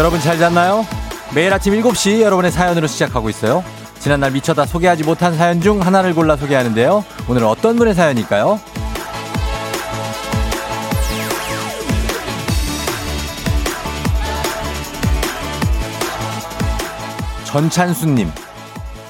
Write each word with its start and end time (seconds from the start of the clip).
여러분 0.00 0.18
잘 0.18 0.38
잤나요? 0.38 0.86
매일 1.34 1.52
아침 1.52 1.74
7시 1.74 2.22
여러분의 2.22 2.50
사연으로 2.50 2.86
시작하고 2.86 3.28
있어요. 3.28 3.62
지난날 3.98 4.30
미쳐다 4.30 4.64
소개하지 4.64 5.04
못한 5.04 5.36
사연 5.36 5.60
중 5.60 5.82
하나를 5.82 6.14
골라 6.14 6.38
소개하는데요. 6.38 7.04
오늘은 7.28 7.46
어떤 7.46 7.76
분의 7.76 7.94
사연일까요? 7.94 8.58
전찬수님. 17.44 18.32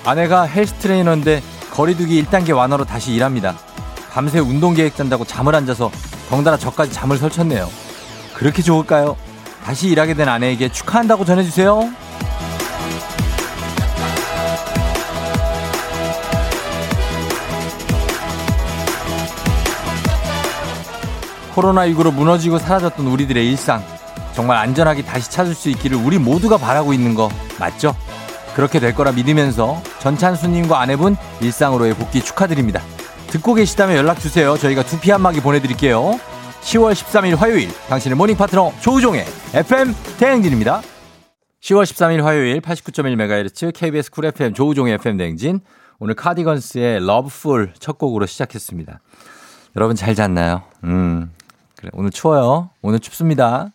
아내가 0.05 0.43
헬스 0.43 0.75
트레이너인데 0.75 1.41
거리두기 1.71 2.21
1단계 2.25 2.53
완화로 2.53 2.85
다시 2.85 3.13
일합니다. 3.13 3.57
밤새 4.11 4.41
운동 4.41 4.75
계획 4.75 4.97
짠다고 4.97 5.25
잠을 5.25 5.55
안 5.55 5.67
자서 5.67 5.89
덩달아 6.31 6.57
저까지 6.57 6.93
잠을 6.93 7.17
설쳤네요. 7.17 7.71
그렇게 8.35 8.61
좋을까요? 8.61 9.17
다시 9.71 9.87
일하게 9.87 10.15
된 10.15 10.29
아내에게 10.29 10.69
축하한다고 10.73 11.25
전해주세요. 11.25 11.93
코로나19로 21.55 22.13
무너지고 22.13 22.59
사라졌던 22.59 23.07
우리들의 23.07 23.49
일상. 23.49 23.85
정말 24.33 24.57
안전하게 24.57 25.05
다시 25.05 25.31
찾을 25.31 25.55
수 25.55 25.71
있기를 25.71 25.99
우리 25.99 26.19
모두가 26.19 26.57
바라고 26.57 26.93
있는 26.93 27.15
거 27.15 27.31
맞죠? 27.61 27.95
그렇게 28.57 28.81
될 28.81 28.93
거라 28.93 29.13
믿으면서 29.13 29.81
전찬수님과 30.01 30.81
아내분 30.81 31.17
일상으로의 31.41 31.95
복귀 31.95 32.21
축하드립니다. 32.23 32.83
듣고 33.29 33.55
계시다면 33.55 33.97
연락주세요. 33.99 34.59
저희가 34.59 34.83
두피 34.83 35.13
안마기 35.13 35.41
보내드릴게요. 35.41 36.19
10월 36.63 36.93
13일 36.93 37.37
화요일 37.37 37.69
당신의 37.89 38.17
모닝 38.17 38.37
파트너 38.37 38.73
조우종의 38.81 39.25
FM 39.55 39.95
대행진입니다. 40.19 40.83
10월 41.61 41.83
13일 41.85 42.23
화요일 42.23 42.61
89.1MHz 42.61 43.73
KBS 43.75 44.11
쿨 44.11 44.27
FM 44.27 44.55
조우종의 44.55 44.95
FM 44.95 45.17
대행진 45.17 45.61
오늘 45.99 46.15
카디건스의 46.15 47.05
Lovefool 47.07 47.75
첫 47.79 47.99
곡으로 47.99 48.27
시작했습니다. 48.27 49.01
여러분 49.77 49.97
잘 49.97 50.15
잤나요? 50.15 50.63
음. 50.85 51.33
그래 51.77 51.91
오늘 51.93 52.11
추워요. 52.11 52.71
오늘 52.83 53.01
춥습니다. 53.01 53.69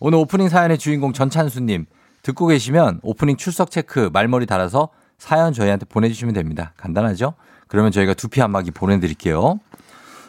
오늘 0.00 0.18
오프닝 0.18 0.48
사연의 0.48 0.78
주인공 0.78 1.12
전찬수님 1.12 1.86
듣고 2.22 2.46
계시면 2.46 3.00
오프닝 3.02 3.36
출석 3.36 3.70
체크 3.70 4.10
말머리 4.12 4.46
달아서 4.46 4.88
사연 5.18 5.52
저희한테 5.52 5.86
보내주시면 5.86 6.34
됩니다. 6.34 6.72
간단하죠? 6.76 7.34
그러면 7.68 7.92
저희가 7.92 8.14
두피 8.14 8.40
한마기 8.40 8.70
보내드릴게요. 8.70 9.60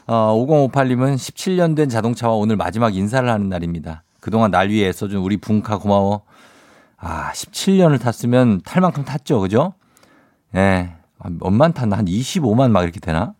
어, 0.08 0.36
5058님은 0.36 1.16
17년 1.16 1.76
된 1.76 1.90
자동차와 1.90 2.36
오늘 2.36 2.56
마지막 2.58 2.96
인사를 2.96 3.28
하는 3.28 3.50
날입니다. 3.50 4.04
그동안 4.20 4.52
날 4.52 4.70
위해 4.70 4.90
애써준 4.90 5.20
우리 5.22 5.38
붕카 5.38 5.78
고마워. 5.78 6.22
아, 6.98 7.32
17년을 7.32 8.00
탔으면 8.00 8.62
탈 8.64 8.82
만큼 8.82 9.04
탔죠. 9.04 9.40
그죠? 9.40 9.74
예. 10.54 10.60
네. 10.60 10.96
몇만 11.42 11.74
탔나? 11.74 11.98
한 11.98 12.06
25만 12.06 12.70
막 12.70 12.84
이렇게 12.84 13.00
되나? 13.00 13.34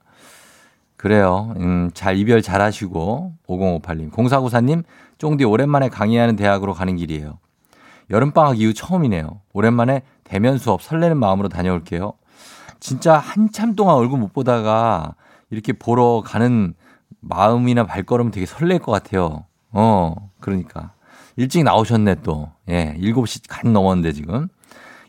그래요. 0.98 1.54
음, 1.58 1.92
잘 1.94 2.18
이별 2.18 2.42
잘 2.42 2.62
하시고. 2.62 3.34
5058님. 3.48 4.12
0494님, 4.12 4.84
쫑디 5.20 5.44
오랜만에 5.44 5.90
강의하는 5.90 6.36
대학으로 6.36 6.74
가는 6.74 6.96
길이에요. 6.96 7.38
여름방학 8.10 8.60
이후 8.60 8.74
처음이네요. 8.74 9.42
오랜만에 9.54 10.02
대면 10.24 10.58
수업 10.58 10.82
설레는 10.82 11.18
마음으로 11.18 11.50
다녀올게요. 11.50 12.14
진짜 12.80 13.18
한참 13.18 13.76
동안 13.76 13.96
얼굴 13.96 14.20
못 14.20 14.34
보다가 14.34 15.16
이렇게 15.56 15.72
보러 15.74 16.22
가는 16.24 16.74
마음이나 17.22 17.86
발걸음은 17.86 18.32
되게 18.32 18.46
설렐 18.46 18.80
것 18.80 18.92
같아요. 18.92 19.46
어, 19.72 20.32
그러니까. 20.42 20.92
일찍 21.38 21.64
나오셨네 21.64 22.16
또. 22.24 22.52
예, 22.70 22.96
7시 23.00 23.44
간 23.48 23.72
넘었는데 23.74 24.12
지금. 24.12 24.50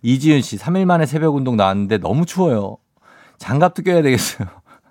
이지은 0.03 0.41
씨, 0.41 0.57
3일 0.57 0.85
만에 0.85 1.05
새벽 1.05 1.35
운동 1.35 1.57
나왔는데 1.57 1.99
너무 1.99 2.27
추워요. 2.27 2.77
장갑도 3.39 3.83
껴야 3.83 4.03
되겠어요. 4.03 4.49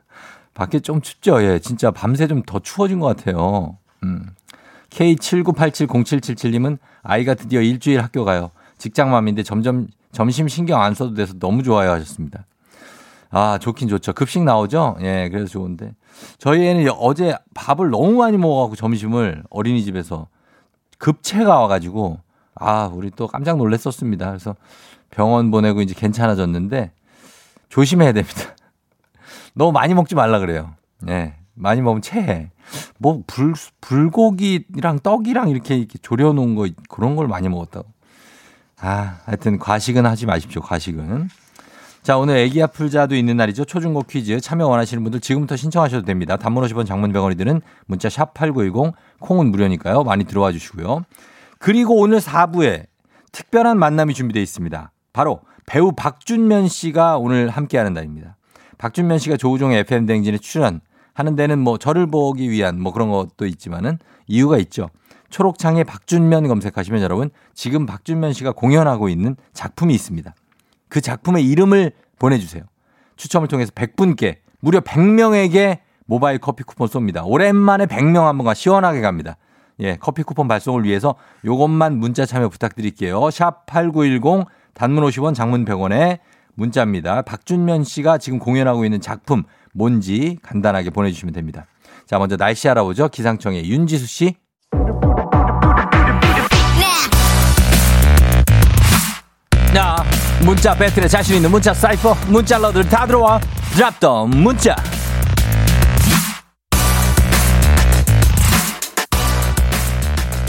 밖에 0.53 0.79
좀 0.79 1.01
춥죠? 1.01 1.41
예, 1.41 1.59
진짜 1.59 1.91
밤새 1.91 2.27
좀 2.27 2.43
더 2.45 2.59
추워진 2.59 2.99
것 2.99 3.15
같아요. 3.15 3.77
음. 4.03 4.25
K79870777님은 4.89 6.77
아이가 7.01 7.33
드디어 7.33 7.61
일주일 7.61 8.01
학교 8.01 8.25
가요. 8.25 8.51
직장맘인데 8.77 9.43
점점 9.43 9.87
점심 10.11 10.47
신경 10.47 10.81
안 10.81 10.93
써도 10.93 11.13
돼서 11.13 11.33
너무 11.39 11.63
좋아요 11.63 11.91
하셨습니다. 11.91 12.45
아, 13.37 13.57
좋긴 13.57 13.89
좋죠. 13.89 14.13
급식 14.13 14.41
나오죠? 14.45 14.95
예, 15.01 15.27
그래서 15.29 15.47
좋은데. 15.49 15.93
저희 16.37 16.65
애는 16.65 16.89
어제 16.97 17.35
밥을 17.53 17.89
너무 17.89 18.13
많이 18.13 18.37
먹어갖고 18.37 18.77
점심을 18.77 19.43
어린이집에서 19.49 20.29
급체가 20.99 21.59
와가지고, 21.59 22.17
아, 22.55 22.89
우리 22.93 23.11
또 23.11 23.27
깜짝 23.27 23.57
놀랐었습니다. 23.57 24.27
그래서 24.27 24.55
병원 25.09 25.51
보내고 25.51 25.81
이제 25.81 25.93
괜찮아졌는데, 25.93 26.93
조심해야 27.67 28.13
됩니다. 28.13 28.39
너무 29.53 29.73
많이 29.73 29.93
먹지 29.93 30.15
말라 30.15 30.39
그래요. 30.39 30.73
예, 31.09 31.33
많이 31.55 31.81
먹으면 31.81 32.01
체해. 32.01 32.51
뭐, 32.99 33.21
불, 33.27 33.53
불고기랑 33.81 34.99
떡이랑 35.03 35.49
이렇게, 35.49 35.75
이렇게 35.75 35.97
졸여놓은 36.01 36.55
거, 36.55 36.69
그런 36.87 37.17
걸 37.17 37.27
많이 37.27 37.49
먹었다고. 37.49 37.85
아, 38.79 39.17
하여튼 39.25 39.59
과식은 39.59 40.05
하지 40.05 40.25
마십시오, 40.25 40.61
과식은. 40.61 41.27
자, 42.05 42.19
오늘 42.19 42.37
애기 42.37 42.61
아플자도 42.61 43.15
있는 43.15 43.35
날이죠. 43.35 43.65
초중고 43.65 44.03
퀴즈 44.03 44.39
참여 44.39 44.67
원하시는 44.67 45.01
분들 45.01 45.21
지금부터 45.21 45.55
신청하셔도 45.55 46.05
됩니다. 46.05 46.37
단문 46.37 46.63
50원 46.63 46.85
장문병원이 46.85 47.35
드는 47.35 47.61
문자 47.87 48.09
샵 48.09 48.35
8910 48.35 48.93
콩은 49.21 49.49
무료니까요. 49.49 50.03
많이 50.03 50.23
들어와 50.23 50.51
주시고요. 50.51 51.03
그리고 51.57 51.95
오늘 51.95 52.19
4부에 52.19 52.85
특별한 53.31 53.79
만남이 53.79 54.13
준비되어 54.13 54.43
있습니다. 54.43 54.91
바로 55.13 55.41
배우 55.65 55.93
박준면 55.93 56.67
씨가 56.67 57.17
오늘 57.17 57.49
함께하는 57.49 57.93
날입니다. 57.93 58.37
박준면 58.77 59.17
씨가 59.17 59.37
조우종의 59.37 59.79
FM 59.79 60.05
댕진에 60.05 60.37
출연하는 60.37 61.35
데는 61.35 61.57
뭐 61.57 61.79
저를 61.79 62.05
보기 62.05 62.51
위한 62.51 62.79
뭐 62.79 62.93
그런 62.93 63.09
것도 63.09 63.47
있지만은 63.47 63.97
이유가 64.27 64.59
있죠. 64.59 64.91
초록창에 65.31 65.83
박준면 65.83 66.49
검색하시면 66.49 67.01
여러분 67.01 67.31
지금 67.55 67.87
박준면 67.87 68.33
씨가 68.33 68.51
공연하고 68.51 69.09
있는 69.09 69.35
작품이 69.53 69.95
있습니다. 69.95 70.35
그 70.89 71.01
작품의 71.01 71.45
이름을 71.45 71.91
보내주세요. 72.19 72.63
추첨을 73.15 73.47
통해서 73.47 73.71
100분께 73.71 74.37
무려 74.59 74.79
100명에게 74.81 75.79
모바일 76.05 76.37
커피 76.39 76.63
쿠폰 76.63 76.87
쏩니다. 76.87 77.23
오랜만에 77.25 77.85
100명 77.85 78.23
한 78.25 78.37
번 78.37 78.45
가 78.45 78.53
시원하게 78.53 79.01
갑니다. 79.01 79.37
예, 79.79 79.97
커피 79.97 80.23
쿠폰 80.23 80.47
발송을 80.47 80.83
위해서 80.85 81.15
요것만 81.43 81.97
문자 81.97 82.25
참여 82.25 82.49
부탁드릴게요. 82.49 83.19
샵8910 83.19 84.45
단문 84.73 85.03
50원 85.03 85.33
장문 85.35 85.65
100원에 85.65 86.19
문자입니다. 86.53 87.23
박준면 87.23 87.83
씨가 87.83 88.17
지금 88.17 88.39
공연하고 88.39 88.85
있는 88.85 89.01
작품 89.01 89.43
뭔지 89.73 90.37
간단하게 90.43 90.91
보내주시면 90.91 91.33
됩니다. 91.33 91.65
자, 92.05 92.17
먼저 92.19 92.37
날씨 92.37 92.69
알아보죠. 92.69 93.09
기상청의 93.09 93.69
윤지수 93.69 94.05
씨. 94.05 94.35
문자 100.45 100.75
배틀에 100.75 101.07
자신 101.07 101.37
있는 101.37 101.49
문자 101.49 101.73
사이퍼 101.73 102.15
문자러들 102.27 102.87
다 102.87 103.07
들어와 103.07 103.39
드랍더 103.73 104.27
문자. 104.27 104.75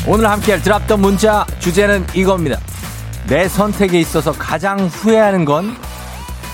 오늘 0.06 0.28
함께할 0.28 0.60
드랍더 0.60 0.98
문자 0.98 1.46
주제는 1.60 2.06
이겁니다. 2.14 2.58
내 3.26 3.48
선택에 3.48 3.98
있어서 4.00 4.32
가장 4.32 4.80
후회하는 4.80 5.46
건? 5.46 5.74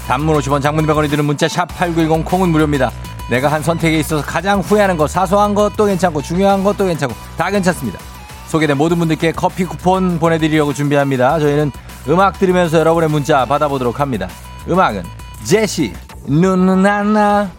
단문 0.06 0.38
50원 0.38 0.62
장문 0.62 0.86
100원이 0.86 1.10
드는 1.10 1.24
문자 1.24 1.48
샵 1.48 1.66
8910 1.66 2.24
콩은 2.24 2.48
무료입니다. 2.48 2.92
내가 3.28 3.50
한 3.50 3.60
선택에 3.60 3.98
있어서 3.98 4.24
가장 4.24 4.60
후회하는 4.60 4.96
것 4.96 5.10
사소한 5.10 5.56
것도 5.56 5.86
괜찮고 5.86 6.22
중요한 6.22 6.62
것도 6.62 6.86
괜찮고 6.86 7.16
다 7.36 7.50
괜찮습니다. 7.50 7.98
소개된 8.46 8.78
모든 8.78 9.00
분들께 9.00 9.32
커피 9.32 9.64
쿠폰 9.64 10.20
보내드리려고 10.20 10.72
준비합니다. 10.72 11.40
저희는 11.40 11.72
음악 12.08 12.38
들으면서 12.38 12.78
여러분의 12.78 13.08
문자 13.08 13.44
받아보도록 13.44 14.00
합니다. 14.00 14.28
음악은 14.68 15.04
제시 15.44 15.92
누누나나 16.26 17.50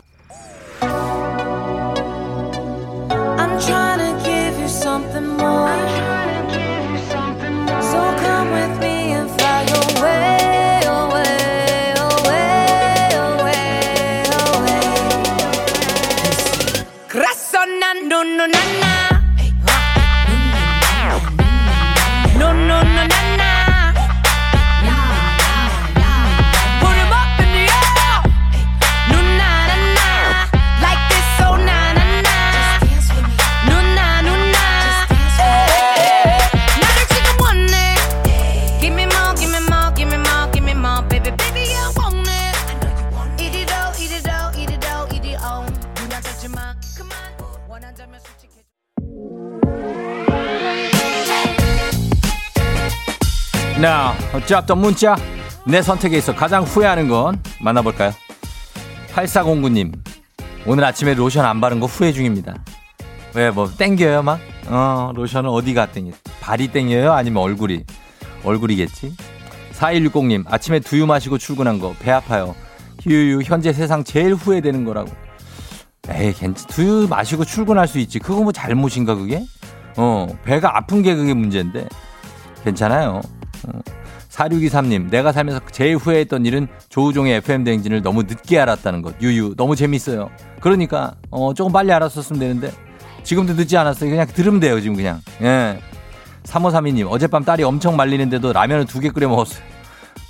now 54.43 54.47
짭던 54.47 54.77
문자 54.79 55.15
내 55.65 55.81
선택에 55.81 56.17
있어 56.17 56.35
가장 56.35 56.63
후회하는 56.63 57.07
건 57.07 57.41
만나볼까요? 57.61 58.11
8409님 59.13 59.93
오늘 60.65 60.83
아침에 60.85 61.13
로션 61.13 61.45
안 61.45 61.61
바른 61.61 61.79
거 61.79 61.85
후회 61.85 62.11
중입니다. 62.11 62.55
왜 63.35 63.49
뭐 63.51 63.69
땡겨요 63.69 64.21
막? 64.23 64.39
어 64.67 65.11
로션은 65.15 65.49
어디가 65.49 65.87
땡겨? 65.87 66.15
발이 66.41 66.69
땡겨요? 66.69 67.11
아니면 67.13 67.41
얼굴이? 67.43 67.83
얼굴이겠지? 68.43 69.15
4160님 69.73 70.43
아침에 70.51 70.79
두유 70.79 71.05
마시고 71.05 71.37
출근한 71.37 71.79
거 71.79 71.93
배 71.99 72.11
아파요. 72.11 72.55
휴유 73.01 73.41
현재 73.43 73.73
세상 73.73 74.03
제일 74.03 74.33
후회되는 74.33 74.85
거라고. 74.85 75.09
에이 76.09 76.33
괜찮 76.33 76.67
두유 76.67 77.07
마시고 77.09 77.45
출근할 77.45 77.87
수 77.87 77.97
있지. 77.99 78.19
그거 78.19 78.41
뭐 78.43 78.51
잘못인가 78.51 79.15
그게? 79.15 79.43
어 79.97 80.27
배가 80.43 80.77
아픈 80.77 81.01
게 81.01 81.15
그게 81.15 81.33
문제인데 81.33 81.87
괜찮아요. 82.63 83.21
어. 83.67 83.79
4623님, 84.33 85.09
내가 85.12 85.31
살면서 85.31 85.62
제일 85.71 85.95
후회했던 85.97 86.45
일은 86.45 86.68
조우종의 86.89 87.35
FM 87.38 87.63
대행진을 87.63 88.01
너무 88.01 88.24
늦게 88.24 88.59
알았다는 88.59 89.03
것. 89.03 89.15
유유, 89.21 89.53
너무 89.56 89.75
재밌어요. 89.75 90.31
그러니까, 90.59 91.15
어, 91.30 91.53
조금 91.53 91.71
빨리 91.71 91.91
알았었으면 91.91 92.39
되는데, 92.39 92.71
지금도 93.24 93.53
늦지 93.53 93.77
않았어요. 93.77 94.09
그냥 94.09 94.25
들으면 94.25 94.59
돼요, 94.59 94.81
지금 94.81 94.95
그냥. 94.95 95.21
예. 95.41 95.80
3532님, 96.45 97.09
어젯밤 97.09 97.44
딸이 97.45 97.63
엄청 97.63 97.95
말리는데도 97.95 98.51
라면을 98.53 98.85
두 98.85 99.00
개 99.00 99.09
끓여 99.09 99.30
먹었어요. 99.30 99.63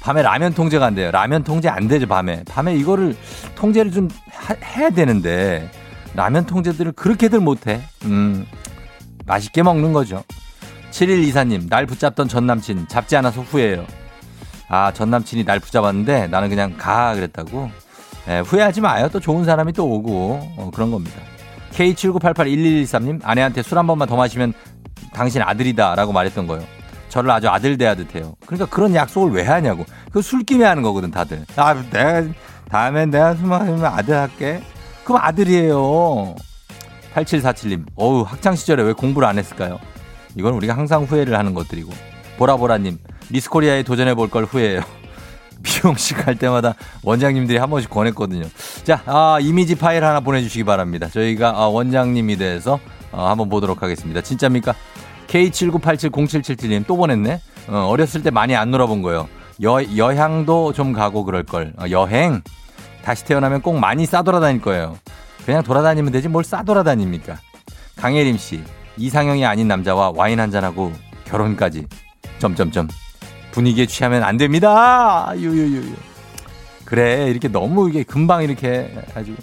밤에 0.01 0.21
라면 0.21 0.53
통제가 0.53 0.85
안 0.85 0.95
돼요. 0.95 1.09
라면 1.11 1.43
통제 1.45 1.69
안 1.69 1.87
되죠, 1.87 2.05
밤에. 2.07 2.43
밤에 2.43 2.75
이거를 2.75 3.15
통제를 3.55 3.91
좀 3.91 4.09
하, 4.31 4.53
해야 4.53 4.89
되는데, 4.89 5.71
라면 6.13 6.45
통제들을 6.45 6.91
그렇게들 6.91 7.39
못해. 7.39 7.81
음, 8.03 8.45
맛있게 9.25 9.63
먹는 9.63 9.93
거죠. 9.93 10.23
7124님, 10.93 11.69
날 11.69 11.85
붙잡던 11.85 12.27
전 12.27 12.45
남친, 12.45 12.87
잡지 12.87 13.15
않아서 13.17 13.41
후회해요. 13.41 13.85
아, 14.69 14.91
전 14.93 15.09
남친이 15.09 15.43
날 15.43 15.59
붙잡았는데 15.59 16.27
나는 16.27 16.49
그냥 16.49 16.75
가, 16.77 17.13
그랬다고? 17.15 17.69
예, 18.29 18.39
후회하지 18.39 18.79
마요. 18.81 19.09
또 19.11 19.19
좋은 19.19 19.43
사람이 19.43 19.73
또 19.73 19.89
오고, 19.89 20.53
어, 20.57 20.71
그런 20.73 20.91
겁니다. 20.91 21.19
K79881113님, 21.73 23.19
아내한테 23.23 23.63
술 23.63 23.77
한 23.77 23.87
번만 23.87 24.07
더 24.07 24.15
마시면 24.15 24.53
당신 25.13 25.41
아들이다. 25.41 25.95
라고 25.95 26.13
말했던 26.13 26.47
거예요. 26.47 26.63
저를 27.09 27.29
아주 27.31 27.49
아들 27.49 27.77
대하듯 27.77 28.15
해요. 28.15 28.35
그러니까 28.45 28.67
그런 28.67 28.93
약속을 28.95 29.31
왜 29.31 29.43
하냐고. 29.43 29.85
그 30.11 30.21
술김에 30.21 30.63
하는 30.63 30.83
거거든, 30.83 31.11
다들. 31.11 31.43
아, 31.55 31.73
내가, 31.91 32.23
다음엔 32.69 33.09
내가 33.09 33.35
술 33.35 33.47
마시면 33.47 33.85
아들 33.85 34.15
할게. 34.15 34.61
그럼 35.03 35.19
아들이에요. 35.21 36.35
8747님, 37.15 37.85
어우, 37.95 38.21
학창 38.23 38.55
시절에 38.55 38.83
왜 38.83 38.93
공부를 38.93 39.27
안 39.27 39.37
했을까요? 39.37 39.79
이건 40.35 40.53
우리가 40.53 40.75
항상 40.75 41.03
후회를 41.03 41.37
하는 41.37 41.53
것들이고. 41.53 41.91
보라보라님, 42.37 42.97
미스코리아에 43.29 43.83
도전해 43.83 44.13
볼 44.15 44.29
걸 44.29 44.45
후회해요. 44.45 44.81
미용실 45.63 46.17
갈 46.17 46.35
때마다 46.35 46.75
원장님들이 47.03 47.57
한 47.57 47.69
번씩 47.69 47.89
권했거든요. 47.89 48.45
자, 48.83 49.01
아, 49.05 49.37
이미지 49.41 49.75
파일 49.75 50.03
하나 50.03 50.19
보내주시기 50.19 50.63
바랍니다. 50.65 51.07
저희가 51.09 51.51
아, 51.55 51.67
원장님이 51.67 52.35
대해서 52.37 52.79
어, 53.11 53.27
한번 53.29 53.47
보도록 53.49 53.81
하겠습니다. 53.83 54.21
진짜입니까? 54.21 54.73
K79870777님 55.27 56.85
또 56.87 56.97
보냈네? 56.97 57.39
어, 57.69 57.87
어렸을 57.89 58.23
때 58.23 58.29
많이 58.31 58.55
안 58.55 58.71
놀아본 58.71 59.01
거예요. 59.01 59.27
여, 59.63 59.79
여향도 59.95 60.73
좀 60.73 60.91
가고 60.93 61.23
그럴 61.23 61.43
걸. 61.43 61.73
어, 61.79 61.85
여행? 61.91 62.41
다시 63.03 63.25
태어나면 63.25 63.61
꼭 63.61 63.79
많이 63.79 64.05
싸돌아다닐 64.05 64.61
거예요. 64.61 64.97
그냥 65.45 65.61
돌아다니면 65.63 66.11
되지 66.11 66.27
뭘 66.29 66.43
싸돌아다닙니까? 66.43 67.37
강예림 67.97 68.37
씨, 68.37 68.63
이상형이 68.97 69.45
아닌 69.45 69.67
남자와 69.67 70.13
와인 70.15 70.39
한잔하고 70.39 70.91
결혼까지. 71.25 71.87
점점점. 72.39 72.87
분위기에 73.51 73.85
취하면 73.85 74.23
안 74.23 74.37
됩니다. 74.37 75.31
유유유유. 75.35 75.93
그래, 76.85 77.29
이렇게 77.29 77.47
너무 77.47 77.89
이게 77.89 78.03
금방 78.03 78.43
이렇게 78.43 78.93
가지고. 79.13 79.37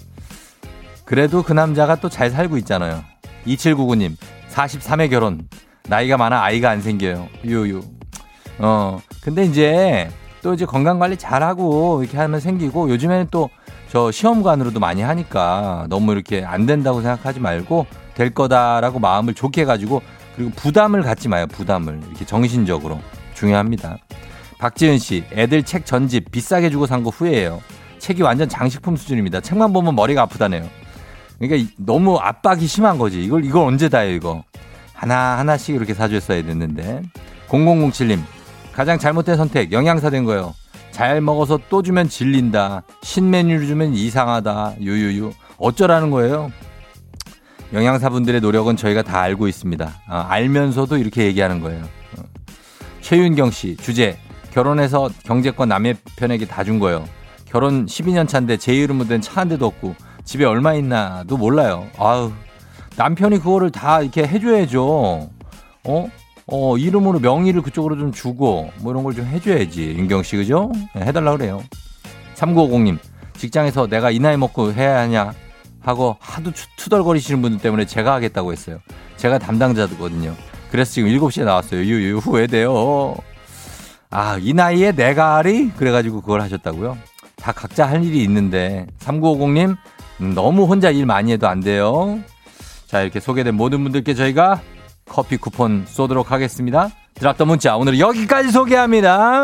그래도 1.05 1.43
그 1.43 1.53
남자가 1.53 1.95
또 1.95 2.09
잘 2.09 2.29
살고 2.29 2.57
있잖아요. 2.59 3.03
2799님, 3.47 4.15
43회 4.51 5.09
결혼. 5.09 5.47
나이가 5.87 6.17
많아 6.17 6.41
아이가 6.43 6.69
안 6.69 6.81
생겨요. 6.81 7.27
유유. 7.43 7.81
어, 8.59 8.99
근데 9.21 9.43
이제 9.43 10.09
또 10.41 10.53
이제 10.53 10.65
건강 10.65 10.99
관리 10.99 11.17
잘하고 11.17 12.03
이렇게 12.03 12.17
하면 12.17 12.39
생기고 12.39 12.89
요즘에는 12.89 13.27
또 13.31 13.49
저 13.91 14.09
시험관으로도 14.09 14.79
많이 14.79 15.01
하니까 15.01 15.85
너무 15.89 16.13
이렇게 16.13 16.45
안 16.45 16.65
된다고 16.65 17.01
생각하지 17.01 17.41
말고 17.41 17.85
될 18.15 18.31
거다라고 18.33 18.99
마음을 18.99 19.33
좋게 19.33 19.65
가지고 19.65 20.01
그리고 20.35 20.51
부담을 20.55 21.01
갖지 21.01 21.27
마요. 21.27 21.47
부담을 21.47 21.99
이렇게 22.09 22.25
정신적으로 22.25 22.99
중요합니다. 23.33 23.97
박지은 24.59 24.99
씨, 24.99 25.23
애들 25.33 25.63
책 25.63 25.85
전집 25.85 26.31
비싸게 26.31 26.69
주고 26.69 26.85
산 26.85 27.03
거 27.03 27.09
후회해요. 27.09 27.61
책이 27.99 28.21
완전 28.21 28.47
장식품 28.49 28.95
수준입니다. 28.95 29.41
책만 29.41 29.73
보면 29.73 29.95
머리가 29.95 30.21
아프다네요. 30.23 30.67
그러니까 31.39 31.71
너무 31.77 32.17
압박이 32.17 32.67
심한 32.67 32.97
거지. 32.97 33.23
이걸 33.23 33.43
이걸 33.45 33.63
언제 33.65 33.89
다 33.89 33.99
해요, 33.99 34.13
이거. 34.15 34.43
하나 34.93 35.37
하나씩 35.39 35.75
이렇게 35.75 35.93
사줬어야 35.95 36.43
됐는데. 36.43 37.01
0007님, 37.49 38.19
가장 38.71 38.97
잘못된 38.99 39.35
선택, 39.37 39.71
영양사 39.71 40.09
된 40.11 40.23
거예요. 40.25 40.53
잘 40.91 41.21
먹어서 41.21 41.59
또 41.69 41.81
주면 41.81 42.07
질린다. 42.09 42.83
신메뉴를 43.01 43.65
주면 43.65 43.93
이상하다. 43.93 44.75
유유유. 44.79 45.31
어쩌라는 45.57 46.11
거예요? 46.11 46.51
영양사분들의 47.73 48.41
노력은 48.41 48.75
저희가 48.75 49.01
다 49.01 49.21
알고 49.21 49.47
있습니다. 49.47 49.91
아, 50.07 50.25
알면서도 50.29 50.97
이렇게 50.97 51.23
얘기하는 51.25 51.61
거예요. 51.61 51.83
어. 52.17 52.23
최윤경 53.01 53.51
씨, 53.51 53.77
주제. 53.77 54.17
결혼해서 54.51 55.09
경제권 55.23 55.69
남의 55.69 55.95
편에게 56.17 56.45
다 56.45 56.63
준 56.65 56.79
거예요. 56.79 57.05
결혼 57.45 57.85
12년 57.85 58.27
차인데 58.27 58.57
제 58.57 58.73
이름으로 58.75 59.07
된 59.07 59.21
차 59.21 59.39
한 59.41 59.47
대도 59.49 59.65
없고 59.65 59.95
집에 60.25 60.43
얼마 60.45 60.73
있나도 60.73 61.37
몰라요. 61.37 61.87
아우. 61.97 62.31
남편이 62.97 63.39
그거를 63.39 63.71
다 63.71 64.01
이렇게 64.01 64.27
해줘야죠. 64.27 65.29
어? 65.85 66.09
어, 66.47 66.77
이름으로 66.77 67.19
명의를 67.19 67.61
그쪽으로 67.61 67.97
좀 67.97 68.11
주고 68.11 68.69
뭐 68.79 68.91
이런 68.91 69.03
걸 69.05 69.13
좀 69.13 69.25
해줘야지. 69.25 69.95
윤경 69.97 70.23
씨, 70.23 70.35
그죠? 70.35 70.69
네, 70.93 71.03
해달라 71.05 71.31
그래요. 71.31 71.63
3950님, 72.35 72.97
직장에서 73.37 73.87
내가 73.87 74.11
이 74.11 74.19
나이 74.19 74.35
먹고 74.35 74.73
해야 74.73 74.99
하냐 74.99 75.31
하고 75.81 76.17
하도 76.19 76.51
투덜거리시는 76.77 77.41
분들 77.41 77.61
때문에 77.61 77.85
제가 77.85 78.13
하겠다고 78.13 78.51
했어요. 78.51 78.79
제가 79.17 79.39
담당자거든요. 79.39 80.35
그래서 80.71 80.93
지금 80.93 81.09
7시에 81.09 81.43
나왔어요. 81.43 81.81
유유 81.81 82.17
후회돼요. 82.17 83.15
아, 84.09 84.37
이 84.39 84.53
나이에 84.53 84.91
내가 84.91 85.35
하리? 85.35 85.69
그래가지고 85.71 86.21
그걸 86.21 86.41
하셨다고요? 86.41 86.97
다 87.37 87.51
각자 87.51 87.87
할 87.87 88.03
일이 88.03 88.23
있는데 88.23 88.85
3950님 88.99 89.75
음, 90.21 90.35
너무 90.35 90.65
혼자 90.65 90.91
일 90.91 91.05
많이 91.05 91.31
해도 91.31 91.47
안 91.47 91.59
돼요. 91.59 92.19
자, 92.87 93.01
이렇게 93.01 93.19
소개된 93.19 93.55
모든 93.55 93.83
분들께 93.83 94.13
저희가 94.13 94.61
커피 95.07 95.37
쿠폰 95.37 95.85
쏘도록 95.87 96.31
하겠습니다. 96.31 96.89
드랍더 97.15 97.45
문자 97.45 97.75
오늘 97.75 97.99
여기까지 97.99 98.51
소개합니다. 98.51 99.43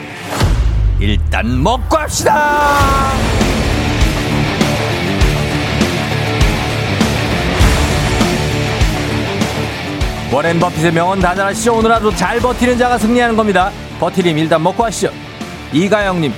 일단 1.01 1.63
먹고 1.63 1.97
합시다. 1.97 3.11
워렌 10.31 10.59
버핏의 10.59 10.93
명언 10.93 11.19
다 11.19 11.33
잘 11.33 11.45
아시죠. 11.45 11.73
오늘 11.73 11.91
하루 11.91 12.15
잘 12.15 12.39
버티는 12.39 12.77
자가 12.77 12.99
승리하는 12.99 13.35
겁니다. 13.35 13.71
버티림 13.99 14.37
일단 14.37 14.61
먹고 14.61 14.85
하시죠. 14.85 15.11
이가영님 15.73 16.31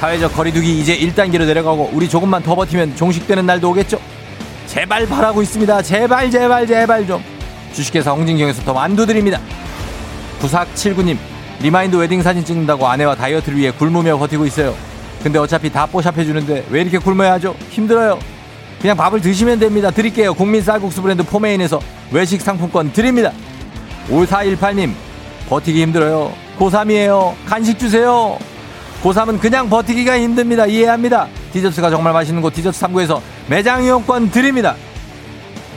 사회적 0.00 0.34
거리두기 0.34 0.80
이제 0.80 0.98
1단계로 0.98 1.46
내려가고 1.46 1.88
우리 1.92 2.08
조금만 2.08 2.42
더 2.42 2.56
버티면 2.56 2.96
종식되는 2.96 3.46
날도 3.46 3.70
오겠죠. 3.70 4.00
제발 4.66 5.06
바라고 5.06 5.42
있습니다. 5.42 5.80
제발 5.82 6.28
제발 6.28 6.66
제발 6.66 7.06
좀. 7.06 7.22
주식회사 7.72 8.10
홍진경에서 8.10 8.64
더 8.64 8.74
만두 8.74 9.06
드립니다. 9.06 9.38
9479님 10.40 11.31
remind 11.62 11.96
wedding 11.96 12.22
사진 12.22 12.44
찍는다고 12.44 12.88
아내와 12.88 13.14
다이어트를 13.14 13.56
위해 13.56 13.70
굶으며 13.70 14.18
버티고 14.18 14.44
있어요. 14.46 14.74
근데 15.22 15.38
어차피 15.38 15.70
다 15.70 15.86
뽀샵 15.86 16.18
해주는데 16.18 16.66
왜 16.70 16.80
이렇게 16.80 16.98
굶어야 16.98 17.34
하죠? 17.34 17.54
힘들어요. 17.70 18.18
그냥 18.80 18.96
밥을 18.96 19.20
드시면 19.20 19.60
됩니다. 19.60 19.92
드릴게요. 19.92 20.34
국민 20.34 20.60
쌀국수 20.60 21.00
브랜드 21.02 21.22
포메인에서 21.22 21.80
외식 22.10 22.40
상품권 22.40 22.92
드립니다. 22.92 23.30
5418님, 24.08 24.92
버티기 25.48 25.80
힘들어요. 25.82 26.32
고3이에요. 26.58 27.34
간식 27.46 27.78
주세요. 27.78 28.36
고3은 29.04 29.40
그냥 29.40 29.70
버티기가 29.70 30.18
힘듭니다. 30.18 30.66
이해합니다. 30.66 31.28
디저트가 31.52 31.90
정말 31.90 32.12
맛있는 32.12 32.42
곳 32.42 32.52
디저트 32.54 32.80
3구에서 32.80 33.20
매장 33.46 33.84
이용권 33.84 34.32
드립니다. 34.32 34.74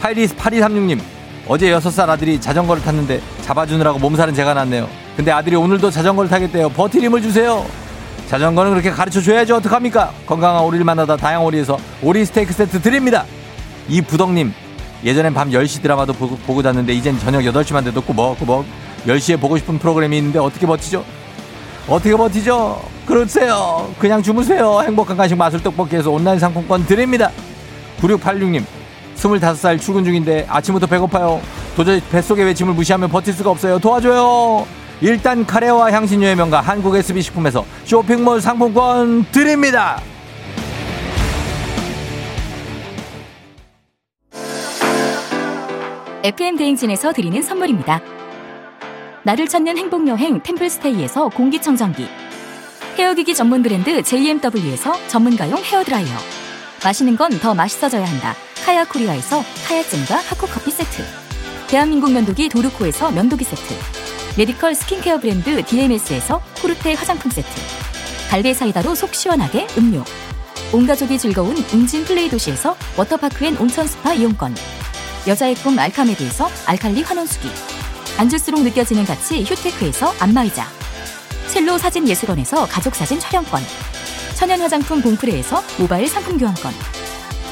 8236님, 0.02 1.00
어제 1.48 1.72
6살 1.72 2.10
아들이 2.10 2.42
자전거를 2.42 2.82
탔는데 2.82 3.22
잡아주느라고 3.44 4.00
몸살은 4.00 4.34
제가 4.34 4.54
났네요. 4.54 4.90
근데 5.16 5.32
아들이 5.32 5.56
오늘도 5.56 5.92
자전거를 5.92 6.30
타겠대요. 6.30 6.70
버틸 6.70 7.04
힘을 7.04 7.22
주세요. 7.22 7.66
자전거는 8.28 8.72
그렇게 8.72 8.90
가르쳐 8.90 9.22
줘야죠. 9.22 9.58
어떡합니까? 9.58 10.12
건강한 10.26 10.64
오리를 10.64 10.84
만나다 10.84 11.16
다양한 11.16 11.46
오리에서 11.46 11.78
오리 12.02 12.26
스테이크 12.26 12.52
세트 12.54 12.82
드립니다. 12.82 13.26
이 13.88 14.02
부덕님, 14.02 14.52
예전엔 15.04 15.36
밤 15.36 15.52
10시 15.52 15.84
드라마도 15.84 16.14
보고, 16.14 16.36
보고 16.38 16.64
잤는데 16.64 16.94
이젠 16.94 17.20
저녁 17.20 17.42
8시만 17.42 17.84
돼도 17.84 18.02
꾸벅꾸벅 18.02 18.66
10시에 19.06 19.40
보고 19.40 19.58
싶은 19.58 19.78
프로그램이 19.78 20.18
있는데 20.18 20.40
어떻게 20.40 20.66
버티죠? 20.66 21.06
어떻게 21.88 22.16
버티죠? 22.16 22.82
그러세요. 23.06 23.88
그냥 24.00 24.24
주무세요. 24.24 24.82
행복한 24.82 25.16
간식 25.16 25.36
마술 25.36 25.62
떡볶이에서 25.62 26.10
온라인 26.10 26.40
상품권 26.40 26.88
드립니다. 26.88 27.30
9686님, 28.02 28.64
25살 29.16 29.80
출근 29.80 30.04
중인데 30.04 30.46
아침부터 30.50 30.88
배고파요. 30.88 31.42
도저히 31.76 32.00
뱃속의 32.12 32.46
외침을 32.46 32.74
무시하면 32.74 33.10
버틸 33.10 33.34
수가 33.34 33.50
없어요. 33.52 33.80
도와줘요. 33.80 34.66
일단 35.02 35.46
카레와 35.46 35.92
향신료의 35.92 36.36
명가 36.36 36.62
한국 36.62 36.96
SB 36.96 37.22
식품에서 37.22 37.66
쇼핑몰 37.84 38.40
상품권 38.42 39.26
드립니다. 39.32 40.02
FM 46.24 46.58
대행진에서 46.58 47.14
드리는 47.14 47.42
선물입니다. 47.42 48.02
나를 49.24 49.48
찾는 49.48 49.78
행복 49.78 50.08
여행 50.08 50.42
템플스테이에서 50.42 51.30
공기청정기 51.30 52.08
헤어기기 52.98 53.36
전문 53.36 53.62
브랜드 53.64 54.02
JMW에서 54.02 54.94
전문가용 55.08 55.58
헤어 55.64 55.84
드라이어 55.84 56.08
마시는 56.84 57.18
건 57.18 57.32
더 57.40 57.54
맛있어져야 57.54 58.06
한다. 58.06 58.36
카야 58.66 58.84
코리아에서 58.84 59.44
카야잼과 59.68 60.16
하코 60.16 60.48
커피 60.48 60.72
세트. 60.72 61.04
대한민국 61.68 62.12
면도기 62.12 62.50
도르코에서 62.50 63.12
면도기 63.12 63.44
세트. 63.44 63.76
medical 64.38 64.74
skincare 64.74 65.20
브랜드 65.20 65.64
DMS에서 65.64 66.42
코르테 66.64 66.96
화장품 66.96 67.30
세트. 67.30 67.48
갈배 68.32 68.56
사이다로 68.56 68.96
속 68.96 69.14
시원하게 69.14 69.68
음료. 69.78 70.04
온 70.74 70.88
가족이 70.88 71.20
즐거운 71.20 71.56
웅진 71.72 72.06
플레이 72.06 72.28
도시에서 72.28 72.76
워터파크 72.98 73.46
and 73.46 73.56
온천 73.58 73.86
스파 73.86 74.14
이용권. 74.16 74.56
여자의 75.28 75.54
꿈 75.54 75.78
알카메드에서 75.78 76.50
알칼리 76.66 77.04
환원수기. 77.04 77.48
앉을수록 78.18 78.64
느껴지는 78.64 79.06
가치 79.06 79.44
휴테크에서 79.44 80.16
안마의자. 80.20 80.66
첼로 81.50 81.78
사진 81.78 82.08
예술원에서 82.08 82.66
가족 82.66 82.96
사진 82.96 83.20
촬영권. 83.20 83.62
천연 84.34 84.60
화장품 84.60 85.04
봉프레에서 85.04 85.64
모바일 85.78 86.08
상품 86.10 86.40
교환권 86.40 87.05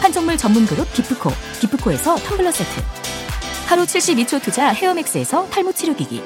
판촉물 0.04 0.36
전문 0.36 0.66
그룹 0.66 0.92
기프코 0.92 1.32
기프코에서 1.62 2.16
텀블러 2.16 2.52
세트. 2.52 2.70
하루 3.68 3.84
72초 3.84 4.42
투자 4.42 4.68
헤어맥스에서 4.68 5.48
탈모 5.48 5.72
치료기기. 5.72 6.22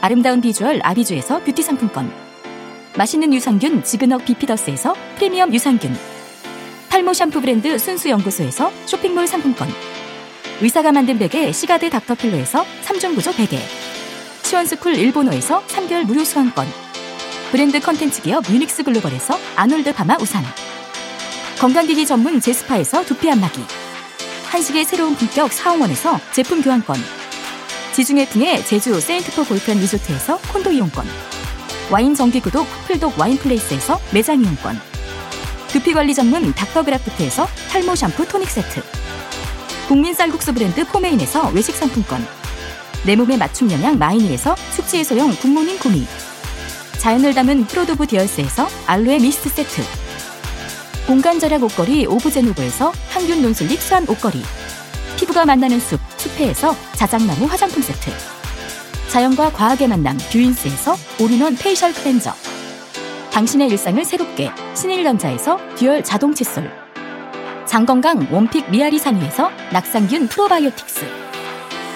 아름다운 0.00 0.40
비주얼 0.40 0.78
아비주에서 0.84 1.42
뷰티 1.42 1.62
상품권. 1.62 2.12
맛있는 2.96 3.34
유산균 3.34 3.82
지그넉 3.82 4.24
비피더스에서 4.24 4.94
프리미엄 5.16 5.52
유산균. 5.52 5.98
탈모 6.90 7.12
샴푸 7.12 7.40
브랜드 7.40 7.76
순수연구소에서 7.76 8.70
쇼핑몰 8.86 9.26
상품권. 9.26 9.68
의사가 10.60 10.92
만든 10.92 11.18
베개 11.18 11.50
시가드 11.50 11.90
닥터필로에서 11.90 12.64
3종 12.84 13.16
구조 13.16 13.32
베개. 13.32 13.58
시원스쿨 14.44 14.94
일본어에서 14.94 15.64
3개월 15.66 16.04
무료 16.04 16.22
수강권. 16.22 16.68
브랜드 17.50 17.80
컨텐츠 17.80 18.22
기업 18.22 18.48
유닉스 18.48 18.84
글로벌에서 18.84 19.36
아놀드 19.56 19.92
파마 19.92 20.16
우산 20.20 20.44
건강기기 21.58 22.06
전문 22.06 22.40
제스파에서 22.40 23.04
두피 23.04 23.28
안마기. 23.28 23.60
한식의 24.46 24.84
새로운 24.84 25.16
품격 25.16 25.52
사옹원에서 25.52 26.20
제품 26.30 26.62
교환권. 26.62 26.96
지중해풍의 27.94 28.64
제주 28.64 29.00
세인트포 29.00 29.44
골프앤 29.44 29.78
리조트에서 29.80 30.38
콘도 30.52 30.70
이용권. 30.70 31.04
와인 31.90 32.14
정기구독 32.14 32.64
풀독 32.86 33.18
와인플레이스에서 33.18 34.00
매장 34.12 34.40
이용권. 34.40 34.80
두피관리 35.66 36.14
전문 36.14 36.52
닥터그라프트에서 36.54 37.48
탈모 37.70 37.96
샴푸 37.96 38.24
토닉 38.24 38.48
세트. 38.48 38.80
국민 39.88 40.14
쌀국수 40.14 40.54
브랜드 40.54 40.86
포메인에서 40.86 41.48
외식 41.48 41.74
상품권. 41.74 42.24
내 43.02 43.16
몸에 43.16 43.36
맞춤 43.36 43.68
영양 43.72 43.98
마이니에서 43.98 44.54
숙취 44.70 44.98
해소용 44.98 45.34
굿모닝 45.34 45.76
구미. 45.80 46.06
자연을 46.98 47.34
담은 47.34 47.66
프로도브 47.66 48.06
디얼스에서 48.06 48.68
알로에 48.86 49.18
미스트 49.18 49.48
세트 49.48 50.07
공간 51.08 51.38
절약 51.38 51.62
옷걸이 51.62 52.04
오브제노브에서 52.04 52.92
항균 53.08 53.40
non-slip 53.40 53.80
수한 53.80 54.06
옷걸이 54.06 54.42
피부가 55.16 55.46
만나는 55.46 55.80
숲 55.80 55.98
숲회에서 56.18 56.76
자작나무 56.96 57.46
화장품 57.46 57.80
세트 57.80 58.10
자연과 59.08 59.52
과학의 59.52 59.88
만남 59.88 60.18
뷰인스에서 60.30 60.94
all-in-one 61.18 61.56
facial 61.56 61.94
cleanser 61.94 62.30
당신의 63.32 63.68
일상을 63.68 64.04
새롭게 64.04 64.50
신일전자에서 64.74 65.58
dual 65.76 66.04
자동 66.04 66.34
칫솔 66.34 66.70
장건강 67.64 68.28
one 68.30 68.47
pick 68.47 68.70
미아리 68.70 68.98
산유에서 68.98 69.50
낙산균 69.72 70.28
프로바이오틱스 70.28 71.06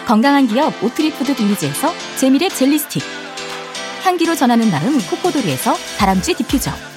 건강한 0.07 0.47
기업 0.47 0.83
오트리푸드 0.83 1.37
빌리지에서 1.37 1.93
재미랩 2.17 2.55
젤리 2.55 2.79
스틱 2.79 3.03
향기로 4.05 4.35
전하는 4.35 4.71
마음 4.71 4.99
코코도리에서 5.07 5.75
다람쥐 5.99 6.33
디퓨저 6.33 6.92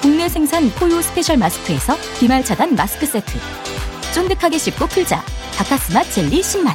국내 0.00 0.30
생산 0.30 0.70
포유 0.70 1.02
스페셜 1.02 1.36
마스크에서 1.36 1.96
비말 2.18 2.42
차단 2.42 2.74
마스크 2.74 3.04
세트. 3.04 3.38
쫀득하게 4.14 4.56
씹고 4.56 4.86
풀자. 4.86 5.22
박카스맛 5.56 6.10
젤리 6.10 6.40
10만 6.40 6.74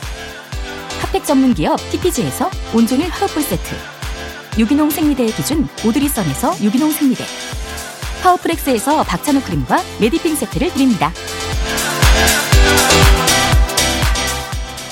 핫팩 1.01 1.25
전문 1.25 1.55
기업 1.55 1.77
TPG에서 1.89 2.51
온종일 2.74 3.10
화롯불 3.10 3.41
세트. 3.41 3.75
유기농 4.60 4.91
생리대의 4.91 5.34
기준 5.34 5.67
오드리선에서 5.84 6.62
유기농 6.62 6.91
생리대. 6.91 7.25
파워프렉스에서 8.22 9.03
박찬호 9.03 9.41
크림과 9.41 9.84
메디핑 10.00 10.36
세트를 10.36 10.72
드립니다. 10.74 11.12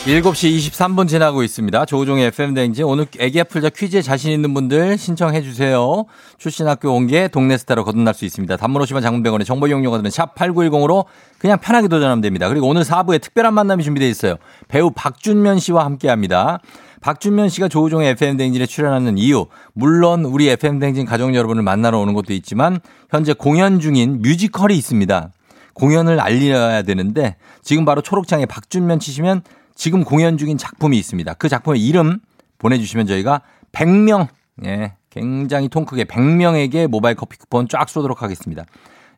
7시 0.05 0.57
23분 0.57 1.07
지나고 1.07 1.43
있습니다. 1.43 1.85
조우종의 1.85 2.25
FM대행진. 2.25 2.83
오늘 2.83 3.05
애기야 3.17 3.45
풀자 3.45 3.69
퀴즈에 3.69 4.01
자신 4.01 4.33
있는 4.33 4.53
분들 4.53 4.97
신청해 4.97 5.41
주세요. 5.41 6.03
출신 6.37 6.67
학교 6.67 6.91
온 6.93 7.07
게 7.07 7.29
동네 7.29 7.55
스타로 7.55 7.85
거듭날 7.85 8.13
수 8.13 8.25
있습니다. 8.25 8.57
단문 8.57 8.81
50원 8.81 9.01
장문병원의 9.01 9.45
정보 9.45 9.65
이용료가 9.67 9.95
드는 9.97 10.11
샵 10.11 10.35
8910으로 10.35 11.05
그냥 11.37 11.57
편하게 11.57 11.87
도전하면 11.87 12.19
됩니다. 12.19 12.49
그리고 12.49 12.67
오늘 12.67 12.81
4부에 12.81 13.21
특별한 13.21 13.53
만남이 13.53 13.81
준비되어 13.81 14.09
있어요. 14.09 14.35
배우 14.67 14.91
박준면 14.91 15.59
씨와 15.59 15.85
함께 15.85 16.09
합니다. 16.09 16.59
박준면 16.99 17.47
씨가 17.47 17.69
조우종의 17.69 18.09
FM대행진에 18.11 18.65
출연하는 18.65 19.17
이유, 19.17 19.45
물론 19.73 20.25
우리 20.25 20.49
FM대행진 20.49 21.05
가족 21.05 21.33
여러분을 21.33 21.63
만나러 21.63 21.99
오는 21.99 22.13
것도 22.13 22.33
있지만 22.33 22.81
현재 23.09 23.31
공연 23.31 23.79
중인 23.79 24.21
뮤지컬이 24.21 24.75
있습니다. 24.77 25.31
공연을 25.75 26.19
알려야 26.19 26.81
되는데 26.83 27.37
지금 27.61 27.85
바로 27.85 28.01
초록창에 28.01 28.45
박준면 28.45 28.99
치시면 28.99 29.43
지금 29.75 30.03
공연 30.03 30.37
중인 30.37 30.57
작품이 30.57 30.97
있습니다. 30.97 31.33
그 31.35 31.49
작품의 31.49 31.83
이름 31.83 32.19
보내주시면 32.57 33.07
저희가 33.07 33.41
100명, 33.71 34.27
예, 34.65 34.93
굉장히 35.09 35.69
통 35.69 35.85
크게 35.85 36.05
100명에게 36.05 36.87
모바일 36.87 37.15
커피 37.15 37.37
쿠폰 37.37 37.67
쫙 37.67 37.89
쏘도록 37.89 38.21
하겠습니다. 38.21 38.65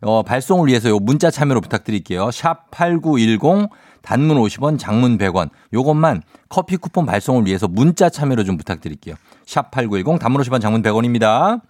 어, 0.02 0.24
발송을 0.24 0.68
위해서 0.68 0.90
요 0.90 1.00
문자 1.00 1.32
참여로 1.32 1.62
부탁드릴게요. 1.62 2.32
샵 2.32 2.70
8910 2.72 3.70
단문 4.02 4.38
50원, 4.38 4.78
장문 4.78 5.18
100원. 5.18 5.50
요것만 5.74 6.22
커피 6.48 6.78
쿠폰 6.78 7.06
발송을 7.06 7.46
위해서 7.48 7.68
문자 7.68 8.10
참여로 8.10 8.44
좀 8.44 8.56
부탁드릴게요. 8.58 9.16
샵 9.46 9.72
8910 9.72 10.20
단문 10.20 10.42
50원, 10.42 10.62
장문 10.62 10.84
100원입니다. 10.84 11.62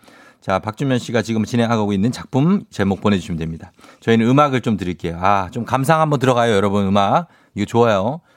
자, 0.42 0.60
박준면 0.60 1.00
씨가 1.00 1.22
지금 1.22 1.44
진행하고 1.44 1.94
있는 1.94 2.12
작품 2.12 2.65
제목 2.70 3.01
보내주시면 3.01 3.39
됩니다. 3.39 3.72
저희는 4.01 4.27
음악을 4.27 4.62
좀 4.62 4.77
드릴게요. 4.77 5.18
아, 5.20 5.50
좀 5.51 5.65
감상 5.65 6.01
한번 6.01 6.20
들어가요, 6.20 6.54
여러분. 6.54 6.86
음악. 6.86 7.27
이거 7.56 7.65
좋아요. 7.65 8.20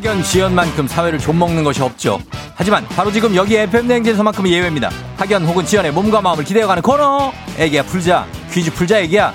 학연 0.00 0.22
지연만큼 0.22 0.88
사회를 0.88 1.18
좀먹는 1.18 1.62
것이 1.62 1.82
없죠. 1.82 2.18
하지만 2.54 2.86
바로 2.88 3.12
지금 3.12 3.36
여기 3.36 3.54
FM 3.54 3.86
대행진에서만큼은 3.86 4.50
예외입니다. 4.50 4.88
학연 5.18 5.44
혹은 5.44 5.66
지연의 5.66 5.92
몸과 5.92 6.22
마음을 6.22 6.42
기대어가는 6.42 6.82
코너. 6.82 7.30
애기야 7.58 7.82
풀자. 7.82 8.26
퀴즈 8.50 8.72
풀자 8.72 8.98
애기야. 9.00 9.34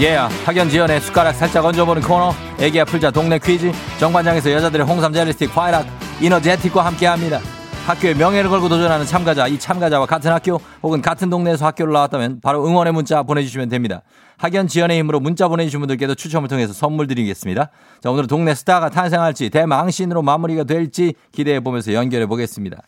예, 0.00 0.16
yeah, 0.16 0.44
학연 0.44 0.70
지연의 0.70 1.00
숟가락 1.00 1.34
살짝 1.34 1.64
얹어보는 1.64 2.02
코너. 2.02 2.32
애기야 2.60 2.84
풀자 2.84 3.10
동네 3.10 3.40
퀴즈. 3.40 3.72
정관장에서 3.98 4.52
여자들의 4.52 4.86
홍삼 4.86 5.12
젤리스틱 5.12 5.56
화이락 5.56 5.86
이너제틱과 6.20 6.84
함께합니다. 6.84 7.40
학교의 7.86 8.14
명예를 8.14 8.48
걸고 8.48 8.70
도전하는 8.70 9.04
참가자, 9.04 9.46
이 9.46 9.58
참가자와 9.58 10.06
같은 10.06 10.32
학교 10.32 10.58
혹은 10.82 11.02
같은 11.02 11.28
동네에서 11.28 11.66
학교를 11.66 11.92
나왔다면 11.92 12.40
바로 12.40 12.66
응원의 12.66 12.94
문자 12.94 13.22
보내주시면 13.22 13.68
됩니다. 13.68 14.00
학연 14.38 14.68
지연의 14.68 14.98
힘으로 14.98 15.20
문자 15.20 15.48
보내주신 15.48 15.80
분들께도 15.80 16.14
추첨을 16.14 16.48
통해서 16.48 16.72
선물 16.72 17.06
드리겠습니다. 17.06 17.68
자, 18.00 18.10
오늘 18.10 18.26
동네 18.26 18.54
스타가 18.54 18.88
탄생할지 18.88 19.50
대망신으로 19.50 20.22
마무리가 20.22 20.64
될지 20.64 21.12
기대해 21.30 21.60
보면서 21.60 21.92
연결해 21.92 22.24
보겠습니다. 22.24 22.78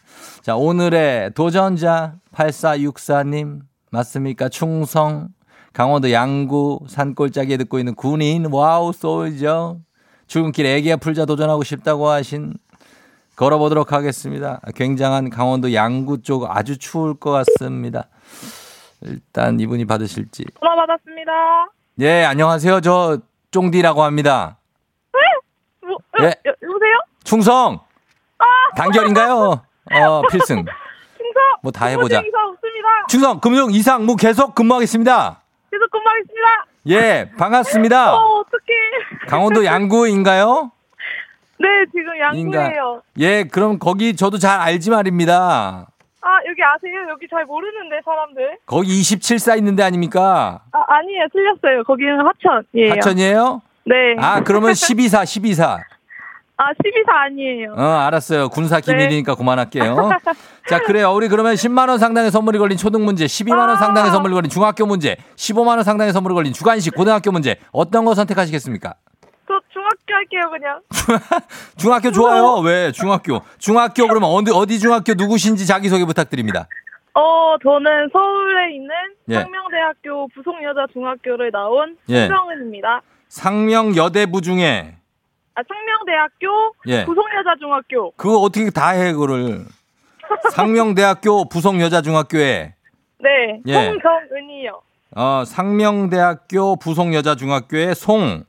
자, 0.40 0.56
오늘의 0.56 1.32
도전자 1.34 2.14
8464님 2.34 3.60
맞습니까? 3.90 4.48
충성 4.48 5.28
강원도 5.74 6.10
양구 6.10 6.86
산골짜기에 6.88 7.58
듣고 7.58 7.78
있는 7.78 7.94
군인 7.94 8.46
wow 8.50 8.94
soldier 8.94 9.76
출근길에 10.26 10.74
애기야 10.76 10.96
풀자 10.96 11.26
도전하고 11.26 11.64
싶다고 11.64 12.08
하신 12.08 12.54
걸어보도록 13.37 13.93
하겠습니다. 13.93 14.61
굉장한 14.75 15.31
강원도 15.31 15.73
양구 15.75 16.23
쪽 16.23 16.50
아주 16.50 16.78
추울 16.78 17.14
것 17.19 17.31
같습니다. 17.31 18.09
일단 19.02 19.61
이분이 19.61 19.85
받으실지. 19.85 20.45
전화 20.59 20.75
받았습니다. 20.75 21.33
예, 22.00 22.25
안녕하세요. 22.25 22.81
저 22.81 23.19
쫑디라고 23.50 24.02
합니다. 24.02 24.57
뭐, 25.87 25.99
예. 26.22 26.27
여, 26.27 26.31
여보세요? 26.62 26.99
충성! 27.25 27.81
단결인가요? 28.77 29.35
어, 29.92 30.22
필승. 30.31 30.57
충성! 30.57 31.42
뭐 31.62 31.70
다 31.72 31.87
해보자. 31.87 32.20
이사 32.20 32.38
없습니다. 32.49 32.88
충성, 33.09 33.40
금융 33.40 33.70
이상 33.72 34.05
무 34.07 34.16
계속 34.16 34.55
근무하겠습니다. 34.55 35.42
계속 35.70 35.90
근무하겠습니다. 35.90 36.66
예, 36.88 37.31
반갑습니다. 37.38 38.14
어, 38.16 38.40
어떡해. 38.40 39.27
강원도 39.29 39.64
양구인가요? 39.64 40.72
네, 41.59 41.69
지금 41.92 42.19
양구예요. 42.19 43.03
예, 43.19 43.45
그럼 43.45 43.79
거기 43.79 44.14
저도 44.14 44.38
잘 44.38 44.61
알지 44.61 44.90
말입니다. 44.90 45.87
아, 46.21 46.29
여기 46.49 46.61
아세요? 46.62 47.09
여기 47.09 47.27
잘 47.31 47.45
모르는데, 47.45 48.01
사람들. 48.05 48.59
거기 48.66 49.01
27사 49.01 49.57
있는데 49.59 49.85
아닙니까? 49.85 50.61
아, 50.73 50.79
아니에요. 50.88 51.27
틀렸어요. 51.33 51.85
거기는 51.85 52.19
하천이에요. 52.19 52.92
하천이에요? 52.95 53.62
네. 53.85 53.95
아, 54.19 54.42
그러면 54.42 54.73
12사, 54.73 55.23
12사. 55.23 55.79
아, 56.59 56.73
12사 56.73 57.09
아니에요. 57.11 57.75
어, 57.77 57.81
알았어요. 57.81 58.49
군사 58.49 58.81
네. 58.81 58.92
기밀이니까 58.92 59.35
그만할게요. 59.37 60.11
자, 60.69 60.81
그래요. 60.81 61.12
우리 61.12 61.29
그러면 61.29 61.55
10만원 61.55 61.99
상당의 61.99 62.31
선물이 62.31 62.59
걸린 62.59 62.77
초등 62.77 63.05
문제, 63.05 63.27
12만원 63.27 63.71
아. 63.71 63.77
상당의 63.77 64.11
선물이 64.11 64.35
걸린 64.35 64.51
중학교 64.51 64.85
문제, 64.87 65.16
15만원 65.37 65.85
상당의 65.85 66.12
선물이 66.12 66.35
걸린 66.35 66.53
주간식 66.53 66.95
고등학교 66.95 67.31
문제, 67.31 67.57
어떤 67.73 68.05
거 68.05 68.14
선택하시겠습니까? 68.14 68.95
할게요, 70.16 70.50
그냥. 70.50 70.81
중학교 71.76 72.11
좋아요. 72.11 72.57
왜? 72.64 72.90
중학교. 72.92 73.40
중학교 73.59 74.09
그러면 74.09 74.31
어디, 74.31 74.50
어디 74.50 74.79
중학교 74.79 75.14
누구신지 75.14 75.66
자기 75.66 75.88
소개 75.88 76.05
부탁드립니다. 76.05 76.68
어, 77.14 77.57
저는 77.62 78.11
서울에 78.12 78.74
있는 78.74 78.90
예. 79.29 79.35
상명대학교 79.40 80.29
부속여자중학교를 80.35 81.50
나온 81.50 81.96
예. 82.11 82.20
신정은입니다. 82.22 83.00
상명여대부 83.29 84.42
중에, 84.42 84.96
아, 85.55 85.62
상명대학교 85.66 86.74
예. 86.88 87.05
부속여자중학교. 87.07 88.12
그거 88.16 88.38
어떻게 88.38 88.70
다 88.70 88.90
해, 88.90 89.12
그거를. 89.12 89.64
상명대학교 90.52 91.48
부속여자중학교에, 91.48 92.74
네, 93.20 93.61
예. 93.66 93.74
홍정은이요. 93.74 94.83
어, 95.16 95.44
상명대학교 95.46 96.76
부속여자중학교에 96.76 97.94
송, 97.94 98.44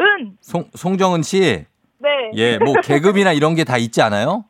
은. 0.00 0.36
송, 0.40 0.64
송정은 0.74 1.22
씨. 1.22 1.64
네. 1.98 2.08
예, 2.34 2.58
뭐 2.58 2.74
계급이나 2.82 3.32
이런 3.32 3.54
게 3.54 3.64
다 3.64 3.76
있지 3.76 4.00
않아요? 4.02 4.44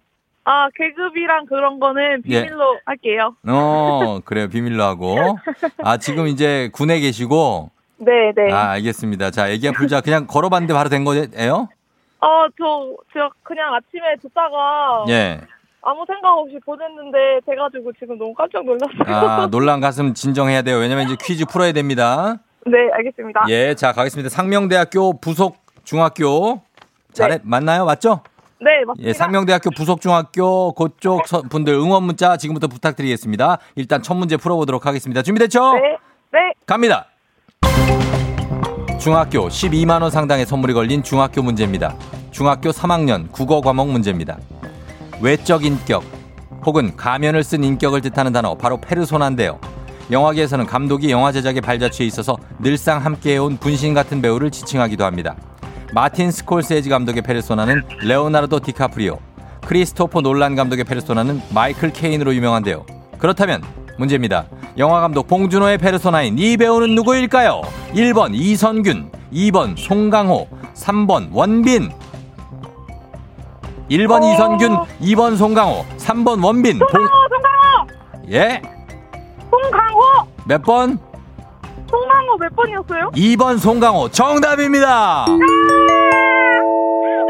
아, 0.44 0.68
계급이랑 0.74 1.46
그런 1.46 1.78
거는 1.78 2.22
예. 2.28 2.42
비밀로 2.42 2.78
할게요. 2.86 3.34
어, 3.46 4.20
그래요. 4.24 4.48
비밀로 4.48 4.82
하고. 4.82 5.16
아, 5.82 5.96
지금 5.98 6.26
이제 6.26 6.70
군에 6.72 7.00
계시고. 7.00 7.70
네, 7.98 8.32
네. 8.34 8.52
아, 8.52 8.70
알겠습니다. 8.70 9.30
자, 9.30 9.48
애기야 9.50 9.72
풀자. 9.72 10.00
그냥 10.00 10.26
걸어봤는데 10.26 10.72
바로 10.72 10.88
된 10.88 11.04
거예요? 11.04 11.68
어, 12.20 12.46
저, 12.58 12.94
저 13.12 13.30
그냥 13.42 13.74
아침에 13.74 14.16
듣다가 14.22 15.04
예. 15.08 15.40
아무 15.82 16.04
생각 16.06 16.32
없이 16.32 16.58
보냈는데 16.64 17.18
돼가지고 17.46 17.92
지금 17.98 18.18
너무 18.18 18.34
깜짝 18.34 18.64
놀랐어요. 18.64 19.04
아, 19.16 19.46
놀란 19.50 19.80
가슴 19.80 20.14
진정해야 20.14 20.62
돼요. 20.62 20.76
왜냐면 20.78 21.06
이제 21.06 21.16
퀴즈 21.20 21.44
풀어야 21.44 21.72
됩니다. 21.72 22.36
네, 22.70 22.90
알겠습니다. 22.94 23.46
예, 23.48 23.74
자, 23.74 23.92
가겠습니다. 23.92 24.28
상명대학교 24.30 25.18
부속 25.20 25.56
중학교. 25.84 26.60
잘해, 27.12 27.38
맞나요? 27.42 27.84
맞죠? 27.84 28.20
네, 28.60 28.84
맞습니다. 28.86 29.08
예, 29.08 29.12
상명대학교 29.12 29.70
부속중학교 29.70 30.72
그쪽 30.72 31.26
서- 31.26 31.42
분들 31.42 31.72
응원 31.74 32.02
문자 32.02 32.36
지금부터 32.36 32.66
부탁드리겠습니다. 32.66 33.58
일단 33.76 34.02
첫 34.02 34.14
문제 34.14 34.36
풀어보도록 34.36 34.84
하겠습니다. 34.86 35.22
준비됐죠? 35.22 35.74
네, 35.74 35.80
네. 36.32 36.38
갑니다. 36.66 37.06
중학교 39.00 39.48
12만 39.48 40.02
원 40.02 40.10
상당의 40.10 40.44
선물이 40.44 40.74
걸린 40.74 41.02
중학교 41.02 41.40
문제입니다. 41.42 41.94
중학교 42.30 42.70
3학년 42.70 43.30
국어 43.32 43.60
과목 43.60 43.88
문제입니다. 43.88 44.38
외적 45.22 45.64
인격 45.64 46.02
혹은 46.66 46.96
가면을 46.96 47.44
쓴 47.44 47.62
인격을 47.64 48.00
뜻하는 48.02 48.32
단어 48.32 48.54
바로 48.56 48.76
페르소나인데요. 48.80 49.58
영화계에서는 50.10 50.66
감독이 50.66 51.10
영화 51.10 51.32
제작에 51.32 51.60
발자취에 51.60 52.06
있어서 52.06 52.36
늘상 52.58 53.04
함께해온 53.04 53.58
분신 53.58 53.94
같은 53.94 54.22
배우를 54.22 54.50
지칭하기도 54.50 55.04
합니다. 55.04 55.36
마틴 55.92 56.30
스콜세지 56.30 56.88
감독의 56.88 57.22
페르소나는 57.22 57.82
레오나르도 58.02 58.60
디카프리오, 58.60 59.18
크리스토퍼 59.66 60.20
놀란 60.20 60.54
감독의 60.54 60.84
페르소나는 60.84 61.40
마이클 61.54 61.92
케인으로 61.92 62.34
유명한데요. 62.34 62.84
그렇다면 63.18 63.62
문제입니다. 63.98 64.46
영화 64.78 65.00
감독 65.00 65.26
봉준호의 65.26 65.78
페르소나인 65.78 66.38
이 66.38 66.56
배우는 66.56 66.94
누구일까요? 66.94 67.62
1번 67.92 68.34
이선균, 68.34 69.10
2번 69.32 69.76
송강호, 69.76 70.48
3번 70.74 71.28
원빈. 71.32 71.90
1번 73.90 74.22
어. 74.22 74.32
이선균, 74.32 74.76
2번 75.00 75.36
송강호, 75.36 75.84
3번 75.96 76.44
원빈. 76.44 76.78
봉... 76.78 76.88
송강호, 76.88 77.28
송강호! 77.28 78.32
예? 78.32 78.62
송강호! 79.50 80.28
몇 80.46 80.62
번? 80.62 80.98
송강호 81.90 82.36
몇 82.38 82.54
번이었어요? 82.56 83.10
2번 83.14 83.58
송강호 83.58 84.10
정답입니다. 84.10 85.24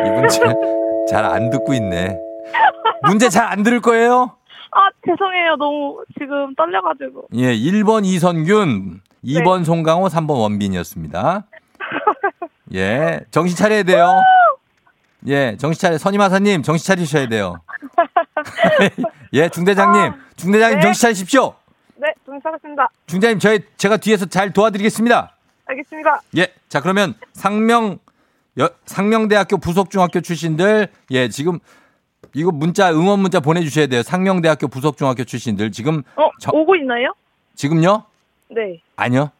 이분 0.05 0.29
잘 1.09 1.25
안 1.25 1.51
듣고 1.51 1.73
있네. 1.75 2.19
문제 3.05 3.29
잘 3.29 3.47
안 3.47 3.63
들을 3.63 3.81
거예요? 3.81 4.33
아, 4.71 4.89
죄송해요. 5.07 5.57
너무 5.57 6.03
지금 6.19 6.55
떨려가지고. 6.55 7.29
예, 7.35 7.55
1번 7.57 8.05
이선균, 8.05 9.01
2번 9.25 9.65
송강호, 9.65 10.09
3번 10.09 10.41
원빈이었습니다. 10.41 11.45
예, 12.75 13.21
정신 13.31 13.57
차려야 13.57 13.83
돼요. 13.85 14.13
예, 15.29 15.57
정신 15.57 15.81
차려. 15.81 15.97
선임하사님, 15.99 16.63
정신 16.63 16.87
차리셔야 16.87 17.29
돼요. 17.29 17.57
예, 19.33 19.49
중대장님, 19.49 20.13
중대장님 20.37 20.77
네. 20.79 20.83
정신 20.83 21.01
차리십시오. 21.03 21.55
네, 22.01 22.15
정리하겠습니다. 22.25 22.89
중대장님, 23.07 23.39
저희, 23.41 23.61
제가 23.77 23.97
뒤에서 23.97 24.27
잘 24.27 24.53
도와드리겠습니다. 24.53 25.33
알겠습니다. 25.67 26.21
예, 26.37 26.53
자, 26.69 26.81
그러면 26.81 27.15
상명, 27.33 27.99
여, 28.59 28.71
상명대학교 28.87 29.59
부속중학교 29.59 30.21
출신들, 30.21 30.89
예, 31.11 31.29
지금 31.29 31.59
이거 32.35 32.53
문자, 32.53 32.93
응원 32.93 33.19
문자 33.21 33.41
보내주셔야 33.41 33.87
돼요. 33.89 34.03
상명대학교 34.03 34.69
부속중학교 34.69 35.25
출신들. 35.25 35.73
지금, 35.73 36.03
어, 36.17 36.31
저- 36.41 36.51
오고 36.53 36.77
있나요? 36.77 37.13
지금요? 37.57 38.05
네. 38.51 38.81
아니요. 38.97 39.31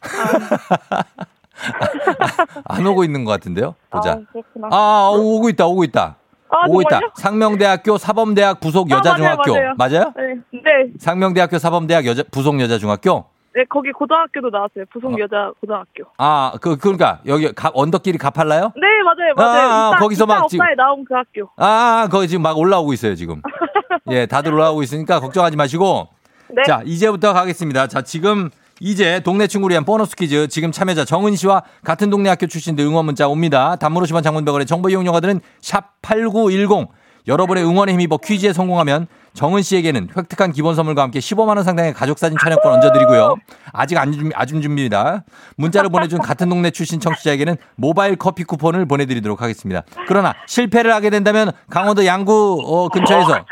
안 2.64 2.86
오고 2.86 3.04
있는 3.04 3.24
것 3.24 3.32
같은데요? 3.32 3.74
보자. 3.90 4.12
아, 4.12 4.20
그렇구나. 4.32 4.68
아, 4.70 5.10
오고 5.14 5.48
있다, 5.50 5.66
오고 5.66 5.84
있다. 5.84 6.16
아, 6.50 6.66
오고 6.68 6.82
있다. 6.82 7.00
상명대학교 7.16 7.98
사범대학 7.98 8.60
부속 8.60 8.90
아, 8.92 8.96
여자중학교. 8.96 9.52
맞아요, 9.54 9.74
맞아요. 9.76 10.12
네, 10.16 10.60
네. 10.62 10.92
상명대학교 10.98 11.58
사범대학 11.58 12.06
여자, 12.06 12.22
부속 12.30 12.60
여자중학교? 12.60 13.24
네, 13.54 13.64
거기 13.70 13.90
고등학교도 13.90 14.50
나왔어요. 14.50 14.84
부속 14.92 15.18
여자 15.18 15.50
고등학교. 15.60 16.04
아, 16.18 16.52
그, 16.60 16.76
그러니까, 16.76 17.20
여기 17.26 17.50
가- 17.54 17.70
언덕길이 17.74 18.18
가팔라요? 18.18 18.72
네, 18.76 18.86
맞아요, 19.02 19.34
맞아요. 19.34 19.68
아, 19.68 19.72
아, 19.72 19.88
이따, 19.92 19.98
거기서 19.98 20.26
막 20.26 20.46
지금- 20.48 20.66
나온 20.76 21.04
그 21.06 21.14
학교. 21.14 21.48
아, 21.56 22.06
거기 22.10 22.28
지금 22.28 22.42
막 22.42 22.56
올라오고 22.58 22.92
있어요, 22.92 23.14
지금. 23.14 23.40
예, 24.10 24.26
다들 24.26 24.52
올라오고 24.52 24.82
있으니까 24.82 25.20
걱정하지 25.20 25.56
마시고. 25.56 26.08
네. 26.50 26.62
자, 26.64 26.82
이제부터 26.84 27.32
가겠습니다. 27.32 27.86
자, 27.88 28.02
지금 28.02 28.50
이제 28.80 29.20
동네 29.20 29.46
친구를 29.46 29.72
위한 29.72 29.84
보너스 29.84 30.14
퀴즈 30.14 30.48
지금 30.48 30.70
참여자 30.70 31.04
정은 31.04 31.34
씨와 31.36 31.62
같은 31.82 32.10
동네 32.10 32.28
학교 32.28 32.46
출신들 32.46 32.84
응원 32.84 33.06
문자 33.06 33.26
옵니다. 33.26 33.76
50원 33.76 34.22
장문병원의 34.22 34.66
정보 34.66 34.90
이용료가들은 34.90 35.40
샵8910 35.62 36.88
여러분의 37.28 37.64
응원에 37.64 37.92
힘입어 37.92 38.18
퀴즈에 38.18 38.52
성공하면 38.52 39.06
정은 39.32 39.62
씨에게는 39.62 40.08
획득한 40.16 40.52
기본 40.52 40.74
선물과 40.74 41.02
함께 41.02 41.18
15만 41.18 41.56
원 41.56 41.64
상당의 41.64 41.92
가족 41.92 42.18
사진 42.18 42.38
촬영권 42.40 42.72
얹어드리고요. 42.74 43.36
아직 43.72 43.98
안 43.98 44.12
준비, 44.12 44.30
아준 44.34 44.62
준비입니다. 44.62 45.24
문자를 45.56 45.90
보내준 45.90 46.20
같은 46.20 46.48
동네 46.48 46.70
출신 46.70 47.00
청취자에게는 47.00 47.56
모바일 47.74 48.16
커피 48.16 48.44
쿠폰을 48.44 48.86
보내드리도록 48.86 49.42
하겠습니다. 49.42 49.82
그러나 50.06 50.34
실패를 50.46 50.92
하게 50.94 51.10
된다면 51.10 51.50
강원도 51.68 52.06
양구 52.06 52.62
어, 52.64 52.88
근처에서 52.90 53.44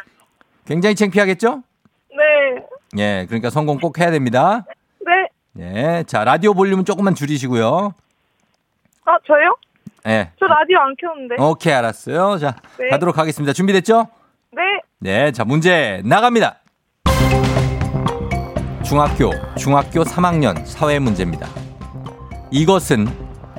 굉장히 0.66 0.94
창피하겠죠? 0.94 1.62
네. 2.16 2.62
예, 2.96 3.26
그러니까 3.26 3.50
성공 3.50 3.78
꼭 3.78 3.98
해야 3.98 4.10
됩니다. 4.10 4.64
네. 5.54 5.98
예, 5.98 6.04
자 6.04 6.24
라디오 6.24 6.52
볼륨은 6.54 6.84
조금만 6.84 7.14
줄이시고요. 7.14 7.94
아, 9.04 9.18
저요? 9.26 9.56
예, 10.06 10.30
저 10.38 10.46
라디오 10.46 10.78
안 10.80 10.94
켰는데. 10.96 11.36
오케이 11.38 11.72
알았어요. 11.72 12.38
자 12.38 12.56
네. 12.78 12.88
가도록 12.90 13.18
하겠습니다. 13.18 13.52
준비됐죠? 13.52 14.08
네. 14.52 14.62
네, 14.98 15.32
자 15.32 15.44
문제 15.44 16.02
나갑니다. 16.04 16.56
중학교, 18.84 19.30
중학교 19.56 20.02
3학년 20.04 20.64
사회 20.66 20.98
문제입니다. 20.98 21.48
이것은 22.50 23.06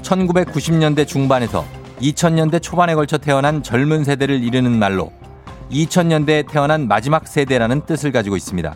1990년대 0.02 1.08
중반에서 1.08 1.66
2000년대 2.00 2.62
초반에 2.62 2.94
걸쳐 2.94 3.18
태어난 3.18 3.64
젊은 3.64 4.04
세대를 4.04 4.44
이르는 4.44 4.78
말로 4.78 5.12
2000년대에 5.72 6.48
태어난 6.48 6.88
마지막 6.88 7.28
세대라는 7.28 7.82
뜻을 7.86 8.12
가지고 8.12 8.36
있습니다. 8.36 8.76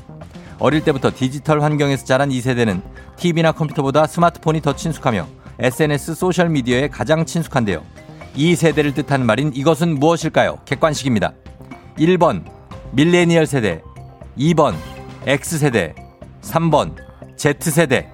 어릴 0.59 0.83
때부터 0.83 1.11
디지털 1.15 1.61
환경에서 1.61 2.05
자란 2.05 2.31
이 2.31 2.41
세대는 2.41 2.81
TV나 3.17 3.51
컴퓨터보다 3.53 4.07
스마트폰이 4.07 4.61
더 4.61 4.75
친숙하며 4.75 5.25
SNS 5.59 6.15
소셜미디어에 6.15 6.89
가장 6.89 7.25
친숙한데요. 7.25 7.81
이 8.35 8.55
세대를 8.55 8.93
뜻하는 8.93 9.25
말인 9.25 9.51
이것은 9.53 9.99
무엇일까요? 9.99 10.59
객관식입니다. 10.65 11.33
1번 11.97 12.43
밀레니얼 12.91 13.45
세대, 13.45 13.81
2번 14.37 14.75
X세대, 15.25 15.95
3번 16.41 16.95
Z세대. 17.35 18.09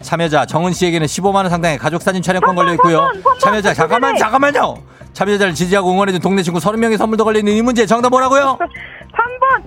참여자 0.00 0.46
정은 0.46 0.72
씨에게는 0.72 1.06
15만 1.08 1.34
원 1.36 1.50
상당의 1.50 1.76
가족 1.78 2.02
사진 2.02 2.22
촬영권 2.22 2.54
걸려 2.54 2.72
있고요. 2.74 3.10
참여자 3.40 3.74
잠깐만. 3.74 4.16
잠깐만요. 4.16 4.76
참여자를 5.12 5.54
지지하고 5.54 5.90
응원해준 5.90 6.20
동네 6.20 6.42
친구 6.42 6.60
30명의 6.60 6.96
선물도 6.96 7.24
걸려 7.24 7.40
있는 7.40 7.54
이 7.54 7.62
문제 7.62 7.84
정답 7.84 8.10
뭐라고요? 8.10 8.58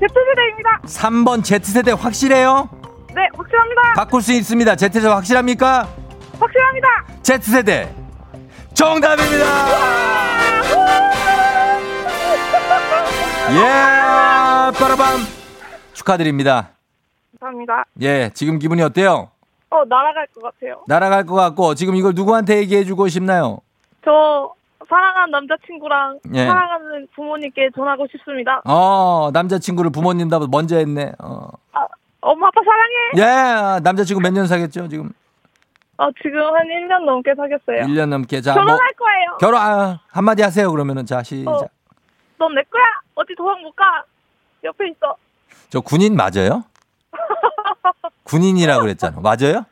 3번 0.02 0.10
Z세대입니다. 0.10 0.80
3번 0.86 1.44
Z세대 1.44 1.92
확실해요? 1.92 2.70
네, 3.14 3.28
확실합니다. 3.36 3.94
바꿀 3.96 4.22
수 4.22 4.34
있습니다. 4.34 4.76
Z세대 4.76 5.08
확실합니까? 5.08 5.88
확실합니다. 6.40 6.88
Z세대 7.22 7.96
정답입니다. 8.74 9.46
예, 13.52 14.72
빠라밤 14.80 15.20
축하드립니다. 15.94 16.70
감사합니다. 17.40 17.84
예, 18.02 18.30
지금 18.34 18.60
기분이 18.60 18.82
어때요? 18.82 19.30
어, 19.70 19.84
날아갈 19.86 20.28
것 20.34 20.42
같아요. 20.44 20.84
날아갈 20.88 21.26
것 21.26 21.36
같고 21.36 21.76
지금 21.76 21.96
이걸 21.96 22.14
누구한테 22.16 22.58
얘기해주고 22.58 23.08
싶나요? 23.10 23.60
저 24.04 24.54
사랑하는 24.90 25.32
남자친구랑 25.32 26.20
예. 26.34 26.46
사랑하는 26.46 27.08
부모님께 27.16 27.70
전하고 27.76 28.08
싶습니다. 28.12 28.62
어, 28.66 29.30
남자친구를 29.34 29.92
부모님보다 29.92 30.48
먼저 30.50 30.78
했네. 30.78 31.12
어. 31.20 31.48
아, 31.74 31.86
엄마 32.22 32.48
아빠 32.48 32.62
사랑해. 32.64 33.76
예, 33.76 33.80
남자친구 33.82 34.22
몇 34.22 34.32
년 34.34 34.48
사겠죠 34.48 34.88
지금? 34.88 35.12
어, 35.98 36.08
지금 36.24 36.40
한 36.42 36.66
1년 36.68 37.06
넘게 37.06 37.34
사귀었어요. 37.36 37.86
1년 37.94 38.08
넘게. 38.10 38.42
자, 38.42 38.54
뭐 38.54 38.64
결혼할 38.64 38.90
거예요. 38.94 39.38
결혼 39.40 39.62
아, 39.62 40.00
한마디 40.10 40.42
하세요 40.42 40.72
그러면은 40.72 41.06
자 41.06 41.22
시작. 41.24 41.52
어. 41.52 41.60
넌내 42.40 42.64
거야. 42.64 42.84
어디 43.16 43.36
도망 43.36 43.62
못 43.62 43.72
가. 43.76 44.04
옆에 44.64 44.88
있어. 44.90 45.16
저 45.70 45.80
군인 45.82 46.16
맞아요? 46.16 46.64
군인이라고 48.24 48.82
그랬잖아. 48.82 49.20
맞아요? 49.22 49.66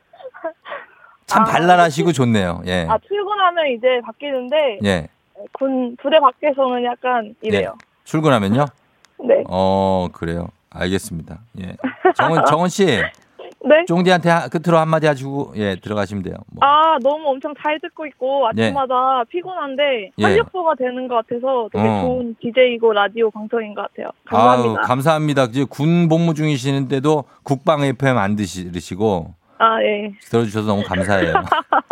참 1.30 1.44
아, 1.44 1.46
발랄하시고 1.46 2.12
좋네요. 2.12 2.62
예. 2.66 2.88
아, 2.90 2.98
출근하면 3.08 3.68
이제 3.68 4.02
바뀌는데 4.04 4.80
예. 4.84 5.08
군 5.54 5.96
부대 6.02 6.20
밖에서는 6.20 6.84
약간 6.84 7.36
이래요. 7.42 7.76
출근하면요? 8.04 8.66
네. 9.24 9.44
어, 9.48 10.08
그래요. 10.12 10.48
알겠습니다. 10.72 11.40
예. 11.62 11.76
정원, 12.16 12.44
정원 12.46 12.70
씨, 12.70 12.86
네. 13.66 13.86
쫑디한테 13.88 14.30
하- 14.30 14.48
끝으로 14.48 14.78
한마디 14.80 15.06
하시고, 15.06 15.54
예, 15.58 15.76
들어가시면 15.76 16.24
돼요. 16.24 16.36
뭐. 16.52 16.66
아, 16.66 16.98
너무 17.04 17.28
엄청 17.30 17.54
잘 17.62 17.80
듣고 17.80 18.06
있고 18.08 18.48
아침마다 18.48 19.24
피곤한데 19.30 20.12
예. 20.18 20.24
활력소가 20.24 20.76
되는 20.76 21.08
것 21.08 21.16
같아서 21.16 21.70
되게 21.72 21.88
어. 21.88 22.02
좋은 22.02 22.36
DJ이고 22.42 22.94
라디오 22.94 23.30
방송인 23.30 23.76
것 23.76 23.82
같아요. 23.84 24.08
아유, 24.26 24.74
감사합니다. 24.76 24.82
감사합니다. 24.82 25.44
이제 25.46 25.66
군 25.70 26.08
복무 26.10 26.34
중이시는데도 26.34 27.26
국방 27.44 27.84
FM 27.84 28.18
안 28.18 28.36
드시고 28.36 29.34
아, 29.60 29.82
예. 29.84 30.14
들어주셔서 30.30 30.68
너무 30.68 30.84
감사해요. 30.84 31.34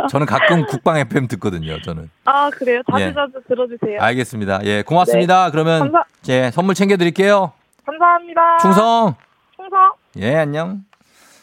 저는 0.10 0.26
가끔 0.26 0.66
국방 0.68 0.98
FM 0.98 1.28
듣거든요, 1.28 1.82
저는. 1.82 2.10
아, 2.24 2.50
그래요? 2.50 2.82
자주 2.90 3.04
예. 3.04 3.14
자주 3.14 3.34
들어주세요. 3.46 4.00
알겠습니다. 4.00 4.62
예, 4.64 4.82
고맙습니다. 4.84 5.52
그러면, 5.52 5.80
감사, 5.80 6.04
예, 6.30 6.50
선물 6.52 6.76
챙겨드릴게요. 6.76 7.52
감사합니다. 7.86 8.58
충성! 8.60 9.16
충성. 9.58 9.94
예, 10.20 10.36
안녕. 10.36 10.86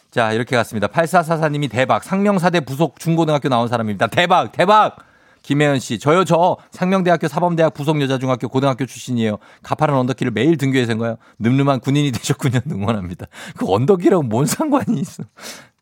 자, 0.09 0.31
이렇게 0.31 0.55
갔습니다. 0.55 0.87
8444님이 0.87 1.69
대박. 1.69 2.03
상명사대 2.03 2.61
부속 2.61 2.99
중고등학교 2.99 3.47
나온 3.47 3.67
사람입니다. 3.67 4.07
대박, 4.07 4.51
대박! 4.51 4.97
김혜연 5.43 5.77
씨, 5.77 5.99
저요, 5.99 6.23
저. 6.23 6.57
상명대학교 6.71 7.27
사범대학 7.27 7.75
부속여자중학교 7.75 8.49
고등학교 8.49 8.87
출신이에요. 8.87 9.37
가파른 9.61 9.93
언덕길을 9.93 10.31
매일 10.31 10.57
등교해서 10.57 10.93
한 10.93 10.97
거예요. 10.97 11.17
늠름한 11.37 11.81
군인이 11.81 12.11
되셨군요. 12.13 12.61
응원합니다. 12.71 13.27
그 13.55 13.71
언덕이라고 13.71 14.23
뭔 14.23 14.47
상관이 14.47 14.99
있어. 15.01 15.23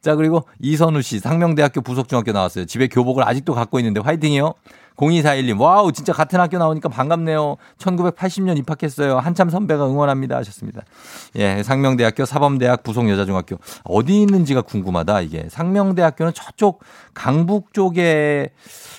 자, 0.04 0.16
그리고 0.16 0.44
이선우 0.60 1.02
씨, 1.02 1.20
상명대학교 1.20 1.80
부속중학교 1.80 2.34
나왔어요. 2.34 2.66
집에 2.66 2.88
교복을 2.90 3.26
아직도 3.26 3.54
갖고 3.54 3.80
있는데 3.80 4.02
화이팅이요. 4.02 4.54
0241님, 4.98 5.60
와우, 5.60 5.92
진짜 5.92 6.14
같은 6.14 6.40
학교 6.40 6.58
나오니까 6.58 6.90
반갑네요. 6.90 7.58
1980년 7.78 8.58
입학했어요. 8.58 9.18
한참 9.18 9.50
선배가 9.50 9.88
응원합니다. 9.88 10.38
하셨습니다. 10.38 10.82
예, 11.36 11.64
상명대학교 11.64 12.26
사범대학 12.26 12.84
부속여자중학교. 12.84 13.58
어디 13.84 14.22
있는지가 14.22 14.62
궁금하다, 14.62 15.22
이게. 15.22 15.48
상명대학교는 15.50 16.34
저쪽 16.34 16.84
강북 17.14 17.74
쪽에, 17.74 18.52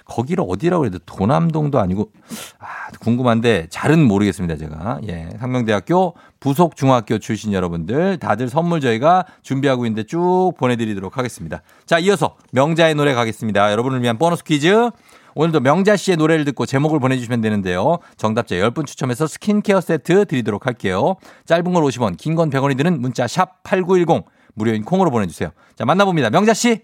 거기를 0.04 0.44
어디라고 0.46 0.80
그래도 0.80 0.98
도남동도 1.06 1.78
아니고, 1.78 2.10
아, 2.58 2.66
궁금한데, 3.00 3.68
잘은 3.70 4.06
모르겠습니다, 4.06 4.56
제가. 4.56 5.00
예, 5.08 5.30
상명대학교 5.38 6.14
부속중학교 6.40 7.18
출신 7.18 7.52
여러분들, 7.52 8.18
다들 8.18 8.48
선물 8.50 8.80
저희가 8.80 9.24
준비하고 9.42 9.86
있는데 9.86 10.02
쭉 10.06 10.52
보내드리도록 10.58 11.16
하겠습니다. 11.16 11.62
자, 11.86 11.98
이어서 11.98 12.36
명자의 12.52 12.94
노래 12.94 13.14
가겠습니다. 13.14 13.72
여러분을 13.72 14.02
위한 14.02 14.18
보너스 14.18 14.44
퀴즈. 14.44 14.90
오늘도 15.36 15.60
명자 15.60 15.96
씨의 15.96 16.16
노래를 16.16 16.44
듣고 16.44 16.64
제목을 16.66 17.00
보내주시면 17.00 17.40
되는데요. 17.40 17.98
정답자 18.16 18.54
10분 18.56 18.86
추첨해서 18.86 19.26
스킨케어 19.26 19.80
세트 19.80 20.26
드리도록 20.26 20.66
할게요. 20.66 21.16
짧은 21.46 21.64
걸 21.72 21.82
50원, 21.84 22.16
긴 22.16 22.34
건 22.36 22.50
100원이 22.50 22.76
드는 22.76 23.00
문자 23.00 23.26
샵 23.26 23.62
8910 23.64 24.24
무료인 24.54 24.84
콩으로 24.84 25.10
보내주세요. 25.10 25.50
자, 25.76 25.84
만나봅니다. 25.84 26.30
명자 26.30 26.54
씨. 26.54 26.82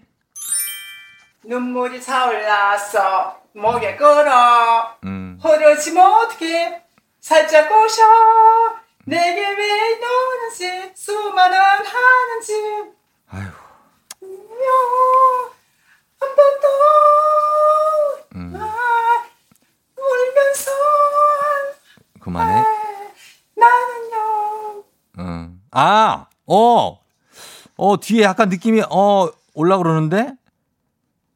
눈물이 1.43 2.01
차올랐어 2.01 3.37
목에 3.53 3.95
끌어 3.95 4.95
음, 5.05 5.39
흐르지면 5.41 6.05
어떡해 6.13 6.81
살짝 7.19 7.67
꼬셔 7.67 8.03
내게 9.05 9.41
왜 9.41 9.65
이러는지 9.97 10.91
수많은 10.95 11.57
하는지 11.57 12.53
아휴, 13.31 13.41
한 16.19 16.35
번더 16.35 16.67
음, 18.35 18.53
아, 18.55 19.23
울면서 19.97 20.71
그만해. 22.19 22.63
나는요 23.55 24.83
음. 25.19 25.61
아, 25.71 26.27
어, 26.47 26.99
어, 27.77 27.99
뒤에 27.99 28.23
약간 28.23 28.49
느낌이, 28.49 28.81
어, 28.89 29.29
올라 29.53 29.77
그러는데? 29.77 30.33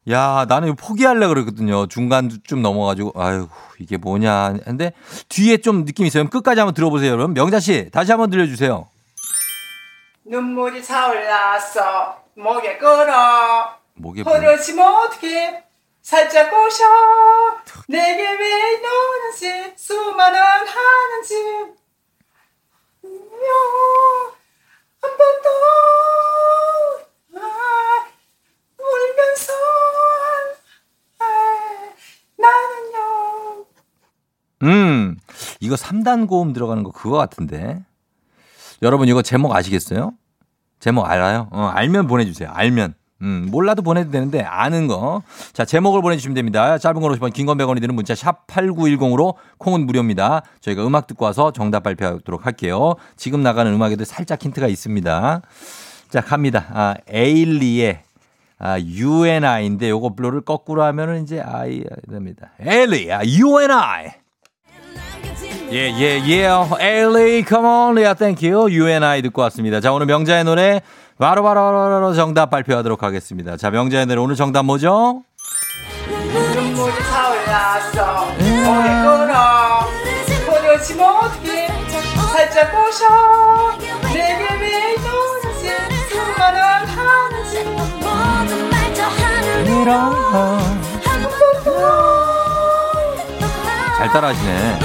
야, 0.08 0.46
나는 0.48 0.76
포기하려고 0.76 1.34
그랬거든요. 1.34 1.86
중간쯤 1.88 2.62
넘어가지고, 2.62 3.12
아유, 3.20 3.48
이게 3.80 3.96
뭐냐. 3.96 4.54
근데 4.64 4.92
뒤에 5.28 5.56
좀 5.58 5.84
느낌이 5.84 6.06
있어요. 6.06 6.28
끝까지 6.30 6.60
한번 6.60 6.74
들어보세요. 6.74 7.10
여러분. 7.12 7.34
명자 7.34 7.58
씨, 7.58 7.90
다시 7.90 8.12
한번 8.12 8.30
들려주세요. 8.30 8.88
눈물이 10.24 10.82
차올랐어 10.82 12.22
목에 12.34 12.78
끌어 12.78 13.76
목에 13.94 14.22
뭐- 14.22 14.34
흐르지면 14.36 14.94
어떡해 14.94 15.64
살짝 16.06 16.52
꼬셔 16.52 16.84
내게 17.88 18.22
왜 18.22 18.78
이러는지 18.78 19.74
수많은 19.76 20.38
하는지 20.38 21.34
한번더 25.02 25.50
울면서 28.78 29.52
나는요 32.38 33.66
음, 34.62 35.16
이거 35.58 35.74
3단 35.74 36.28
고음 36.28 36.52
들어가는 36.52 36.84
거 36.84 36.92
그거 36.92 37.16
같은데. 37.16 37.84
여러분 38.82 39.08
이거 39.08 39.22
제목 39.22 39.52
아시겠어요? 39.56 40.12
제목 40.78 41.04
알아요? 41.04 41.48
어, 41.50 41.66
알면 41.66 42.06
보내주세요. 42.06 42.48
알면. 42.52 42.94
음, 43.22 43.48
몰라도 43.50 43.82
보내도 43.82 44.10
되는데 44.10 44.42
아는 44.42 44.86
거. 44.86 45.22
자, 45.52 45.64
제목을 45.64 46.02
보내주시면 46.02 46.34
됩니다. 46.34 46.76
짧은 46.76 47.00
걸 47.00 47.12
50원, 47.12 47.32
긴건 47.32 47.56
100원이 47.56 47.80
드는 47.80 47.94
문자 47.94 48.14
샵 48.14 48.46
8910으로 48.46 49.34
콩은 49.58 49.86
무료입니다. 49.86 50.42
저희가 50.60 50.86
음악 50.86 51.06
듣고 51.06 51.24
와서 51.24 51.50
정답 51.50 51.82
발표하도록 51.82 52.44
할게요. 52.44 52.96
지금 53.16 53.42
나가는 53.42 53.72
음악에도 53.72 54.04
살짝 54.04 54.44
힌트가 54.44 54.66
있습니다. 54.66 55.42
자, 56.10 56.20
갑니다. 56.20 56.66
아, 56.72 56.94
에일리의 57.08 58.02
아, 58.58 58.78
UNI인데 58.80 59.90
요거 59.90 60.14
블로를 60.14 60.40
거꾸로 60.42 60.82
하면은 60.84 61.22
이제 61.22 61.40
I 61.40 61.84
됩니다. 62.10 62.50
에일리, 62.60 63.12
아, 63.12 63.22
UNI. 63.24 64.10
예, 65.72 65.92
예, 65.98 66.22
예. 66.28 66.48
에일리, 66.80 67.44
come 67.44 67.66
on. 67.66 67.96
Yeah, 67.96 68.14
thank 68.16 68.48
you. 68.48 68.70
UNI 68.70 69.20
듣고 69.22 69.42
왔습니다. 69.42 69.80
자, 69.80 69.92
오늘 69.92 70.06
명자의 70.06 70.44
노래 70.44 70.80
바로 71.18 71.42
바로 71.42 72.12
정답 72.14 72.50
발표하도록 72.50 73.02
하겠습니다. 73.02 73.56
자, 73.56 73.70
명자의 73.70 74.06
노래 74.06 74.20
오늘 74.20 74.34
정답 74.34 74.64
뭐죠? 74.64 75.22
눈물이 76.08 76.92
차올랐어 77.10 78.26
목에 78.26 78.88
끌어 79.02 79.86
보내지 80.46 80.94
못해 80.94 81.68
살짝 82.32 82.70
꼬셔 82.70 83.78
내게 84.12 84.46
왜 84.60 84.92
이러지 84.92 85.70
수많은 86.10 86.60
하늘색 86.86 87.66
잘 93.96 94.08
따라하시네. 94.12 94.78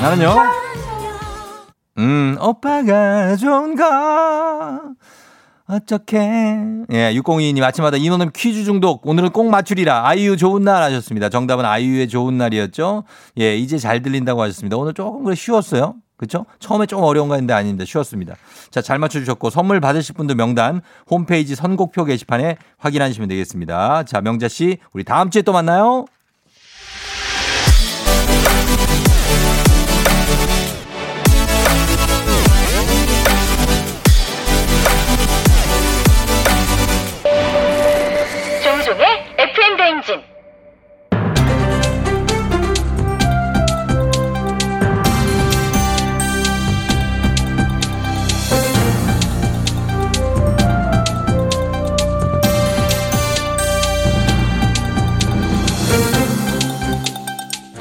나는요? 0.00 0.67
음, 1.98 2.36
오빠가 2.40 3.34
좋은가? 3.36 4.80
어떡해. 5.66 6.86
예, 6.92 7.12
602님 7.14 7.62
아침마다 7.62 7.96
인원음 7.96 8.30
퀴즈 8.34 8.64
중독. 8.64 9.06
오늘은 9.06 9.30
꼭 9.30 9.50
맞추리라. 9.50 10.06
아이유 10.06 10.36
좋은 10.36 10.62
날 10.62 10.82
하셨습니다. 10.84 11.28
정답은 11.28 11.64
아이유의 11.64 12.08
좋은 12.08 12.38
날이었죠. 12.38 13.04
예, 13.40 13.56
이제 13.56 13.78
잘 13.78 14.00
들린다고 14.00 14.40
하셨습니다. 14.42 14.76
오늘 14.76 14.94
조금 14.94 15.24
그래 15.24 15.34
쉬웠어요. 15.34 15.96
그쵸? 16.16 16.46
처음에 16.58 16.86
좀 16.86 17.02
어려운 17.02 17.28
거 17.28 17.34
했는데 17.34 17.52
아닌데 17.52 17.84
쉬웠습니다. 17.84 18.34
자, 18.70 18.80
잘 18.80 18.98
맞춰 18.98 19.18
주셨고 19.20 19.50
선물 19.50 19.80
받으실 19.80 20.14
분들 20.14 20.36
명단 20.36 20.80
홈페이지 21.10 21.54
선곡표 21.54 22.04
게시판에 22.04 22.56
확인하시면 22.78 23.28
되겠습니다. 23.28 24.04
자, 24.04 24.20
명자 24.20 24.48
씨, 24.48 24.78
우리 24.92 25.04
다음 25.04 25.30
주에 25.30 25.42
또 25.42 25.52
만나요. 25.52 26.06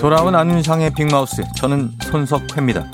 돌아온 0.08 0.36
안윤상의 0.36 0.92
빅마우스. 0.92 1.44
저는 1.58 1.92
손석회입니다. 2.02 2.86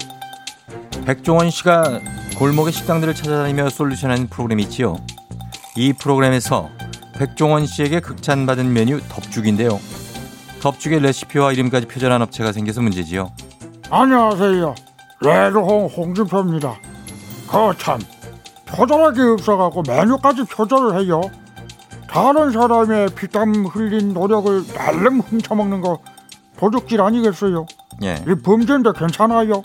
백종원 1.05 1.51
씨가 1.51 1.99
골목의 2.39 2.73
식당들을 2.73 3.13
찾아다니며 3.13 3.69
솔루션하는 3.69 4.29
프로그램이 4.29 4.63
있지요. 4.63 4.97
이 5.75 5.93
프로그램에서 5.93 6.71
백종원 7.19 7.67
씨에게 7.67 7.99
극찬받은 7.99 8.73
메뉴 8.73 8.99
덮죽인데요. 9.09 9.79
덮죽의 10.63 11.01
레시피와 11.01 11.51
이름까지 11.51 11.85
표절한 11.85 12.19
업체가 12.23 12.51
생겨서 12.51 12.81
문제지요. 12.81 13.29
안녕하세요. 13.91 14.73
레드홍 15.21 15.89
홍준표입니다. 15.95 16.79
거참 17.45 17.99
표절할 18.65 19.13
게 19.13 19.21
없어갖고 19.21 19.83
메뉴까지 19.87 20.45
표절을 20.45 20.99
해요. 20.99 21.21
다른 22.09 22.51
사람의 22.51 23.09
피땀 23.09 23.67
흘린 23.67 24.13
노력을 24.15 24.65
날름 24.73 25.19
훔쳐먹는 25.19 25.81
거 25.81 25.99
도둑질 26.63 27.01
아니겠어요? 27.01 27.65
예. 28.03 28.23
이 28.25 28.35
범죄인데 28.41 28.91
괜찮아요? 28.95 29.63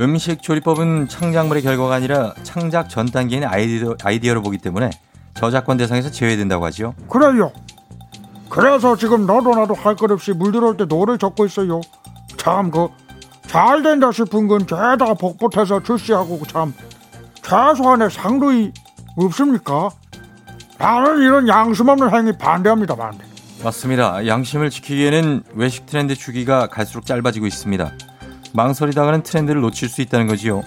음식 0.00 0.42
조리법은 0.42 1.08
창작물의 1.08 1.62
결과가 1.62 1.94
아니라 1.96 2.32
창작 2.42 2.88
전 2.88 3.04
단계인 3.04 3.44
아이디어, 3.44 3.96
아이디어로 4.02 4.40
보기 4.40 4.56
때문에 4.58 4.88
저작권 5.34 5.76
대상에서 5.76 6.10
제외된다고 6.10 6.64
하지요. 6.64 6.94
그래요. 7.08 7.52
그래서 8.48 8.96
지금 8.96 9.26
너도 9.26 9.54
나도 9.54 9.74
할 9.74 9.94
것 9.94 10.10
없이 10.10 10.32
물 10.32 10.52
들어올 10.52 10.76
때 10.78 10.86
노를 10.86 11.18
젓고 11.18 11.44
있어요. 11.44 11.80
참 12.38 12.70
그 12.70 12.88
잘 13.46 13.82
된다 13.82 14.12
싶은 14.12 14.46
건 14.46 14.60
죄다 14.60 15.12
복붙해서 15.14 15.82
출시하고 15.82 16.40
참 16.46 16.72
최소한의 17.42 18.08
상도의 18.10 18.72
없습니까? 19.16 19.90
나는 20.78 21.18
이런 21.20 21.48
양심 21.48 21.88
없는 21.88 22.14
행위 22.14 22.32
반대합니다 22.38 22.94
반대. 22.94 23.24
맞습니다. 23.62 24.26
양심을 24.26 24.70
지키기에는 24.70 25.44
외식 25.54 25.86
트렌드 25.86 26.14
주기가 26.14 26.68
갈수록 26.68 27.04
짧아지고 27.04 27.46
있습니다. 27.46 27.92
망설이다가는 28.52 29.22
트렌드를 29.22 29.60
놓칠 29.60 29.88
수 29.88 30.00
있다는 30.00 30.26
거지요. 30.26 30.62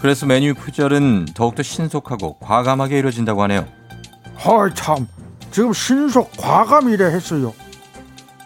그래서 0.00 0.26
메뉴 0.26 0.54
표절은 0.54 1.26
더욱더 1.34 1.62
신속하고 1.62 2.38
과감하게 2.38 2.98
이루어진다고 2.98 3.42
하네요. 3.44 3.66
헐 4.44 4.74
참 4.74 5.06
지금 5.50 5.72
신속 5.72 6.32
과감이래 6.36 7.04
했어요. 7.06 7.54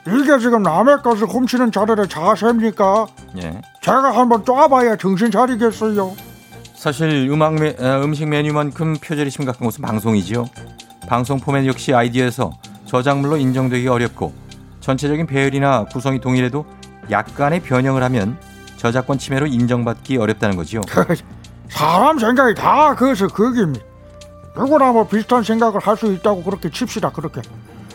이게 0.06 0.38
지금 0.38 0.62
남의 0.62 0.98
것을 1.02 1.26
훔치는 1.26 1.72
자들의 1.72 2.08
자세입니까? 2.08 3.06
예. 3.42 3.60
제가 3.82 4.16
한번 4.16 4.44
쫙봐야 4.44 4.96
정신 4.96 5.30
차리겠어요. 5.30 6.14
사실 6.74 7.28
음악 7.30 7.54
메, 7.54 7.76
아, 7.80 8.00
음식 8.02 8.26
메뉴만큼 8.26 8.96
표절이 9.02 9.30
심각한 9.30 9.64
곳은 9.64 9.82
방송이지요. 9.82 10.46
방송 11.06 11.38
포맷 11.38 11.66
역시 11.66 11.92
아이디어에서 11.92 12.52
저작물로 12.90 13.36
인정되기 13.36 13.86
어렵고 13.86 14.32
전체적인 14.80 15.26
배열이나 15.28 15.84
구성이 15.84 16.20
동일해도 16.20 16.66
약간의 17.08 17.60
변형을 17.60 18.02
하면 18.02 18.36
저작권 18.76 19.16
침해로 19.16 19.46
인정받기 19.46 20.16
어렵다는 20.16 20.56
거지요. 20.56 20.80
사람 21.70 22.18
생각이 22.18 22.54
다 22.56 22.96
그래서 22.96 23.28
그깁니다. 23.28 23.84
누구나 24.56 24.90
뭐 24.90 25.06
비슷한 25.06 25.44
생각을 25.44 25.80
할 25.80 25.96
수 25.96 26.12
있다고 26.12 26.42
그렇게 26.42 26.68
칩시다 26.68 27.10
그렇게. 27.10 27.42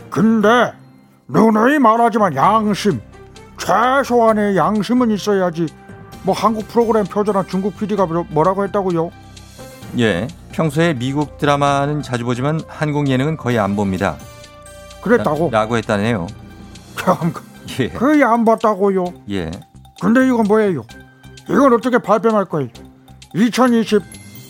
근데 0.08 0.72
누누이 1.28 1.78
말하지만 1.78 2.34
양심 2.34 2.98
최소한의 3.58 4.56
양심은 4.56 5.10
있어야지. 5.10 5.66
뭐 6.22 6.34
한국 6.34 6.68
프로그램 6.68 7.04
표절한 7.04 7.48
중국 7.48 7.76
PD가 7.76 8.06
뭐라고 8.30 8.64
했다고요? 8.64 9.10
예. 9.98 10.26
평소에 10.52 10.94
미국 10.94 11.36
드라마는 11.36 12.00
자주 12.00 12.24
보지만 12.24 12.60
한국 12.66 13.08
예능은 13.08 13.36
거의 13.36 13.58
안 13.58 13.76
봅니다. 13.76 14.16
그랬다고? 15.10 15.50
라, 15.50 15.66
고 15.66 15.76
했다네요. 15.76 16.26
참 16.96 17.32
예. 17.80 17.88
거의 17.90 18.22
안 18.24 18.44
봤다고요. 18.44 19.04
예. 19.30 19.50
근데 20.00 20.26
이건 20.26 20.44
뭐예요? 20.44 20.84
이건 21.48 21.72
어떻게 21.72 21.98
발뺌할 21.98 22.44
거예요? 22.46 22.68
2020 23.34 24.02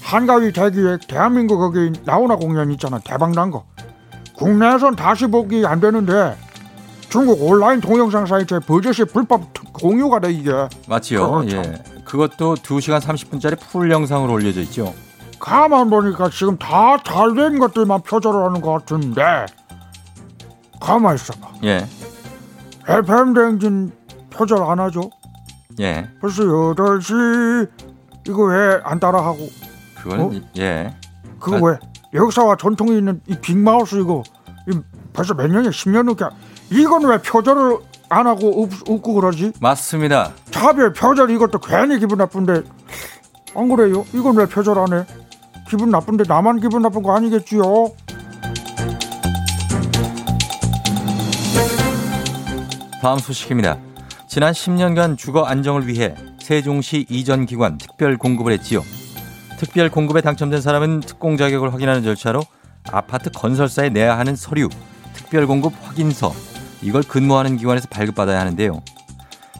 한가위 0.03 0.53
대기획 0.53 1.07
대한민국 1.09 1.59
거기 1.59 1.93
나오나 2.05 2.37
공연 2.37 2.71
있잖아 2.73 2.99
대박 3.01 3.33
난 3.33 3.51
거. 3.51 3.65
국내에선 4.37 4.97
다시 4.97 5.27
보기 5.27 5.65
안 5.67 5.81
되는데 5.81 6.37
중국 7.09 7.43
온라인 7.43 7.81
동영상 7.81 8.27
사이트에 8.27 8.61
버젓이 8.61 9.05
불법 9.07 9.53
공유가 9.73 10.21
돼 10.21 10.33
이게. 10.33 10.51
맞지요. 10.89 11.45
예. 11.51 11.83
그것도 12.05 12.55
2시간 12.57 13.01
30분짜리 13.01 13.59
풀 13.59 13.91
영상으로 13.91 14.33
올려져 14.33 14.61
있죠. 14.63 14.95
가만 15.39 15.91
보니까 15.91 16.31
지금 16.31 16.57
다 16.57 16.97
잘 17.05 17.35
된 17.35 17.59
것들만 17.59 18.03
표절을 18.03 18.43
하는 18.45 18.61
것 18.61 18.73
같은데 18.73 19.47
가만 20.81 21.15
있어봐. 21.15 21.49
예. 21.65 21.87
FM 22.89 23.35
대행진 23.35 23.93
표절 24.31 24.63
안 24.63 24.79
하죠? 24.81 25.11
예. 25.81 26.09
벌써 26.21 26.43
8시 26.43 27.69
이거 28.29 28.45
왜 28.45 28.81
안 28.85 28.99
따라하고 29.01 29.49
그거는 29.97 30.25
어? 30.25 30.31
이- 30.33 30.43
예. 30.59 30.95
그거 31.39 31.57
아. 31.57 31.61
왜 31.71 31.79
역사와 32.15 32.57
전통이 32.57 32.97
있는 32.99 33.21
이 33.27 33.37
빅마우스 33.41 33.97
이거 33.97 34.23
이 34.69 34.79
벌써 35.13 35.35
몇 35.35 35.49
년이야 35.49 35.71
10년 35.71 36.05
넘게 36.05 36.25
이건 36.71 37.05
왜 37.07 37.19
표절을 37.21 37.79
안 38.09 38.27
하고 38.27 38.63
없, 38.63 38.71
없고 38.89 39.15
그러지 39.15 39.53
맞습니다. 39.61 40.33
차별 40.51 40.93
표절 40.93 41.31
이것도 41.31 41.59
괜히 41.59 41.99
기분 41.99 42.19
나쁜데 42.19 42.63
안 43.55 43.69
그래요? 43.69 44.05
이건 44.13 44.37
왜 44.37 44.47
표절하네? 44.47 45.05
기분 45.69 45.91
나쁜데 45.91 46.25
나만 46.29 46.61
기분 46.61 46.83
나쁜 46.83 47.03
거 47.03 47.17
아니겠지요? 47.17 47.63
다음 53.07 53.21
소식입니다. 53.21 53.79
지난 54.27 54.53
10년간 54.53 55.17
주거 55.17 55.45
안정을 55.45 55.87
위해 55.87 56.17
세종시 56.43 57.07
이전 57.09 57.47
기관 57.47 57.79
특별 57.79 58.17
공급을 58.19 58.51
했지요. 58.55 58.83
특별 59.61 59.89
공급에 59.91 60.21
당첨된 60.21 60.61
사람은 60.61 61.03
특공 61.03 61.37
자격을 61.37 61.73
확인하는 61.73 62.03
절차로 62.03 62.43
아파트 62.91 63.31
건설사에 63.31 63.91
내야 63.91 64.19
하는 64.19 64.35
서류, 64.35 64.69
특별 65.15 65.47
공급 65.47 65.73
확인서 65.83 66.35
이걸 66.83 67.05
근무하는 67.05 67.57
기관에서 67.57 67.87
발급받아야 67.91 68.41
하는데요. 68.41 68.83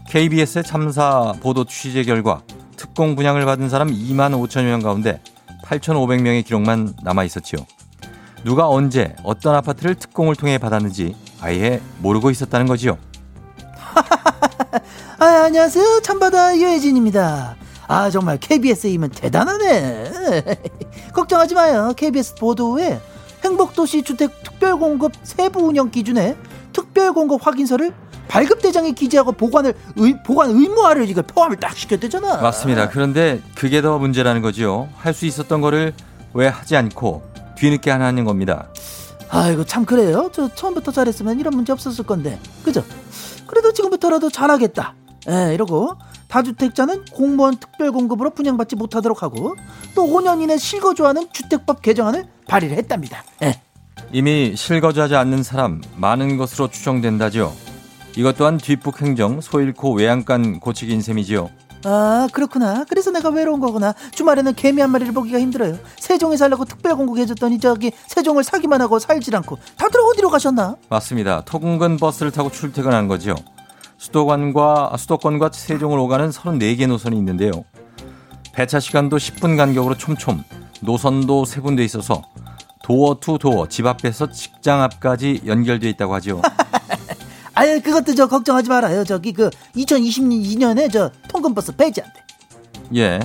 KBS의 0.09 0.65
참사 0.65 1.33
보도 1.41 1.63
취재 1.63 2.03
결과 2.03 2.43
특공 2.77 3.15
분양을 3.15 3.45
받은 3.45 3.69
사람 3.69 3.91
2만 3.91 4.33
5천여 4.33 4.65
명 4.65 4.81
가운데 4.81 5.21
8,500명의 5.63 6.45
기록만 6.45 6.95
남아 7.05 7.23
있었지요. 7.23 7.65
누가 8.43 8.69
언제 8.69 9.15
어떤 9.23 9.55
아파트를 9.55 9.95
특공을 9.95 10.35
통해 10.35 10.59
받았는지 10.59 11.15
아예 11.41 11.81
모르고 12.01 12.33
있었다는 12.33 12.67
거지요. 12.67 12.99
아, 15.19 15.25
안녕하세요. 15.45 16.01
참바다 16.03 16.57
유혜진입니다. 16.57 17.57
아, 17.89 18.11
정말 18.11 18.39
KBS이면 18.39 19.11
대단하네. 19.11 20.61
걱정하지 21.15 21.55
마요. 21.55 21.93
KBS 21.97 22.35
보도 22.35 22.73
후에 22.73 23.01
행복도시 23.45 24.03
주택 24.03 24.43
특별공급 24.43 25.13
세부 25.23 25.61
운영 25.67 25.91
기준에 25.91 26.37
특별공급 26.73 27.47
확인서를 27.47 27.93
발급대장에 28.29 28.91
기재하고 28.91 29.33
보관을 29.33 29.73
의, 29.97 30.21
보관 30.25 30.51
의무화를 30.51 31.09
이걸 31.09 31.23
포함을 31.25 31.57
딱 31.59 31.77
시켰대잖아. 31.77 32.39
맞습니다. 32.39 32.89
그런데 32.89 33.41
그게 33.55 33.81
더 33.81 33.99
문제라는 33.99 34.43
거지요. 34.43 34.89
할 34.97 35.15
수 35.15 35.27
있었던 35.27 35.61
거를 35.61 35.95
왜 36.35 36.49
하지 36.49 36.77
않고 36.77 37.23
뒤늦게 37.57 37.91
하는 37.91 38.25
겁니다. 38.25 38.67
아이고 39.29 39.65
참 39.65 39.85
그래요. 39.85 40.29
저 40.33 40.53
처음부터 40.55 40.91
잘했으면 40.93 41.39
이런 41.39 41.55
문제 41.55 41.73
없었을 41.73 42.05
건데. 42.05 42.39
그죠? 42.65 42.85
그래도 43.47 43.73
지금부터라도 43.73 44.31
잘하겠다. 44.31 44.95
예, 45.29 45.55
이러고 45.55 45.97
다주택자는 46.29 47.05
공무원 47.07 47.57
특별공급으로 47.57 48.31
분양받지 48.31 48.77
못하도록 48.77 49.23
하고 49.23 49.55
또 49.95 50.05
5년 50.05 50.43
이내 50.43 50.57
실거주하는 50.57 51.29
주택법 51.33 51.83
개정안을 51.83 52.27
발의를 52.49 52.77
했답니다. 52.77 53.25
예. 53.43 53.61
이미 54.13 54.55
실거주하지 54.57 55.17
않는 55.17 55.43
사람 55.43 55.81
많은 55.97 56.37
것으로 56.37 56.69
추정된다죠. 56.69 57.53
이것 58.17 58.37
또한 58.37 58.57
뒷북 58.57 59.03
행정 59.03 59.41
소 59.41 59.61
잃고 59.61 59.95
외양간 59.95 60.61
고치기인 60.61 61.03
셈이지요. 61.03 61.51
아 61.89 62.27
그렇구나. 62.33 62.85
그래서 62.89 63.13
내가 63.13 63.29
외로운 63.29 63.61
거구나. 63.61 63.95
주말에는 64.11 64.55
개미 64.55 64.81
한 64.81 64.91
마리를 64.91 65.13
보기가 65.13 65.39
힘들어요. 65.39 65.79
세종에 66.01 66.37
살려고 66.37 66.65
특별공급 66.65 67.17
해줬더니 67.19 67.61
저기 67.61 67.93
세종을 68.09 68.43
사기만 68.43 68.81
하고 68.81 68.99
살질 68.99 69.37
않고 69.37 69.57
다들 69.77 70.01
어디로 70.01 70.29
가셨나? 70.31 70.75
맞습니다. 70.89 71.43
토근근 71.45 71.97
버스를 71.97 72.33
타고 72.33 72.51
출퇴근한 72.51 73.07
거죠. 73.07 73.37
수도관과 73.99 74.97
수도권과 74.99 75.51
세종을 75.53 75.97
오가는 76.01 76.29
34개 76.31 76.89
노선이 76.89 77.17
있는데요. 77.19 77.53
배차 78.53 78.81
시간도 78.81 79.19
10분 79.19 79.57
간격으로 79.57 79.97
촘촘, 79.97 80.43
노선도 80.81 81.45
세 81.45 81.61
군데 81.61 81.85
있어서 81.85 82.23
도어 82.83 83.19
투 83.21 83.39
도어 83.39 83.69
집 83.69 83.87
앞에서 83.87 84.31
직장 84.33 84.83
앞까지 84.83 85.43
연결돼 85.47 85.89
있다고 85.91 86.15
하죠. 86.17 86.43
아유 87.57 87.81
그것도 87.83 88.15
저 88.15 88.27
걱정하지 88.27 88.69
말아요. 88.69 89.03
저기 89.05 89.33
그 89.33 89.51
2022년에 89.77 90.93
저 90.93 91.11
통근버스 91.29 91.75
폐지한대. 91.77 92.21
예. 92.95 93.19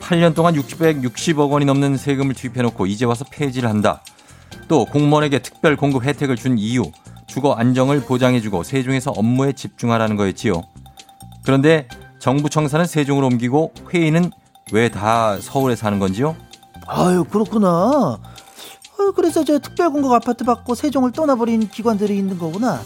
8년 0.00 0.34
동안 0.34 0.54
660억 0.54 1.50
원이 1.50 1.64
넘는 1.64 1.96
세금을 1.96 2.34
투입해놓고 2.34 2.86
이제 2.86 3.04
와서 3.04 3.24
폐지를 3.30 3.68
한다. 3.68 4.02
또 4.68 4.84
공무원에게 4.84 5.40
특별 5.40 5.76
공급 5.76 6.04
혜택을 6.04 6.36
준 6.36 6.58
이유, 6.58 6.90
주거 7.26 7.52
안정을 7.54 8.02
보장해주고 8.02 8.62
세종에서 8.64 9.12
업무에 9.12 9.52
집중하라는 9.52 10.16
거였지요. 10.16 10.62
그런데 11.44 11.88
정부 12.18 12.50
청사는 12.50 12.84
세종으로 12.86 13.26
옮기고 13.28 13.72
회의는 13.94 14.30
왜 14.72 14.88
다 14.90 15.38
서울에 15.40 15.74
사는 15.74 15.98
건지요? 15.98 16.36
아유 16.86 17.24
그렇구나. 17.24 18.18
그래서 19.16 19.42
저 19.44 19.58
특별 19.58 19.90
공급 19.90 20.12
아파트 20.12 20.44
받고 20.44 20.74
세종을 20.74 21.12
떠나버린 21.12 21.68
기관들이 21.68 22.16
있는 22.18 22.38
거구나. 22.38 22.82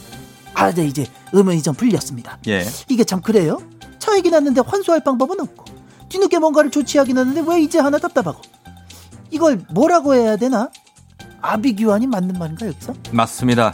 아, 0.55 0.73
네 0.73 0.87
이제 0.87 1.07
의문이 1.33 1.63
좀 1.63 1.75
풀렸습니다. 1.75 2.39
예. 2.49 2.65
이게 2.89 3.05
참 3.05 3.21
그래요? 3.21 3.59
차익이 3.99 4.31
났는데 4.31 4.63
환수할 4.65 5.03
방법은 5.03 5.41
없고 5.41 5.65
뒤늦게 6.09 6.39
뭔가를 6.39 6.71
조치하긴 6.71 7.19
하는데 7.19 7.43
왜 7.47 7.61
이제 7.61 7.79
하나 7.79 7.99
답답하고 7.99 8.41
이걸 9.31 9.61
뭐라고 9.71 10.15
해야 10.15 10.37
되나? 10.37 10.71
아비규환이 11.41 12.07
맞는 12.07 12.39
말인가 12.39 12.67
여기서? 12.67 12.95
맞습니다. 13.11 13.73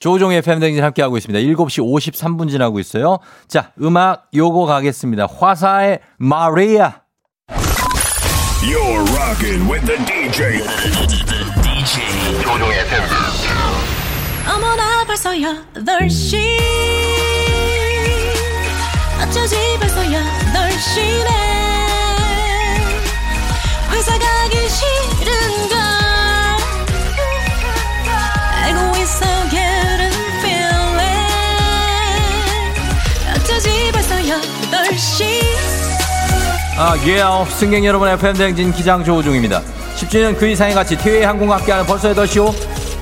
조종의 0.00 0.42
팬댕진 0.42 0.82
함께하고 0.82 1.16
있습니다. 1.16 1.38
7시 1.38 1.80
53분 1.80 2.50
지나고 2.50 2.80
있어요. 2.80 3.18
자, 3.46 3.70
음악 3.80 4.28
요거 4.34 4.66
가겠습니다. 4.66 5.26
화사의 5.26 6.00
마리아. 6.18 7.02
You're 8.62 9.06
rocking 9.14 9.70
with 9.70 9.86
the 9.86 9.98
DJ. 10.04 11.41
조종의 12.42 12.80
FM 12.80 13.02
어머나 14.48 15.04
벌써 15.06 15.30
8시 15.30 16.58
어쩌지 19.22 19.56
벌써 19.78 20.02
8시네. 20.02 21.30
회사 23.92 24.18
가기 24.18 24.68
싫은걸. 24.68 25.78
알고 28.64 28.96
있어 28.98 29.24
getting 29.48 30.16
feeling. 30.40 31.30
어쩌지 33.36 33.90
벌써 33.92 34.16
8시 34.16 35.61
아, 36.78 36.96
예, 37.06 37.22
승객 37.50 37.84
여러분, 37.84 38.08
FM대행진 38.08 38.72
기장 38.72 39.04
조우종입니다. 39.04 39.60
10주년 39.96 40.36
그 40.38 40.46
이상의 40.48 40.74
가치, 40.74 40.96
티웨이 40.96 41.22
항공과 41.22 41.58
함께하는 41.58 41.86
벌써 41.86 42.12
8시오. 42.14 42.52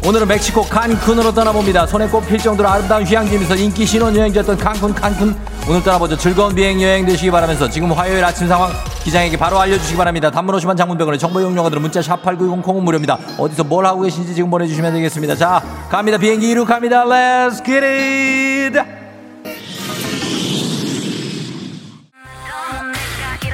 오늘은 0.06 0.26
멕시코 0.26 0.62
칸쿤으로 0.62 1.32
떠나봅니다. 1.34 1.86
손에 1.86 2.08
꼽힐 2.08 2.38
정도로 2.38 2.68
아름다운 2.68 3.04
휴양지면서 3.04 3.54
인기 3.54 3.86
신혼여행지였던 3.86 4.58
칸쿤, 4.58 4.94
칸쿤. 4.94 5.36
오늘 5.68 5.82
떠나보죠. 5.84 6.16
즐거운 6.16 6.54
비행 6.54 6.82
여행 6.82 7.06
되시기 7.06 7.30
바라면서 7.30 7.68
지금 7.68 7.92
화요일 7.92 8.24
아침 8.24 8.48
상황 8.48 8.72
기장에게 9.04 9.36
바로 9.36 9.60
알려주시기 9.60 9.96
바랍니다. 9.96 10.30
단문 10.30 10.56
50원 10.56 10.76
장문병원의 10.76 11.18
정보 11.18 11.40
이용료가들은 11.40 11.80
문자 11.80 12.00
샵8910 12.00 12.62
콩은 12.62 12.82
무료입니다. 12.82 13.18
어디서 13.38 13.64
뭘 13.64 13.86
하고 13.86 14.00
계신지 14.00 14.34
지금 14.34 14.50
보내주시면 14.50 14.94
되겠습니다. 14.94 15.36
자, 15.36 15.62
갑니다. 15.90 16.18
비행기 16.18 16.50
이륙합니다. 16.50 17.04
Let's 17.04 17.64
get 17.64 17.84
it! 17.84 19.09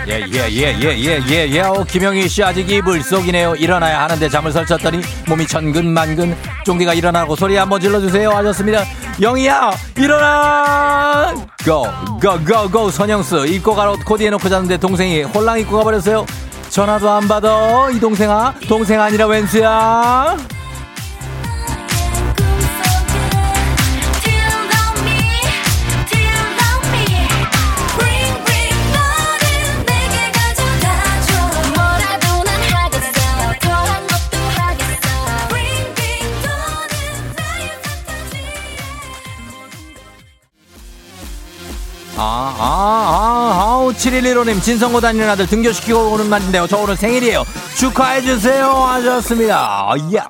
예예예예예예 0.06 1.60
어, 1.62 1.84
김영희 1.84 2.28
씨 2.28 2.42
아직 2.42 2.70
이불 2.70 3.02
속이네요. 3.02 3.56
일어나야 3.56 4.02
하는데 4.02 4.28
잠을 4.28 4.52
설쳤더니 4.52 5.00
몸이 5.26 5.46
천근만근. 5.46 6.36
쫑디가 6.64 6.94
일어나고 6.94 7.34
소리 7.34 7.56
한번 7.56 7.80
질러주세요. 7.80 8.30
하셨습니다. 8.30 8.84
영희야 9.20 9.72
일어나! 9.96 11.34
고고고고. 11.64 12.90
선영스 12.90 13.46
입고 13.46 13.74
갈옷 13.74 14.04
코디해 14.04 14.30
놓고 14.30 14.48
잤는데 14.48 14.76
동생이 14.76 15.22
홀랑 15.22 15.58
입고 15.60 15.78
가버렸어요. 15.78 16.24
전화도 16.68 17.10
안 17.10 17.26
받아. 17.26 17.88
이 17.90 17.98
동생아 17.98 18.54
동생 18.68 19.00
아니라 19.00 19.26
웬수야 19.26 20.36
아, 42.28 42.56
아, 42.58 42.58
아, 42.58 43.62
아우, 43.62 43.92
7115님, 43.92 44.60
진성고 44.60 45.00
다니는 45.00 45.30
아들 45.30 45.46
등교시키고 45.46 46.10
오는 46.10 46.28
날인데요. 46.28 46.66
저 46.66 46.76
오늘 46.76 46.96
생일이에요. 46.96 47.44
축하해주세요. 47.76 48.68
하셨습니다. 48.68 49.94
야. 50.16 50.28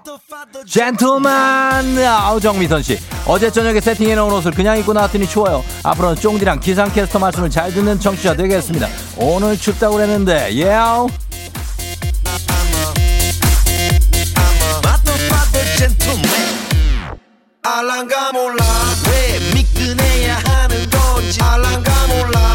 젠틀맨. 0.69 2.07
아우, 2.07 2.39
정미선씨. 2.39 2.99
어제 3.27 3.51
저녁에 3.51 3.81
세팅해놓은 3.81 4.31
옷을 4.31 4.51
그냥 4.51 4.79
입고 4.79 4.93
나왔더니 4.93 5.27
추워요. 5.27 5.65
앞으로는 5.85 6.17
쫑디랑 6.17 6.61
기상캐스터 6.61 7.19
말씀을 7.19 7.49
잘 7.49 7.73
듣는 7.73 7.99
청취자 7.99 8.35
되겠습니다. 8.35 8.89
오늘 9.17 9.57
춥다고 9.57 9.95
그랬는데, 9.97 10.53
예. 10.53 10.67
Yeah. 10.67 11.27
알랑가 17.63 18.31
몰라 18.33 18.65
왜 19.11 19.41
미끈해야 19.53 20.56
하는 21.35 22.46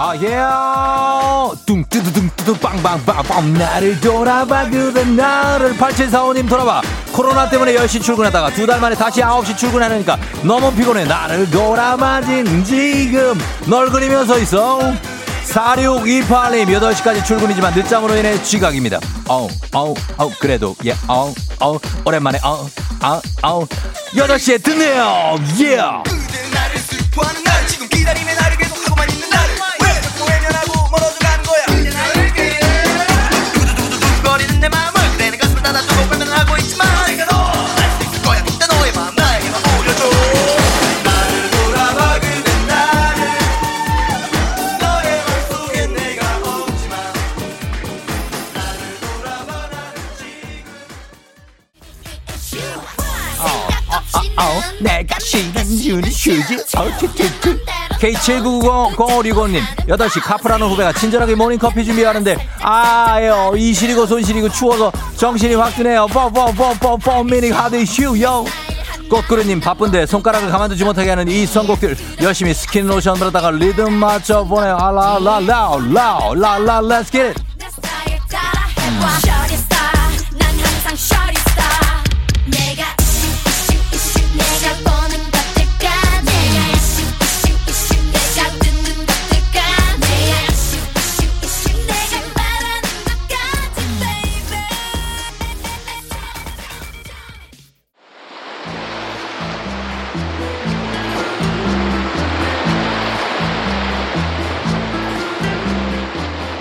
아, 0.00 0.14
예. 0.22 0.38
뚱뚜두둥뚜두 1.66 2.56
빵빵빵빵. 2.58 3.54
나를 3.54 4.00
돌아봐, 4.00 4.70
그대 4.70 5.04
나를. 5.04 5.76
8745님 5.76 6.48
돌아봐. 6.48 6.80
코로나 7.12 7.48
때문에 7.48 7.74
10시 7.74 8.00
출근하다가 8.02 8.50
두 8.50 8.64
달 8.68 8.78
만에 8.80 8.94
다시 8.94 9.20
9시 9.20 9.56
출근하니까 9.56 10.16
너무 10.42 10.72
피곤해. 10.72 11.04
나를 11.04 11.50
돌아봐진 11.50 12.62
지금. 12.64 13.36
널 13.66 13.90
그리면서 13.90 14.38
있어. 14.38 14.78
4628님 15.48 16.66
8시까지 16.78 17.24
출근이지만 17.24 17.74
늦잠으로 17.74 18.14
인해 18.16 18.40
지각입니다. 18.42 19.00
어우, 19.26 19.48
어우, 19.72 19.94
어우, 20.18 20.30
그래도, 20.38 20.76
예, 20.84 20.94
어우, 21.08 21.34
어우, 21.58 21.80
오랜만에, 22.04 22.38
어우, 22.44 22.68
어우, 23.02 23.20
어우. 23.42 23.66
8시에 24.14 24.62
듣네요. 24.62 25.36
예. 25.60 25.76
나 25.76 26.02
주는 56.28 56.42
휴지. 56.42 57.58
K7990-0565님, 58.00 59.60
8시 59.88 60.22
카프라는 60.22 60.68
후배가 60.68 60.92
친절하게 60.92 61.34
모닝커피 61.34 61.84
준비하는데, 61.84 62.36
아요, 62.60 63.52
이 63.56 63.72
시리고 63.72 64.06
손 64.06 64.22
시리고 64.22 64.48
추워서 64.48 64.92
정신이 65.16 65.54
확 65.54 65.74
드네요. 65.74 66.06
뽀뽀뽀뽀뽀 66.06 67.24
미닝 67.24 67.54
하드 67.54 67.82
휴요. 67.84 68.44
꽃그루님 69.08 69.60
바쁜데 69.60 70.04
손가락을 70.04 70.50
가만두지 70.50 70.84
못하게 70.84 71.10
하는 71.10 71.28
이 71.28 71.46
선곡들 71.46 71.96
열심히 72.20 72.52
스킨 72.52 72.86
로션 72.86 73.18
바르다가 73.18 73.50
리듬 73.52 73.94
맞춰 73.94 74.44
보내요 74.44 74.76
알라라라라라라 74.76 76.98
it 76.98 77.14
난 77.14 77.47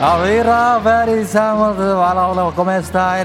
Arriva 0.07 0.79
verisamos 0.79 1.77
hola 1.77 2.53
¿cómo 2.55 2.71
está? 2.71 3.19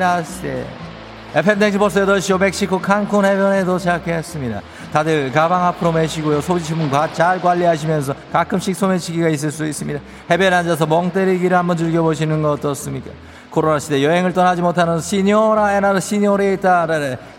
FM 1.32 1.60
댕지 1.60 1.78
벌써 1.78 2.04
8시 2.04 2.36
멕시코 2.36 2.80
칸쿤 2.80 3.24
해변에 3.24 3.64
도착했습니다. 3.64 4.60
다들 4.92 5.30
가방 5.30 5.64
앞으로 5.66 5.92
메시고요. 5.92 6.40
소지품 6.40 6.90
잘 7.12 7.40
관리하시면서 7.40 8.14
가끔씩 8.32 8.74
소매치기가 8.74 9.28
있을 9.28 9.52
수 9.52 9.64
있습니다. 9.64 10.00
해변에 10.28 10.56
앉아서 10.56 10.84
멍 10.86 11.12
때리기를 11.12 11.56
한번 11.56 11.76
즐겨보시는 11.76 12.42
거 12.42 12.50
어떻습니까? 12.50 13.12
코로나 13.50 13.78
시대 13.78 14.02
여행을 14.02 14.32
떠나지 14.32 14.60
못하는 14.60 14.98
시니어라 14.98 15.76
에나르 15.76 16.00
시니어레이타 16.00 16.88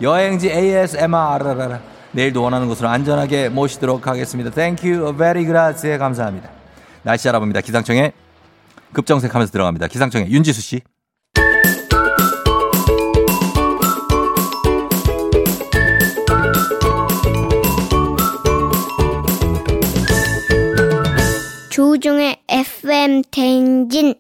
여행지 0.01 0.49
ASMR 0.51 1.79
내일도 2.11 2.43
원하는 2.43 2.69
곳으로 2.69 2.87
안전하게 2.87 3.49
모시도록 3.49 4.07
하겠습니다. 4.07 4.51
Thank 4.51 4.89
you 4.89 5.13
very 5.17 5.45
grazie 5.45 5.97
감사합니다. 5.97 6.47
날씨 7.03 7.27
알아봅니다. 7.27 7.59
기상청에 7.59 8.13
급정색하면서 8.93 9.51
들어갑니다. 9.51 9.87
기상청에 9.87 10.29
윤지수 10.29 10.61
씨. 10.61 10.81
조종의 21.69 22.39
FM 22.47 23.23
대행진 23.31 24.13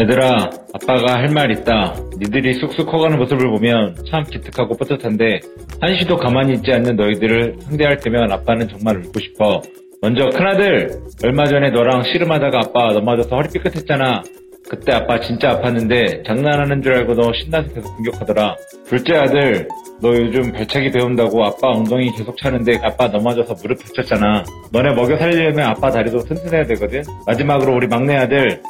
얘들아, 0.00 0.50
아빠가 0.72 1.18
할 1.18 1.28
말 1.32 1.50
있다. 1.50 1.94
니들이 2.18 2.54
쑥쑥 2.54 2.86
커가는 2.90 3.18
모습을 3.18 3.48
보면 3.50 3.96
참 4.10 4.24
기특하고 4.24 4.76
뿌듯한데 4.76 5.40
한시도 5.80 6.16
가만히 6.16 6.54
있지 6.54 6.72
않는 6.72 6.96
너희들을 6.96 7.56
상대할 7.60 7.98
때면 7.98 8.32
아빠는 8.32 8.68
정말 8.68 8.96
울고 8.98 9.20
싶어. 9.20 9.60
먼저 10.00 10.28
큰아들, 10.30 10.90
얼마 11.24 11.44
전에 11.44 11.70
너랑 11.70 12.02
씨름하다가 12.04 12.58
아빠 12.58 12.92
넘어져서 12.92 13.36
허리 13.36 13.48
삐끗했잖아. 13.50 14.22
그때 14.68 14.92
아빠 14.92 15.20
진짜 15.20 15.60
아팠는데 15.60 16.24
장난하는 16.26 16.82
줄 16.82 16.94
알고 16.94 17.14
너 17.14 17.30
신나서 17.32 17.68
계속 17.74 17.94
공격하더라. 17.96 18.56
둘째 18.86 19.16
아들, 19.16 19.68
너 20.00 20.08
요즘 20.10 20.52
발차기 20.52 20.90
배운다고 20.90 21.44
아빠 21.44 21.68
엉덩이 21.68 22.10
계속 22.16 22.36
차는데 22.38 22.78
아빠 22.82 23.08
넘어져서 23.08 23.54
무릎 23.62 23.78
다쳤잖아. 23.84 24.44
너네 24.72 24.94
먹여 24.94 25.16
살리려면 25.18 25.68
아빠 25.68 25.90
다리도 25.90 26.20
튼튼해야 26.20 26.64
되거든. 26.66 27.02
마지막으로 27.26 27.74
우리 27.76 27.86
막내 27.86 28.16
아들, 28.16 28.60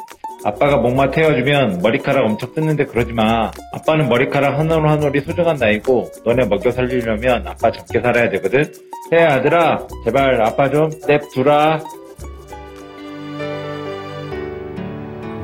아빠가 0.45 0.77
목마 0.77 1.09
태워주면 1.09 1.79
머리카락 1.81 2.25
엄청 2.25 2.53
뜯는데 2.53 2.85
그러지 2.85 3.13
마. 3.13 3.49
아빠는 3.73 4.09
머리카락 4.09 4.59
한 4.59 4.69
올 4.71 4.87
한 4.89 5.01
올이 5.03 5.21
소중한 5.21 5.55
나이고 5.57 6.11
너네 6.25 6.45
먹여 6.47 6.69
살리려면 6.71 7.47
아빠 7.47 7.71
적게 7.71 8.01
살아야 8.01 8.29
되거든. 8.29 8.65
해 9.13 9.23
아들아 9.23 9.87
제발 10.03 10.41
아빠 10.41 10.69
좀 10.69 10.89
냅두라. 11.07 11.79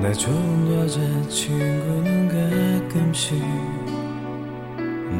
내 0.01 0.11
좋은 0.13 0.81
여자친구는 0.83 2.27
가끔씩 2.89 3.37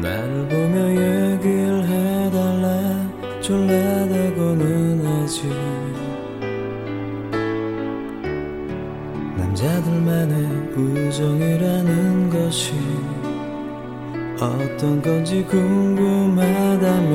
날 0.02 0.48
보며 0.48 0.88
얘기를 0.90 1.84
해달라 1.84 3.10
졸라다고는 3.40 5.06
하지 5.06 5.42
남자들만의 9.50 10.36
우정이라는 10.76 12.30
것이 12.30 12.74
어떤 14.38 15.02
건지 15.02 15.44
궁금하다며 15.44 17.08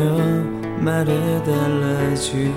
말해달라지. 0.82 2.54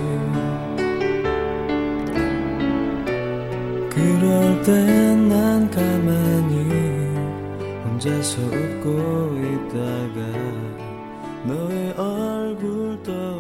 그럴 3.89 4.62
땐 4.62 5.29
난 5.29 5.70
가만히 5.70 7.14
혼자서 7.85 8.43
웃고 8.43 9.39
있다가 9.45 10.18
너의 11.45 11.93
얼굴 11.93 13.01
떠 13.05 13.38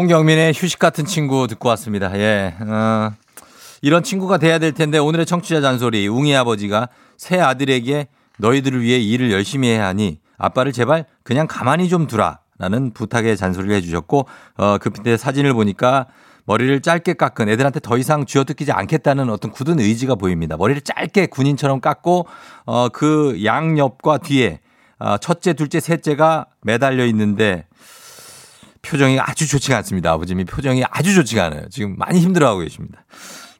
홍경민의 0.00 0.54
휴식 0.54 0.78
같은 0.78 1.04
친구 1.04 1.46
듣고 1.46 1.68
왔습니다. 1.68 2.18
예. 2.18 2.54
어, 2.58 3.12
이런 3.82 4.02
친구가 4.02 4.38
돼야 4.38 4.58
될 4.58 4.72
텐데 4.72 4.96
오늘의 4.96 5.26
청취자 5.26 5.60
잔소리 5.60 6.08
웅이 6.08 6.34
아버지가 6.34 6.88
새 7.18 7.38
아들에게 7.38 8.08
너희들을 8.38 8.80
위해 8.80 8.98
일을 8.98 9.30
열심히 9.30 9.68
해야 9.68 9.88
하니 9.88 10.18
아빠를 10.38 10.72
제발 10.72 11.04
그냥 11.22 11.46
가만히 11.46 11.90
좀 11.90 12.06
두라 12.06 12.38
라는 12.56 12.94
부탁의 12.94 13.36
잔소리를 13.36 13.76
해주셨고 13.76 14.26
어, 14.56 14.78
그 14.78 14.88
밑에 14.88 15.18
사진을 15.18 15.52
보니까 15.52 16.06
머리를 16.46 16.80
짧게 16.80 17.12
깎은 17.12 17.50
애들한테 17.50 17.80
더 17.80 17.98
이상 17.98 18.24
쥐어뜯기지 18.24 18.72
않겠다는 18.72 19.28
어떤 19.28 19.50
굳은 19.50 19.80
의지가 19.80 20.14
보입니다. 20.14 20.56
머리를 20.56 20.80
짧게 20.80 21.26
군인처럼 21.26 21.82
깎고 21.82 22.26
어, 22.64 22.88
그 22.88 23.44
양옆과 23.44 24.18
뒤에 24.18 24.60
어, 24.98 25.18
첫째, 25.18 25.52
둘째, 25.52 25.78
셋째가 25.78 26.46
매달려 26.62 27.04
있는데 27.04 27.66
표정이 28.82 29.18
아주 29.20 29.46
좋지가 29.48 29.76
않습니다. 29.78 30.12
아버님이 30.12 30.44
표정이 30.44 30.84
아주 30.90 31.14
좋지가 31.14 31.46
않아요. 31.46 31.68
지금 31.70 31.96
많이 31.98 32.20
힘들어하고 32.20 32.60
계십니다. 32.60 33.04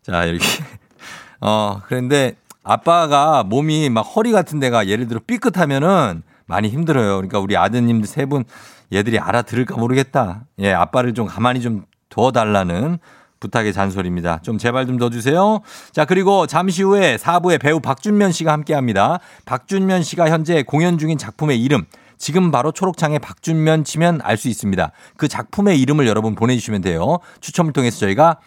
자, 0.03 0.25
이렇게. 0.25 0.45
어, 1.41 1.81
그런데 1.87 2.35
아빠가 2.63 3.43
몸이 3.43 3.91
막 3.91 4.03
허리 4.03 4.33
같은 4.33 4.61
데가 4.61 4.87
예를 4.89 5.09
들어 5.09 5.21
삐끗하면은 5.27 6.23
많이 6.47 6.69
힘들어요. 6.69 7.17
그러니까 7.17 7.39
우리 7.39 7.57
아드님들 7.57 8.07
세 8.07 8.27
분 8.27 8.45
얘들이 8.93 9.19
알아들을까 9.19 9.77
모르겠다. 9.77 10.47
예, 10.59 10.73
아빠를 10.73 11.15
좀 11.15 11.27
가만히 11.27 11.61
좀 11.61 11.85
둬달라는 12.09 12.99
부탁의 13.39 13.73
잔소리입니다. 13.73 14.41
좀 14.43 14.59
제발 14.59 14.87
좀 14.87 14.97
넣어주세요. 14.97 15.61
자, 15.93 16.05
그리고 16.05 16.47
잠시 16.47 16.83
후에 16.83 17.17
4부에 17.17 17.61
배우 17.61 17.81
박준면 17.81 18.33
씨가 18.33 18.53
함께 18.53 18.75
합니다. 18.75 19.21
박준면 19.47 20.03
씨가 20.03 20.29
현재 20.29 20.63
공연 20.65 20.99
중인 20.99 21.17
작품의 21.19 21.63
이름, 21.63 21.87
지금 22.21 22.51
바로 22.51 22.71
초록창에 22.71 23.19
박준면 23.19 23.83
치면 23.85 24.21
알 24.23 24.37
수 24.37 24.49
있습니다. 24.49 24.93
그 25.17 25.27
작품의 25.27 25.81
이름을 25.81 26.07
여러분 26.07 26.35
보내주시면 26.35 26.83
돼요. 26.83 27.19
추첨을 27.41 27.73
통해서 27.73 27.99
저희가 27.99 28.39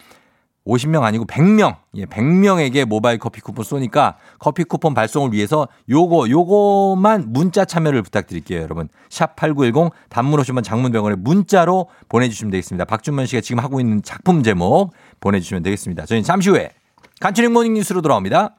50명 0.66 1.02
아니고 1.02 1.26
100명, 1.26 1.76
예, 1.96 2.06
100명에게 2.06 2.84
모바일 2.86 3.18
커피 3.18 3.40
쿠폰 3.40 3.64
쏘니까 3.64 4.16
커피 4.38 4.64
쿠폰 4.64 4.94
발송을 4.94 5.32
위해서 5.32 5.68
요거, 5.90 6.30
요거만 6.30 7.26
문자 7.28 7.64
참여를 7.64 8.02
부탁드릴게요, 8.02 8.62
여러분. 8.62 8.88
샵 9.10 9.36
8910 9.36 9.92
단문 10.08 10.40
50원 10.40 10.62
장문 10.62 10.87
100원에 10.87 11.16
문자로 11.16 11.88
보내주시면 12.08 12.50
되겠습니다. 12.52 12.86
박준면 12.86 13.26
씨가 13.26 13.42
지금 13.42 13.62
하고 13.62 13.78
있는 13.78 14.02
작품 14.02 14.42
제목 14.42 14.92
보내주시면 15.20 15.62
되겠습니다. 15.62 16.06
저희는 16.06 16.24
잠시 16.24 16.48
후에 16.48 16.70
간추린 17.20 17.52
morning 17.52 17.74
뉴스로 17.74 18.00
돌아옵니다. 18.00 18.56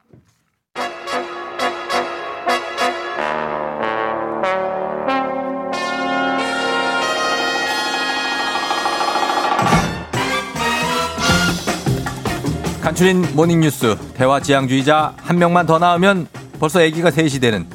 간추린 12.96 13.36
모닝뉴스 13.36 13.94
대화 14.14 14.40
지향주의자 14.40 15.12
한 15.18 15.38
명만 15.38 15.66
더 15.66 15.78
나오면 15.78 16.28
벌써 16.58 16.80
아기가 16.80 17.10
셋이 17.10 17.40
되는 17.40 17.66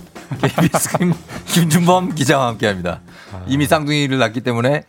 KBS 0.41 0.97
김, 0.97 1.13
김준범 1.45 2.15
기자와 2.15 2.47
함께합니다. 2.47 3.01
이미 3.45 3.67
쌍둥이를 3.67 4.17
낳기 4.17 4.41
때문에 4.41 4.83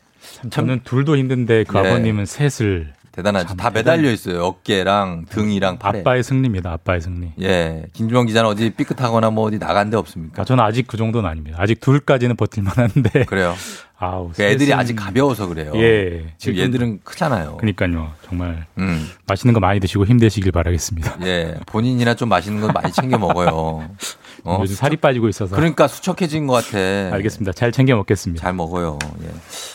저는 0.49 0.80
둘도 0.85 1.18
힘든데 1.18 1.64
그 1.64 1.76
네. 1.76 1.80
아버님은 1.80 2.24
셋을 2.24 2.95
대단하죠. 3.12 3.54
다 3.56 3.70
매달려 3.70 4.10
있어요. 4.10 4.42
어깨랑 4.42 5.26
등이랑 5.28 5.78
팔에. 5.78 6.00
아빠의 6.00 6.22
승리입니다. 6.22 6.72
아빠의 6.72 7.02
승리. 7.02 7.32
예, 7.42 7.84
김준범 7.92 8.26
기자는 8.26 8.48
어디 8.48 8.70
삐끗하거나 8.70 9.30
뭐 9.30 9.46
어디 9.46 9.58
나간 9.58 9.90
데 9.90 9.96
없습니까? 9.98 10.42
아, 10.42 10.44
저는 10.44 10.64
아직 10.64 10.86
그 10.86 10.96
정도는 10.96 11.28
아닙니다. 11.28 11.58
아직 11.60 11.78
둘까지는 11.80 12.36
버틸만 12.36 12.72
한데. 12.74 13.24
그래요. 13.26 13.54
아우, 13.98 14.32
그 14.34 14.42
애들이 14.42 14.74
아직 14.74 14.94
가벼워서 14.96 15.46
그래요. 15.46 15.70
예. 15.76 16.34
지금 16.36 16.58
얘들은 16.58 17.00
크잖아요. 17.04 17.58
그러니까요. 17.58 18.12
정말 18.26 18.66
음. 18.78 19.08
맛있는 19.28 19.54
거 19.54 19.60
많이 19.60 19.78
드시고 19.78 20.06
힘내시길 20.06 20.50
바라겠습니다. 20.50 21.18
예, 21.22 21.54
본인이나 21.66 22.14
좀 22.14 22.28
맛있는 22.28 22.60
거 22.60 22.72
많이 22.72 22.90
챙겨 22.90 23.16
먹어요. 23.18 23.88
어? 24.45 24.59
요즘 24.61 24.74
살이 24.74 24.97
빠지고 24.97 25.28
있어서. 25.28 25.55
그러니까 25.55 25.86
수척해진 25.86 26.47
것 26.47 26.55
같아. 26.55 26.78
알겠습니다. 27.14 27.53
잘 27.53 27.70
챙겨 27.72 27.95
먹겠습니다. 27.97 28.43
잘 28.43 28.53
먹어요. 28.53 28.99
예. 29.22 29.28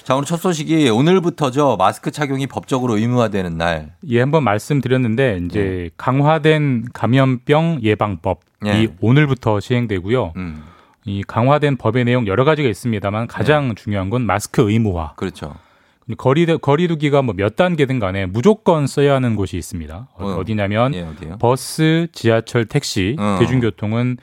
자, 0.03 0.15
오늘 0.15 0.25
첫 0.25 0.37
소식이 0.37 0.89
오늘부터죠. 0.89 1.77
마스크 1.77 2.11
착용이 2.11 2.47
법적으로 2.47 2.97
의무화되는 2.97 3.57
날. 3.57 3.93
예, 4.09 4.19
한번 4.19 4.43
말씀드렸는데 4.43 5.41
이제 5.45 5.89
강화된 5.97 6.85
감염병 6.93 7.79
예방법이 7.83 8.39
예. 8.65 8.87
오늘부터 8.99 9.59
시행되고요. 9.59 10.33
음. 10.35 10.63
이 11.05 11.23
강화된 11.25 11.77
법의 11.77 12.03
내용 12.03 12.27
여러 12.27 12.43
가지가 12.43 12.67
있습니다만 12.67 13.27
가장 13.27 13.75
중요한 13.75 14.09
건 14.09 14.23
마스크 14.23 14.69
의무화. 14.69 15.13
그렇죠. 15.15 15.55
거리 16.17 16.45
거리두기가 16.45 17.21
뭐 17.21 17.33
몇 17.35 17.55
단계든 17.57 17.99
간에 17.99 18.25
무조건 18.25 18.87
써야 18.87 19.15
하는 19.15 19.35
곳이 19.35 19.57
있습니다. 19.57 20.07
어, 20.13 20.25
어. 20.25 20.35
어디냐면 20.37 20.93
예? 20.95 21.05
버스, 21.39 22.07
지하철, 22.13 22.65
택시, 22.65 23.15
어. 23.19 23.37
대중교통은 23.39 24.17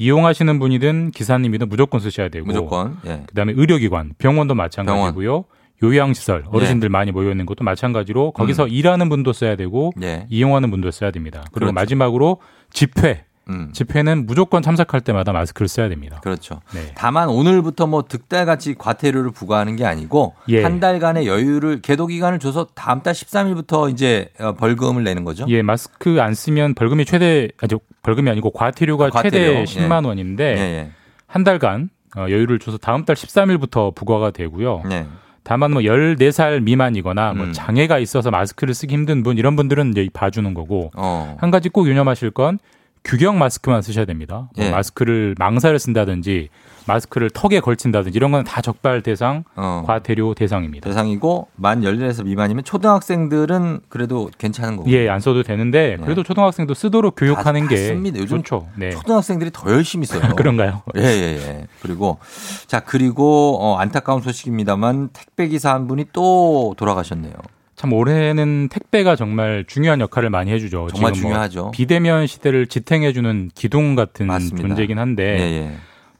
이용하시는 0.00 0.58
분이든 0.58 1.10
기사님이든 1.10 1.68
무조건 1.68 2.00
쓰셔야 2.00 2.30
되고 2.30 2.46
무조건. 2.46 2.96
예. 3.04 3.22
그다음에 3.26 3.52
의료기관, 3.54 4.14
병원도 4.16 4.54
마찬가지고요. 4.54 5.44
요양시설, 5.82 6.44
어르신들 6.48 6.86
예. 6.86 6.90
많이 6.90 7.12
모여 7.12 7.30
있는 7.30 7.44
곳도 7.44 7.64
마찬가지로 7.64 8.32
거기서 8.32 8.66
일하는 8.68 9.10
분도 9.10 9.34
써야 9.34 9.56
되고 9.56 9.92
예. 10.02 10.26
이용하는 10.30 10.70
분도 10.70 10.90
써야 10.90 11.10
됩니다. 11.10 11.40
그리고 11.52 11.66
그렇죠. 11.66 11.72
마지막으로 11.74 12.38
집회. 12.72 13.24
음. 13.48 13.70
집회는 13.72 14.26
무조건 14.26 14.62
참석할 14.62 15.00
때마다 15.00 15.32
마스크를 15.32 15.68
써야 15.68 15.88
됩니다. 15.88 16.20
그렇죠. 16.22 16.60
네. 16.72 16.92
다만 16.94 17.28
오늘부터 17.28 17.86
뭐 17.86 18.02
득달같이 18.02 18.74
과태료를 18.76 19.32
부과하는 19.32 19.76
게 19.76 19.84
아니고 19.84 20.34
예. 20.48 20.62
한 20.62 20.78
달간의 20.78 21.26
여유를 21.26 21.82
계도 21.82 22.06
기간을 22.06 22.38
줘서 22.38 22.66
다음 22.74 23.02
달 23.02 23.14
13일부터 23.14 23.90
이제 23.90 24.28
어, 24.38 24.52
벌금을 24.54 25.02
내는 25.04 25.24
거죠. 25.24 25.46
예, 25.48 25.62
마스크 25.62 26.20
안 26.20 26.34
쓰면 26.34 26.74
벌금이 26.74 27.04
최대 27.04 27.48
아니 27.60 27.74
벌금이 28.02 28.30
아니고 28.30 28.50
과태료가 28.50 29.06
아, 29.06 29.10
과태료. 29.10 29.32
최대 29.32 29.64
10만 29.64 30.06
원인데 30.06 30.44
예, 30.44 30.60
예. 30.60 30.90
한 31.26 31.42
달간 31.44 31.90
어, 32.16 32.22
여유를 32.22 32.58
줘서 32.58 32.78
다음 32.78 33.04
달 33.04 33.16
13일부터 33.16 33.94
부과가 33.94 34.30
되고요. 34.30 34.82
네. 34.88 35.06
다만 35.42 35.72
뭐 35.72 35.82
14살 35.82 36.62
미만이거나 36.62 37.32
음. 37.32 37.38
뭐 37.38 37.52
장애가 37.52 37.98
있어서 37.98 38.30
마스크를 38.30 38.74
쓰기 38.74 38.94
힘든 38.94 39.22
분 39.22 39.38
이런 39.38 39.56
분들은 39.56 39.90
이제 39.90 40.08
봐주는 40.12 40.52
거고 40.54 40.90
어. 40.94 41.36
한 41.40 41.50
가지 41.50 41.68
꼭 41.68 41.88
유념하실 41.88 42.30
건 42.30 42.58
규격 43.04 43.36
마스크만 43.36 43.82
쓰셔야 43.82 44.04
됩니다. 44.04 44.48
뭐 44.56 44.64
예. 44.64 44.70
마스크를 44.70 45.34
망사를 45.38 45.76
쓴다든지 45.78 46.48
마스크를 46.86 47.30
턱에 47.30 47.60
걸친다든지 47.60 48.16
이런 48.16 48.30
건 48.32 48.44
다 48.44 48.60
적발 48.60 49.02
대상, 49.02 49.44
어. 49.54 49.84
과태료 49.86 50.34
대상입니다. 50.34 50.88
대상이고 50.88 51.48
만 51.56 51.82
14살 51.82 52.24
미만이면 52.24 52.64
초등학생들은 52.64 53.80
그래도 53.88 54.30
괜찮은 54.38 54.76
거고. 54.76 54.90
예, 54.90 55.08
안 55.08 55.20
써도 55.20 55.42
되는데 55.42 55.96
그래도 56.02 56.22
초등학생도 56.22 56.74
쓰도록 56.74 57.14
교육하는 57.16 57.68
게 57.68 57.76
네. 57.76 57.86
습니다. 57.88 58.18
요즘 58.18 58.38
좋죠. 58.38 58.68
네. 58.76 58.90
초등학생들이 58.90 59.50
더 59.52 59.70
열심히 59.70 60.06
써요. 60.06 60.20
그런가요? 60.36 60.82
예, 60.96 61.02
예, 61.02 61.36
예. 61.36 61.66
그리고 61.82 62.18
자, 62.66 62.80
그리고 62.80 63.58
어, 63.60 63.76
안타까운 63.76 64.20
소식입니다만 64.22 65.10
택배 65.12 65.48
기사 65.48 65.72
한 65.74 65.86
분이 65.86 66.06
또 66.12 66.74
돌아가셨네요. 66.76 67.34
참 67.80 67.94
올해는 67.94 68.68
택배가 68.68 69.16
정말 69.16 69.64
중요한 69.66 70.02
역할을 70.02 70.28
많이 70.28 70.50
해주죠. 70.50 70.88
정말 70.92 71.12
뭐 71.12 71.18
중요하죠. 71.18 71.70
비대면 71.70 72.26
시대를 72.26 72.66
지탱해주는 72.66 73.52
기둥 73.54 73.94
같은 73.94 74.26
맞습니다. 74.26 74.68
존재이긴 74.68 74.98
한데 74.98 75.22
예, 75.24 75.42
예. 75.62 75.70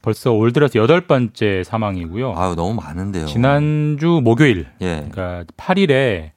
벌써 0.00 0.32
올 0.32 0.54
들어서 0.54 0.78
여덟 0.78 1.02
번째 1.02 1.62
사망이고요. 1.62 2.32
아유, 2.34 2.54
너무 2.56 2.72
많은데요. 2.80 3.26
지난주 3.26 4.22
목요일, 4.24 4.68
예. 4.80 5.06
그러니까 5.10 5.44
8일에 5.58 6.30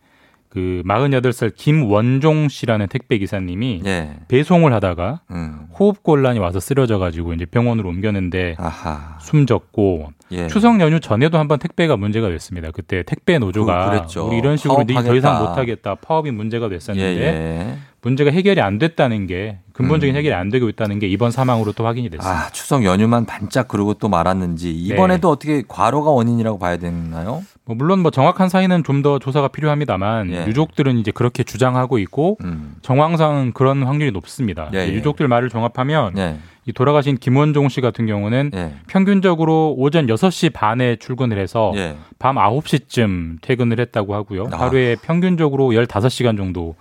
그 0.49 0.83
48살 0.85 1.55
김원종 1.55 2.49
씨라는 2.49 2.87
택배 2.89 3.17
기사님이 3.17 3.83
예. 3.85 4.17
배송을 4.27 4.73
하다가 4.73 5.21
음. 5.31 5.67
호흡 5.79 6.03
곤란이 6.03 6.39
와서 6.39 6.59
쓰러져 6.59 6.99
가지고 6.99 7.33
이제 7.33 7.45
병원으로 7.45 7.87
옮겼는데 7.87 8.55
아하. 8.57 9.17
숨졌고 9.21 10.11
예. 10.33 10.47
추석 10.47 10.79
연휴 10.81 10.99
전에도 10.99 11.37
한번 11.37 11.59
택배가 11.59 11.95
문제가 11.97 12.29
됐습니다. 12.29 12.71
그때 12.71 13.03
택배 13.03 13.37
노조가 13.39 14.07
그-. 14.07 14.19
우리 14.21 14.37
이런 14.37 14.57
식으로 14.57 14.83
더 14.85 14.93
이상 15.15 15.33
파업하겠다. 15.33 15.39
못 15.39 15.57
하겠다. 15.57 15.95
파업이 15.95 16.31
문제가 16.31 16.69
됐었는데 16.69 17.21
예, 17.21 17.25
예. 17.25 17.77
문제가 18.01 18.31
해결이 18.31 18.59
안 18.59 18.79
됐다는 18.79 19.27
게 19.27 19.59
근본적인 19.71 20.13
음. 20.13 20.17
해결이 20.17 20.33
안 20.33 20.49
되고 20.49 20.67
있다는 20.67 20.99
게 20.99 21.07
이번 21.07 21.31
사망으로 21.31 21.71
또 21.71 21.85
확인이 21.85 22.09
됐습니다. 22.09 22.45
아, 22.47 22.49
추석 22.49 22.83
연휴만 22.83 23.25
반짝 23.25 23.67
그러고 23.69 23.93
또 23.93 24.09
말았는지 24.09 24.71
이번에도 24.71 25.29
어떻게 25.29 25.63
과로가 25.67 26.11
원인이라고 26.11 26.59
봐야 26.59 26.77
되나요? 26.77 27.43
뭐 27.65 27.75
물론 27.77 27.99
뭐 27.99 28.11
정확한 28.11 28.49
사인은 28.49 28.83
좀 28.83 29.03
더 29.03 29.19
조사가 29.19 29.49
필요합니다만 29.49 30.31
예. 30.31 30.45
유족들은 30.47 30.97
이제 30.97 31.11
그렇게 31.11 31.43
주장하고 31.43 31.97
있고 31.97 32.37
음. 32.43 32.75
정황상 32.81 33.51
그런 33.53 33.83
확률이 33.83 34.11
높습니다. 34.11 34.69
예, 34.73 34.79
예. 34.87 34.93
유족들 34.93 35.27
말을 35.27 35.49
종합하면 35.49 36.17
예. 36.17 36.37
이 36.65 36.71
돌아가신 36.71 37.17
김원종 37.17 37.69
씨 37.69 37.81
같은 37.81 38.05
경우는 38.05 38.51
예. 38.53 38.73
평균적으로 38.87 39.75
오전 39.77 40.07
6시 40.07 40.53
반에 40.53 40.95
출근을 40.95 41.37
해서 41.37 41.73
예. 41.75 41.97
밤 42.19 42.35
9시쯤 42.37 43.39
퇴근을 43.41 43.79
했다고 43.79 44.15
하고요. 44.15 44.47
아. 44.51 44.61
하루에 44.61 44.95
평균적으로 45.01 45.69
15시간 45.69 46.37
정도 46.37 46.75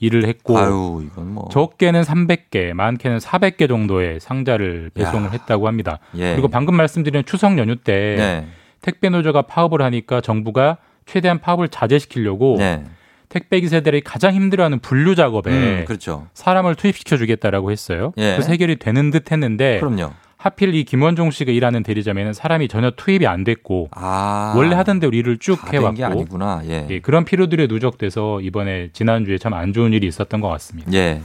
일을 0.00 0.26
했고 0.26 0.58
아유, 0.58 1.04
뭐 1.16 1.48
적게는 1.50 2.02
300개, 2.02 2.72
많게는 2.72 3.18
400개 3.18 3.68
정도의 3.68 4.18
상자를 4.18 4.90
배송을 4.94 5.26
야. 5.26 5.30
했다고 5.32 5.68
합니다. 5.68 5.98
예. 6.16 6.32
그리고 6.32 6.48
방금 6.48 6.74
말씀드린 6.74 7.22
추석 7.24 7.58
연휴 7.58 7.76
때 7.76 8.16
네. 8.16 8.46
택배 8.80 9.10
노조가 9.10 9.42
파업을 9.42 9.82
하니까 9.82 10.20
정부가 10.22 10.78
최대한 11.06 11.38
파업을 11.38 11.68
자제시키려고 11.68 12.56
네. 12.58 12.82
택배 13.30 13.60
기사들이 13.60 14.02
가장 14.02 14.34
힘들어하는 14.34 14.80
분류 14.80 15.14
작업에 15.14 15.50
음, 15.50 15.84
그렇죠. 15.86 16.26
사람을 16.34 16.74
투입시켜 16.74 17.16
주겠다라고 17.16 17.70
했어요. 17.70 18.12
예. 18.18 18.32
그래서 18.32 18.50
해결이 18.50 18.76
되는 18.76 19.10
듯 19.10 19.32
했는데 19.32 19.78
그럼요. 19.80 20.10
하필 20.36 20.74
이 20.74 20.84
김원종 20.84 21.30
씨가 21.30 21.52
일하는 21.52 21.82
대리점에는 21.82 22.32
사람이 22.32 22.68
전혀 22.68 22.90
투입이 22.90 23.26
안 23.26 23.44
됐고 23.44 23.88
아. 23.92 24.54
원래 24.56 24.74
하던 24.74 24.98
대로 24.98 25.12
일을 25.12 25.38
쭉 25.38 25.58
해왔고 25.72 26.04
아니구나. 26.04 26.62
예. 26.66 26.86
예, 26.90 26.98
그런 27.00 27.24
피로들에 27.24 27.66
누적돼서 27.68 28.40
이번에 28.40 28.88
지난주에 28.92 29.38
참 29.38 29.52
안 29.54 29.72
좋은 29.72 29.92
일이 29.92 30.06
있었던 30.06 30.40
것 30.40 30.48
같습니다. 30.48 30.92
예. 30.94 31.20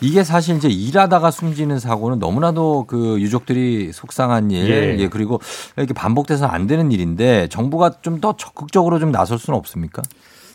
이게 0.00 0.24
사실 0.24 0.56
이제 0.56 0.68
일하다가 0.68 1.30
숨지는 1.30 1.78
사고는 1.78 2.18
너무나도 2.18 2.86
그 2.88 3.20
유족들이 3.20 3.92
속상한 3.92 4.50
일, 4.50 4.70
예. 4.70 4.96
예, 4.98 5.08
그리고 5.08 5.40
이렇게 5.76 5.92
반복돼서 5.94 6.46
안 6.46 6.66
되는 6.66 6.90
일인데 6.92 7.48
정부가 7.48 8.00
좀 8.00 8.20
더 8.20 8.36
적극적으로 8.36 8.98
좀 9.00 9.10
나설 9.12 9.38
수는 9.38 9.58
없습니까? 9.58 10.02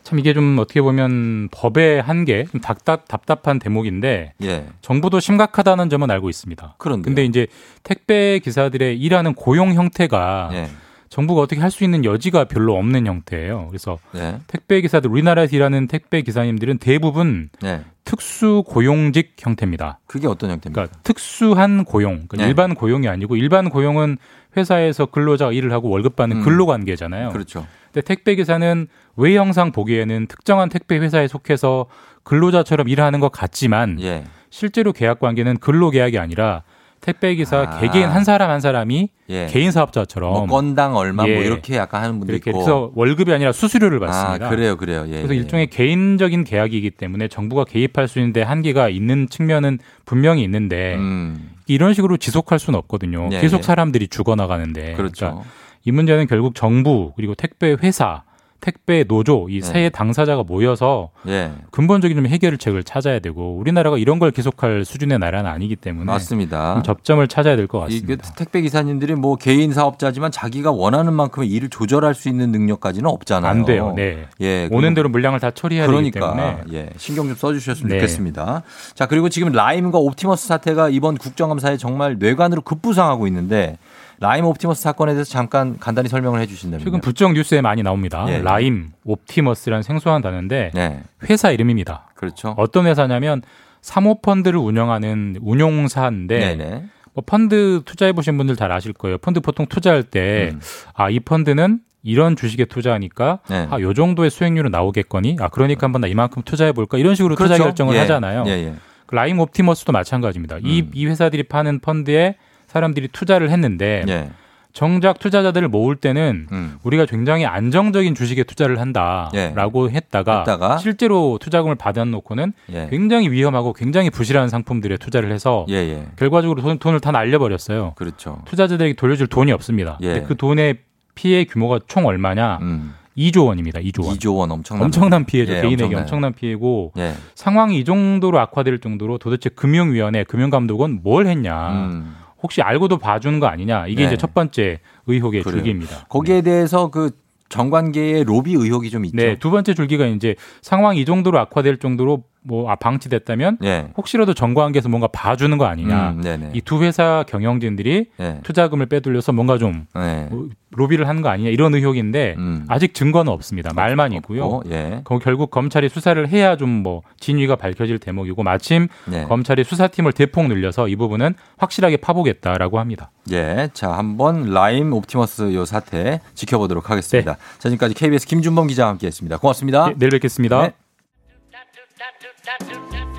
참 0.07 0.19
이게 0.19 0.33
좀 0.33 0.57
어떻게 0.57 0.81
보면 0.81 1.49
법의 1.51 2.01
한계, 2.01 2.45
좀 2.45 2.61
답답, 2.61 3.09
답답한 3.09 3.59
대목인데 3.59 4.35
예. 4.41 4.65
정부도 4.79 5.19
심각하다는 5.19 5.89
점은 5.89 6.09
알고 6.09 6.29
있습니다. 6.29 6.75
그런데 6.77 7.03
근데 7.03 7.25
이제 7.25 7.47
택배 7.83 8.39
기사들의 8.39 8.97
일하는 8.97 9.33
고용 9.33 9.73
형태가 9.73 10.51
예. 10.53 10.69
정부가 11.09 11.41
어떻게 11.41 11.59
할 11.59 11.71
수 11.71 11.83
있는 11.83 12.05
여지가 12.05 12.45
별로 12.45 12.77
없는 12.77 13.05
형태예요. 13.05 13.67
그래서 13.67 13.99
네. 14.13 14.39
택배 14.47 14.79
기사들 14.79 15.09
우리나라에서 15.09 15.57
일하는 15.57 15.87
택배 15.87 16.21
기사님들은 16.21 16.77
대부분 16.77 17.49
네. 17.61 17.81
특수 18.07 18.63
고용직 18.65 19.35
형태입니다. 19.37 19.99
그게 20.07 20.27
어떤 20.27 20.49
형태입니까? 20.49 20.81
그러니까 20.81 20.99
특수한 21.03 21.83
고용, 21.83 22.25
그러니까 22.29 22.37
네. 22.37 22.47
일반 22.47 22.73
고용이 22.73 23.09
아니고 23.09 23.35
일반 23.35 23.69
고용은 23.69 24.17
회사에서 24.55 25.07
근로자가 25.07 25.51
일을 25.51 25.73
하고 25.73 25.89
월급 25.89 26.15
받는 26.15 26.37
음. 26.37 26.41
근로관계잖아요. 26.43 27.29
그렇죠. 27.29 27.67
근데 27.91 28.05
택배 28.05 28.35
기사는 28.35 28.87
외형상 29.17 29.73
보기에는 29.73 30.27
특정한 30.27 30.69
택배 30.69 30.97
회사에 30.97 31.27
속해서 31.27 31.87
근로자처럼 32.23 32.87
일하는 32.87 33.19
것 33.19 33.29
같지만 33.29 34.01
예. 34.01 34.23
실제로 34.49 34.93
계약 34.93 35.19
관계는 35.19 35.57
근로 35.57 35.89
계약이 35.89 36.17
아니라 36.17 36.63
택배 37.01 37.35
기사 37.35 37.61
아. 37.61 37.79
개개인 37.79 38.07
한 38.07 38.23
사람 38.23 38.49
한 38.49 38.59
사람이 38.59 39.09
예. 39.29 39.45
개인 39.47 39.71
사업자처럼 39.71 40.31
뭐 40.31 40.45
건당 40.47 40.95
얼마 40.95 41.23
뭐 41.23 41.31
예. 41.31 41.39
이렇게 41.39 41.75
약간 41.75 42.03
하는 42.03 42.21
이렇게 42.27 42.51
있고. 42.51 42.61
해서 42.61 42.91
월급이 42.95 43.31
아니라 43.33 43.51
수수료를 43.51 43.99
받습니다. 43.99 44.45
아, 44.45 44.49
그래요, 44.49 44.77
그래요. 44.77 45.05
예. 45.07 45.17
그래서 45.17 45.33
예. 45.33 45.37
일종의 45.37 45.67
개인적인 45.67 46.43
계약이기 46.43 46.91
때문에 46.91 47.27
정부가 47.27 47.65
개입할 47.65 48.07
수 48.07 48.19
있는데 48.19 48.41
한계가 48.41 48.89
있는 48.89 49.29
측면은 49.29 49.79
분명히 50.05 50.43
있는데 50.43 50.95
음. 50.95 51.51
이런 51.67 51.93
식으로 51.93 52.17
지속할 52.17 52.59
수는 52.59 52.77
없거든요. 52.79 53.29
예, 53.31 53.39
계속 53.41 53.59
예. 53.59 53.61
사람들이 53.63 54.07
죽어나가는데. 54.07 54.93
그렇죠. 54.93 55.25
그러니까 55.25 55.43
이 55.83 55.91
문제는 55.91 56.27
결국 56.27 56.55
정부 56.55 57.13
그리고 57.15 57.35
택배 57.35 57.75
회사, 57.81 58.23
택배 58.59 59.03
노조 59.03 59.47
이 59.49 59.61
네. 59.61 59.65
세 59.65 59.89
당사자가 59.89 60.43
모여서 60.43 61.09
예. 61.27 61.51
근본적인 61.71 62.17
좀 62.17 62.27
해결책을 62.27 62.83
찾아야 62.83 63.19
되고 63.19 63.55
우리나라가 63.57 63.97
이런 63.97 64.19
걸 64.19 64.31
계속할 64.31 64.83
수준의 64.85 65.19
나라는 65.19 65.49
아니기 65.49 65.75
때문에 65.75 66.05
맞습니다. 66.05 66.73
좀 66.75 66.83
접점을 66.83 67.25
찾아야 67.27 67.55
될 67.55 67.67
것 67.67 67.79
같습니다. 67.81 68.33
택배 68.35 68.61
기사님들이 68.61 69.15
뭐 69.15 69.35
개인 69.35 69.73
사업자지만 69.73 70.31
자기가 70.31 70.71
원하는 70.71 71.13
만큼의 71.13 71.49
일을 71.49 71.69
조절할 71.69 72.13
수 72.13 72.29
있는 72.29 72.51
능력까지는 72.51 73.09
없잖아요. 73.09 73.49
안 73.51 73.65
돼요. 73.65 73.93
네. 73.95 74.27
예. 74.41 74.69
오는 74.71 74.93
대로 74.93 75.09
물량을 75.09 75.39
다 75.39 75.51
처리해야 75.51 75.85
그러니까 75.87 76.19
되기 76.19 76.37
때문에 76.37 76.63
예, 76.73 76.89
신경 76.97 77.27
좀 77.27 77.35
써주셨으면 77.35 77.89
네. 77.89 77.95
좋겠습니다. 77.99 78.63
자 78.95 79.05
그리고 79.05 79.29
지금 79.29 79.51
라임과 79.51 79.97
옵티머스 79.97 80.47
사태가 80.47 80.89
이번 80.89 81.17
국정감사에 81.17 81.77
정말 81.77 82.17
뇌관으로 82.19 82.61
급부상하고 82.61 83.27
있는데 83.27 83.77
라임 84.19 84.45
옵티머스 84.45 84.81
사건에 84.81 85.13
대해서 85.13 85.29
잠깐 85.29 85.77
간단히 85.79 86.09
설명을 86.09 86.39
해주신다면요. 86.41 86.83
최근 86.83 87.01
부쩍 87.01 87.33
뉴스에 87.33 87.61
많이 87.61 87.83
나옵니다. 87.83 88.25
예. 88.29 88.39
라임, 88.39 88.91
옵티머스라는 89.05 89.83
생소한 89.83 90.21
단어인데 90.21 90.71
네. 90.73 91.03
회사 91.29 91.51
이름입니다. 91.51 92.09
그렇죠. 92.15 92.55
어떤 92.57 92.87
회사냐면 92.87 93.41
사모펀드를 93.81 94.59
운영하는 94.59 95.37
운용사인데 95.41 96.39
네네. 96.39 96.85
뭐 97.13 97.23
펀드 97.25 97.81
투자해 97.85 98.13
보신 98.13 98.37
분들 98.37 98.55
잘 98.55 98.71
아실 98.71 98.93
거예요. 98.93 99.17
펀드 99.17 99.39
보통 99.39 99.65
투자할 99.65 100.03
때 100.03 100.53
아이 100.93 101.19
펀드는 101.19 101.79
이런 102.03 102.35
주식에 102.35 102.65
투자하니까 102.65 103.39
음. 103.49 103.53
네. 103.53 103.67
아 103.69 103.77
요 103.77 103.93
정도의 103.93 104.29
수익률은 104.29 104.71
나오겠거니 104.71 105.37
아 105.39 105.49
그러니까 105.49 105.85
한번 105.85 106.01
나 106.01 106.07
이만큼 106.07 106.41
투자해 106.43 106.71
볼까 106.71 106.97
이런 106.97 107.15
식으로 107.15 107.35
투자 107.35 107.55
그렇죠. 107.55 107.63
결정을 107.63 107.95
예. 107.95 107.99
하잖아요. 107.99 108.43
예, 108.47 108.51
예. 108.51 108.73
그 109.05 109.15
라임 109.15 109.39
옵티머스도 109.39 109.93
마찬가지입니다. 109.93 110.57
이, 110.63 110.81
음. 110.81 110.91
이 110.93 111.05
회사들이 111.05 111.43
파는 111.43 111.79
펀드에 111.79 112.35
사람들이 112.67 113.09
투자를 113.09 113.49
했는데 113.49 114.03
예. 114.07 114.29
정작 114.73 115.17
투자자들을 115.17 115.67
모을 115.69 115.95
때는 115.95 116.47
음. 116.51 116.77
우리가 116.83 117.07
굉장히 117.07 117.47
안정적인 117.47 118.13
주식에 118.13 118.43
투자를 118.43 118.79
한다라고 118.79 119.89
했다가, 119.89 120.33
예. 120.33 120.39
했다가 120.41 120.77
실제로 120.77 121.39
투자금을 121.41 121.73
받아놓고는 121.75 122.53
예. 122.73 122.87
굉장히 122.91 123.31
위험하고 123.31 123.73
굉장히 123.73 124.11
부실한 124.11 124.49
상품들에 124.49 124.97
투자를 124.97 125.31
해서 125.31 125.65
예, 125.69 125.75
예. 125.75 126.05
결과적으로 126.15 126.61
돈, 126.61 126.77
돈을 126.77 126.99
다 126.99 127.09
날려버렸어요. 127.11 127.93
그렇죠. 127.95 128.43
투자자들에게 128.45 128.93
돌려줄 128.93 129.25
돈이 129.25 129.51
없습니다. 129.51 129.97
예. 130.01 130.13
근데 130.13 130.27
그 130.27 130.37
돈의 130.37 130.77
피해 131.15 131.45
규모가 131.45 131.79
총 131.87 132.05
얼마냐? 132.05 132.59
음. 132.61 132.93
2조 133.17 133.47
원입니다. 133.47 133.79
2조 133.79 134.05
원. 134.05 134.15
2조 134.15 134.37
원 134.37 134.51
엄청난 134.51 134.85
엄청난 134.85 135.25
피해죠. 135.25 135.53
예, 135.53 135.61
개인에게 135.61 135.83
엄청나요. 135.85 136.01
엄청난 136.01 136.33
피해고 136.33 136.91
예. 136.97 137.13
상황이 137.33 137.79
이 137.79 137.83
정도로 137.83 138.39
악화될 138.39 138.77
정도로 138.79 139.17
도대체 139.17 139.49
금융위원회, 139.49 140.23
금융감독은 140.23 140.99
뭘 141.01 141.25
했냐? 141.25 141.69
음. 141.71 142.15
혹시 142.41 142.61
알고도 142.61 142.97
봐주는 142.97 143.39
거 143.39 143.47
아니냐? 143.47 143.87
이게 143.87 144.03
네. 144.03 144.07
이제 144.07 144.17
첫 144.17 144.33
번째 144.33 144.79
의혹의 145.07 145.43
그래요. 145.43 145.55
줄기입니다. 145.57 146.05
거기에 146.09 146.41
대해서 146.41 146.89
그 146.89 147.11
정관계의 147.49 148.25
로비 148.25 148.53
의혹이 148.53 148.89
좀 148.89 149.05
있죠. 149.05 149.15
네, 149.15 149.39
두 149.39 149.51
번째 149.51 149.73
줄기가 149.73 150.05
이제 150.05 150.35
상황이 150.61 151.01
이 151.01 151.05
정도로 151.05 151.39
악화될 151.39 151.77
정도로 151.77 152.23
뭐 152.47 152.69
아, 152.71 152.75
방치됐다면 152.75 153.57
예. 153.63 153.89
혹시라도 153.97 154.33
정관계에서 154.33 154.87
뭔가 154.89 155.07
봐주는 155.07 155.57
거 155.57 155.65
아니냐? 155.65 156.11
음, 156.11 156.21
네네. 156.21 156.51
이두 156.53 156.81
회사 156.83 157.23
경영진들이 157.27 158.05
예. 158.19 158.39
투자금을 158.43 158.85
빼돌려서 158.85 159.33
뭔가 159.33 159.57
좀 159.57 159.85
네. 159.95 160.27
뭐 160.31 160.47
로비를 160.71 161.07
한 161.07 161.17
거 161.21 161.29
아니냐 161.29 161.49
이런 161.49 161.73
의혹인데 161.73 162.35
음. 162.37 162.65
아직 162.67 162.93
증거는 162.93 163.31
없습니다. 163.31 163.73
말만 163.73 164.13
있고요. 164.13 164.45
어, 164.45 164.61
예. 164.69 165.01
거 165.03 165.17
결국 165.19 165.49
검찰이 165.51 165.89
수사를 165.89 166.27
해야 166.29 166.55
좀 166.55 166.77
뭐 166.77 167.01
진위가 167.19 167.55
밝혀질 167.55 167.97
대목이고 167.97 168.43
마침 168.43 168.87
네. 169.05 169.23
검찰이 169.25 169.63
수사팀을 169.63 170.13
대폭 170.13 170.47
늘려서 170.47 170.87
이 170.89 170.95
부분은 170.95 171.33
확실하게 171.57 171.97
파보겠다라고 171.97 172.77
합니다. 172.79 173.09
예. 173.31 173.69
자, 173.73 173.91
한번 173.93 174.51
라임 174.51 174.93
옵티머스 174.93 175.53
요 175.55 175.65
사태 175.65 176.21
지켜보도록 176.35 176.91
하겠습니다. 176.91 177.33
네. 177.33 177.37
자, 177.57 177.69
지금까지 177.69 177.95
KBS 177.95 178.27
김준범 178.27 178.67
기자와 178.67 178.89
함께 178.91 179.07
했습니다. 179.07 179.37
고맙습니다. 179.37 179.87
네, 179.89 179.95
내일 179.97 180.11
뵙겠습니다. 180.11 180.61
네. 180.61 180.73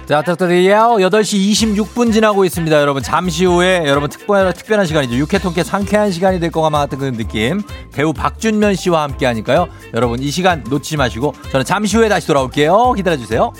자, 0.07 0.23
닥터리요 0.23 0.97
8시 1.01 1.51
26분 1.53 2.15
지나고 2.15 2.47
있습니다. 2.47 2.81
여러분, 2.81 3.03
잠시 3.03 3.45
후에 3.45 3.83
여러분 3.85 4.09
특별, 4.09 4.51
특별한 4.55 4.87
시간이죠. 4.87 5.17
육회통쾌 5.17 5.63
상쾌한 5.63 6.11
시간이 6.11 6.41
될 6.41 6.51
것만 6.51 6.73
같은 6.73 6.99
그런 6.99 7.13
느낌. 7.15 7.61
배우 7.93 8.15
박준면 8.15 8.77
씨와 8.77 9.03
함께 9.03 9.27
하니까요. 9.27 9.69
여러분, 9.93 10.23
이 10.23 10.31
시간 10.31 10.65
놓치지 10.67 10.97
마시고 10.97 11.35
저는 11.53 11.67
잠시 11.67 11.99
후에 11.99 12.09
다시 12.09 12.27
돌아올게요. 12.27 12.95
기다려주세요. 12.95 13.53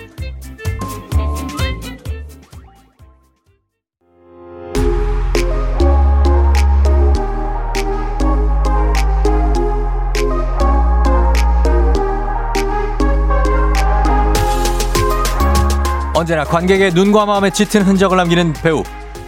언제나 16.29 16.45
관객의 16.45 16.93
눈과 16.93 17.25
마음에 17.25 17.49
짙은 17.49 17.85
흔적을 17.85 18.19
남기는 18.19 18.53
배우 18.53 18.83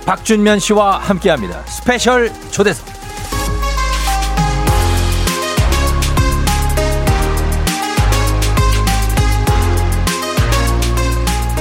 박준면 0.05 0.59
씨와 0.59 0.99
함께합니다. 0.99 1.63
special 1.65 2.31
초대석. 2.51 2.87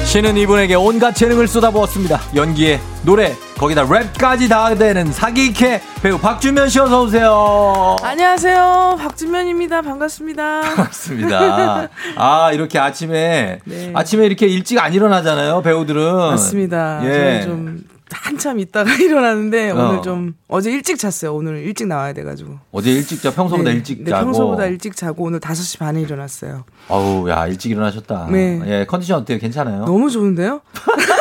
신은 0.03 0.35
이분에게 0.35 0.75
온갖 0.75 1.15
재능을 1.15 1.47
쏟아부었습니다. 1.47 2.19
연기에 2.35 2.81
노래, 3.03 3.33
거기다 3.60 3.86
랩까지 3.86 4.47
다 4.47 4.74
되는 4.74 5.12
사기캐 5.12 5.82
배우 6.01 6.18
박준면 6.18 6.70
씨 6.70 6.80
어서 6.80 7.03
오세요. 7.03 7.97
안녕하세요. 8.01 8.95
박준면입니다. 8.97 9.82
반갑습니다. 9.82 10.62
반갑습니다. 10.62 11.89
아 12.16 12.51
이렇게 12.53 12.80
아침에 12.80 13.60
네. 13.66 13.91
아침에 13.93 14.26
이렇게 14.26 14.47
일찍 14.47 14.80
안 14.80 14.93
일어나잖아요 14.93 15.62
배우들은. 15.62 16.16
맞습니다. 16.16 17.01
예. 17.03 17.41
저는 17.41 17.43
좀 17.43 17.84
한참 18.12 18.60
있다가 18.60 18.93
일어나는데 18.95 19.72
어. 19.72 19.89
오늘 19.89 20.01
좀 20.03 20.36
어제 20.47 20.72
일찍 20.72 20.97
잤어요. 20.97 21.36
오늘 21.36 21.57
일찍 21.57 21.88
나와야 21.88 22.14
돼 22.14 22.24
가지고. 22.24 22.55
어제 22.72 22.91
일찍 22.91 23.22
자 23.22 23.34
평소보다 23.34 23.72
네, 23.72 23.76
일찍 23.76 24.05
네, 24.05 24.10
자고. 24.12 24.26
평소보다 24.28 24.66
일찍 24.68 24.95
자고 24.95 25.26
오늘 25.26 25.41
5시 25.41 25.80
반에 25.80 25.99
일어났어요. 25.99 26.64
어우 26.88 27.30
야 27.30 27.45
일찍 27.47 27.72
일어나셨다. 27.72 28.30
네. 28.32 28.62
예 28.68 28.86
컨디션 28.86 29.20
어때요? 29.20 29.38
괜찮아요? 29.38 29.84
너무 29.84 30.10
좋은데요? 30.10 30.62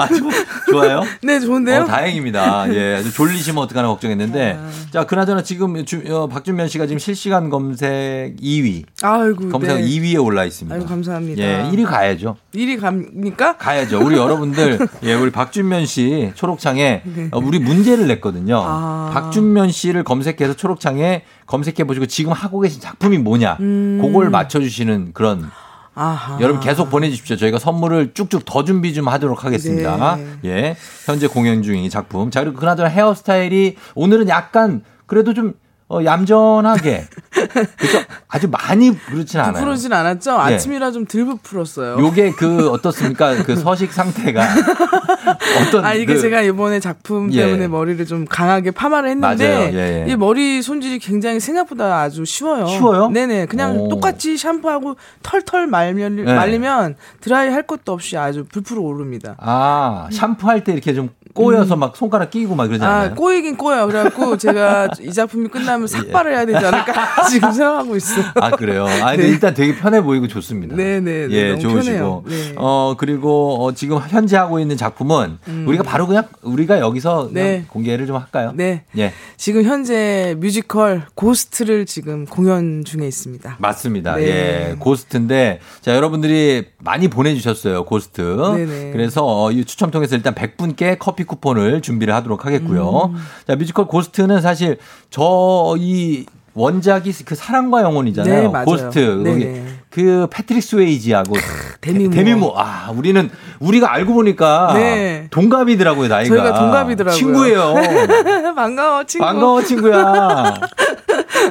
아, 0.00 0.06
조- 0.08 0.72
좋아요? 0.72 1.02
네, 1.22 1.40
좋은데요? 1.40 1.82
어, 1.82 1.84
다행입니다. 1.86 2.72
예, 2.74 3.02
졸리시면 3.14 3.62
어떡하나 3.62 3.88
걱정했는데. 3.88 4.58
자, 4.92 5.04
그나저나 5.04 5.42
지금 5.42 5.84
주- 5.84 6.02
어, 6.08 6.26
박준면 6.28 6.68
씨가 6.68 6.86
지금 6.86 6.98
실시간 6.98 7.50
검색 7.50 8.36
2위. 8.40 8.84
아이고. 9.02 9.48
검색 9.48 9.76
네. 9.76 9.82
2위에 9.86 10.22
올라 10.24 10.44
있습니다. 10.44 10.74
아이고, 10.74 10.86
감사합니다. 10.86 11.42
예, 11.42 11.70
1위 11.70 11.84
가야죠. 11.86 12.36
일이 12.52 12.76
갑니까? 12.76 13.56
가야죠. 13.56 14.00
우리 14.04 14.16
여러분들, 14.16 14.78
예, 15.04 15.14
우리 15.14 15.30
박준면 15.30 15.86
씨 15.86 16.32
초록창에 16.34 17.02
네. 17.04 17.28
어, 17.32 17.38
우리 17.38 17.58
문제를 17.58 18.06
냈거든요. 18.08 18.62
아. 18.64 19.10
박준면 19.12 19.70
씨를 19.70 20.04
검색해서 20.04 20.54
초록창에 20.54 21.22
검색해 21.46 21.84
보시고 21.84 22.06
지금 22.06 22.32
하고 22.32 22.60
계신 22.60 22.80
작품이 22.80 23.18
뭐냐. 23.18 23.56
음. 23.60 23.98
그걸 24.00 24.30
맞춰 24.30 24.60
주시는 24.60 25.10
그런 25.12 25.50
아하. 25.94 26.38
여러분 26.40 26.60
계속 26.60 26.90
보내주십시오. 26.90 27.36
저희가 27.36 27.58
선물을 27.58 28.14
쭉쭉 28.14 28.44
더 28.44 28.64
준비 28.64 28.92
좀 28.94 29.08
하도록 29.08 29.44
하겠습니다. 29.44 30.16
네. 30.16 30.26
예. 30.44 30.76
현재 31.06 31.26
공연 31.26 31.62
중인 31.62 31.84
이 31.84 31.90
작품. 31.90 32.30
자, 32.30 32.40
그리고 32.40 32.58
그나저나 32.58 32.88
헤어스타일이 32.88 33.76
오늘은 33.94 34.28
약간 34.28 34.82
그래도 35.06 35.34
좀 35.34 35.54
어, 35.88 36.02
얌전하게. 36.04 37.04
그죠? 37.78 37.98
아주 38.34 38.48
많이 38.50 38.90
부르진 38.90 39.38
않아요. 39.38 39.52
부풀어진 39.52 39.92
않았죠? 39.92 40.32
예. 40.32 40.54
아침이라 40.54 40.90
좀덜 40.90 41.24
부풀었어요. 41.24 41.98
요게 42.00 42.32
그 42.32 42.68
어떻습니까? 42.68 43.44
그 43.44 43.54
서식 43.54 43.92
상태가 43.92 44.42
어떤 45.68 45.84
아 45.84 45.94
이게 45.94 46.14
그- 46.14 46.20
제가 46.20 46.40
이번에 46.42 46.80
작품 46.80 47.32
예. 47.32 47.44
때문에 47.44 47.68
머리를 47.68 48.04
좀 48.06 48.24
강하게 48.24 48.72
파마를 48.72 49.10
했는데 49.10 49.48
맞아요. 49.48 49.70
예, 49.72 50.04
예. 50.08 50.12
이 50.12 50.16
머리 50.16 50.60
손질이 50.62 50.98
굉장히 50.98 51.38
생각보다 51.38 52.00
아주 52.00 52.24
쉬워요. 52.24 52.66
쉬워요? 52.66 53.08
네네 53.08 53.46
그냥 53.46 53.78
오. 53.78 53.88
똑같이 53.88 54.36
샴푸하고 54.36 54.96
털털 55.22 55.68
말면 55.68 56.16
네. 56.16 56.34
말리면 56.34 56.96
드라이 57.20 57.50
할 57.50 57.62
것도 57.62 57.92
없이 57.92 58.18
아주 58.18 58.44
불풀어 58.50 58.80
오릅니다. 58.82 59.36
아 59.38 60.08
샴푸할 60.10 60.64
때 60.64 60.72
이렇게 60.72 60.92
좀 60.92 61.10
꼬여서 61.34 61.74
막 61.74 61.96
손가락 61.96 62.30
끼고 62.30 62.54
막 62.54 62.68
그러지 62.68 62.84
않아요? 62.84 63.10
아, 63.10 63.14
꼬이긴 63.14 63.56
꼬여. 63.56 63.86
그래갖고 63.88 64.36
제가 64.38 64.88
이 65.02 65.12
작품이 65.12 65.48
끝나면 65.48 65.88
삭발을 65.88 66.32
해야 66.32 66.46
되지 66.46 66.64
않을까 66.64 67.26
지금 67.28 67.50
생각하고 67.50 67.96
있어요. 67.96 68.23
아 68.34 68.50
그래요. 68.50 68.86
아 68.86 69.10
근데 69.10 69.24
네. 69.24 69.28
일단 69.28 69.54
되게 69.54 69.74
편해 69.76 70.02
보이고 70.02 70.28
좋습니다. 70.28 70.76
네네. 70.76 71.28
예, 71.30 71.48
너무 71.50 71.60
좋으시고. 71.60 71.84
편해요. 71.84 72.24
네. 72.26 72.54
어 72.56 72.94
그리고 72.98 73.64
어, 73.64 73.72
지금 73.72 73.98
현재 73.98 74.36
하고 74.36 74.60
있는 74.60 74.76
작품은 74.76 75.38
음. 75.48 75.64
우리가 75.68 75.82
바로 75.82 76.06
그냥 76.06 76.24
우리가 76.42 76.78
여기서 76.80 77.28
그냥 77.28 77.32
네. 77.32 77.64
공개를 77.68 78.06
좀 78.06 78.16
할까요? 78.16 78.52
네. 78.54 78.84
예. 78.98 79.12
지금 79.36 79.64
현재 79.64 80.34
뮤지컬 80.38 81.06
고스트를 81.14 81.86
지금 81.86 82.24
공연 82.26 82.84
중에 82.84 83.06
있습니다. 83.06 83.56
맞습니다. 83.58 84.16
네. 84.16 84.24
예, 84.70 84.76
고스트인데 84.78 85.60
자 85.80 85.94
여러분들이 85.94 86.66
많이 86.78 87.08
보내주셨어요 87.08 87.84
고스트. 87.84 88.20
네네. 88.20 88.92
그래서 88.92 89.24
어, 89.24 89.50
이 89.52 89.64
추첨 89.64 89.90
통해서 89.90 90.16
일단 90.16 90.34
100분께 90.34 90.96
커피 90.98 91.24
쿠폰을 91.24 91.80
준비를 91.82 92.14
하도록 92.14 92.44
하겠고요. 92.44 93.10
음. 93.14 93.16
자 93.46 93.56
뮤지컬 93.56 93.86
고스트는 93.86 94.40
사실 94.40 94.78
저이 95.10 96.26
원작이 96.54 97.12
그 97.24 97.34
사랑과 97.34 97.82
영혼이잖아요. 97.82 98.42
네, 98.42 98.48
맞아요. 98.48 98.64
고스트 98.64 98.98
네네. 99.24 99.64
그 99.90 100.26
패트릭 100.30 100.62
스웨이지하고 100.62 101.34
데미 101.80 101.93
무어. 101.93 102.10
데미 102.10 102.29
무어. 102.29 102.52
아 102.56 102.90
우리는 102.96 103.30
우리가 103.60 103.92
알고 103.92 104.14
보니까 104.14 104.72
네. 104.74 105.26
동갑이더라고요 105.30 106.08
나이가. 106.08 106.34
저희가 106.36 106.58
동갑이더라고요. 106.58 107.16
친구예요. 107.18 107.74
반가워 108.54 109.04
친구. 109.04 109.24
반가워 109.24 109.62
친구야. 109.62 110.54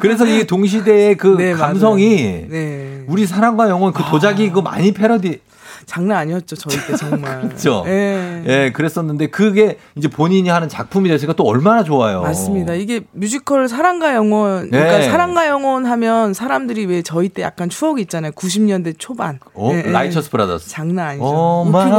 그래서 0.02 0.26
이 0.26 0.46
동시대의 0.48 1.18
그 1.18 1.36
네. 1.38 1.54
감성이 1.54 2.48
네. 2.50 3.04
우리 3.08 3.26
사랑과 3.26 3.70
영혼 3.70 3.92
그 3.94 4.04
도자기 4.04 4.50
그거 4.50 4.62
많이 4.62 4.94
패러디 4.94 5.40
장난 5.86 6.18
아니었죠 6.20 6.56
저희 6.56 6.76
때 6.88 6.96
정말. 6.96 7.42
그렇죠. 7.48 7.84
예. 7.88 8.44
예, 8.46 8.72
그랬었는데 8.72 9.28
그게 9.28 9.78
이제 9.96 10.08
본인이 10.08 10.50
하는 10.50 10.70
작품이 10.70 11.10
됐으니까 11.10 11.34
또 11.34 11.44
얼마나 11.44 11.84
좋아요. 11.84 12.22
맞습니다. 12.22 12.74
이게 12.74 13.02
뮤지컬 13.12 13.68
사랑과 13.68 14.16
영혼, 14.16 14.70
그러니까 14.70 14.98
네. 15.00 15.10
사랑과 15.10 15.48
영혼 15.48 15.86
하면 15.86 16.34
사람들이 16.34 16.86
왜 16.86 17.02
저희 17.02 17.30
때 17.30 17.42
약간 17.42 17.70
추억이 17.70 18.02
있잖아요. 18.04 18.32
90년대 18.34 18.96
초반. 18.98 19.40
어, 19.54 19.72
예, 19.74 19.84
예. 19.86 19.92
라이처스 19.92 20.30
브라더스. 20.30 20.70
장난 20.70 21.08
아니죠. 21.10 21.26
oh 21.26 21.66
우피고- 21.68 21.72
my 21.72 21.92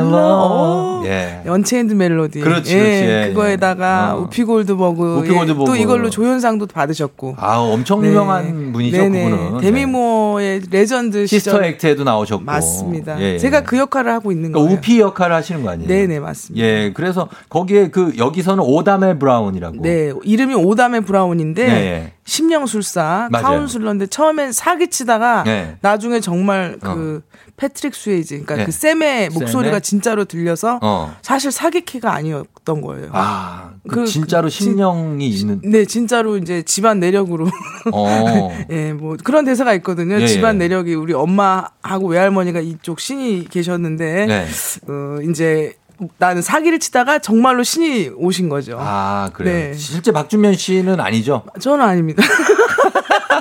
어. 0.00 1.00
lo 1.02 1.08
예. 1.08 1.42
Unchained 1.46 1.94
Melody. 1.94 2.40
그렇지, 2.40 2.74
예, 2.76 2.78
그렇지. 2.78 3.02
예, 3.04 3.28
그거에다가 3.30 4.08
예. 4.10 4.12
어. 4.14 4.20
우피 4.22 4.44
골드버그. 4.44 5.18
우피 5.20 5.30
골드버그. 5.30 5.66
또 5.70 5.76
이걸로 5.76 6.10
조연상도 6.10 6.66
받으셨고. 6.66 7.36
아, 7.38 7.56
엄청 7.58 8.04
유명한 8.04 8.72
분이죠, 8.72 8.96
네네. 8.98 9.24
그분은. 9.30 9.54
네. 9.56 9.60
데미 9.62 10.02
무어의 10.02 10.62
레전드 10.70 11.26
시스터 11.26 11.50
시절. 11.52 11.64
액트에도 11.64 12.04
나오셨고. 12.04 12.44
맞습니다. 12.44 12.99
예, 13.18 13.34
예. 13.34 13.38
제가 13.38 13.62
그 13.62 13.76
역할을 13.78 14.12
하고 14.12 14.32
있는 14.32 14.52
그러니까 14.52 14.60
거예요. 14.68 14.78
우피 14.78 15.00
역할을 15.00 15.34
하시는 15.36 15.62
거 15.62 15.70
아니에요? 15.70 15.88
네 15.88 16.06
네 16.06 16.20
맞습니다. 16.20 16.64
예, 16.66 16.92
그래서 16.94 17.28
거기에 17.48 17.88
그 17.88 18.12
여기서는 18.18 18.62
오다메 18.64 19.18
브라운이라고. 19.18 19.82
네, 19.82 20.12
이름이 20.24 20.54
오다메 20.54 21.02
브라운인데 21.02 21.66
네, 21.66 21.72
예. 21.72 22.12
심령술사. 22.24 23.28
카운슬러인데 23.32 24.06
처음엔 24.06 24.52
사기치다가 24.52 25.42
네. 25.44 25.76
나중에 25.80 26.20
정말 26.20 26.76
그 26.80 27.22
패트릭 27.60 27.94
스웨이지 27.94 28.30
그러니까 28.44 28.56
네. 28.56 28.64
그 28.64 28.72
샘의 28.72 29.28
목소리가 29.30 29.72
샘의? 29.72 29.80
진짜로 29.82 30.24
들려서 30.24 30.78
어. 30.80 31.14
사실 31.20 31.52
사기끼가 31.52 32.14
아니었던 32.14 32.80
거예요. 32.80 33.10
아, 33.12 33.72
그 33.86 33.96
그- 33.96 34.06
진짜로 34.06 34.44
그 34.46 34.50
진- 34.50 34.68
심령이 34.68 35.28
있는. 35.28 35.60
네, 35.62 35.84
진짜로 35.84 36.38
이제 36.38 36.62
집안 36.62 37.00
내력으로 37.00 37.46
어. 37.92 38.50
예, 38.70 38.94
뭐 38.94 39.16
그런 39.22 39.44
대사가 39.44 39.74
있거든요. 39.74 40.18
예, 40.20 40.26
집안 40.26 40.54
예. 40.54 40.58
내력이 40.60 40.94
우리 40.94 41.12
엄마하고 41.12 42.08
외할머니가 42.08 42.60
이쪽 42.60 42.98
신이 42.98 43.46
계셨는데 43.50 44.26
네. 44.26 44.46
어 44.88 45.18
이제 45.30 45.74
나는 46.16 46.40
사기를 46.40 46.78
치다가 46.78 47.18
정말로 47.18 47.62
신이 47.62 48.12
오신 48.16 48.48
거죠. 48.48 48.78
아, 48.80 49.28
그래요. 49.34 49.72
네. 49.72 49.74
실제 49.74 50.12
박준면 50.12 50.54
씨는 50.54 50.98
아니죠? 50.98 51.42
저는 51.60 51.84
아닙니다. 51.84 52.22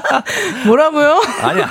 뭐라고요? 0.66 1.22
아니야. 1.42 1.70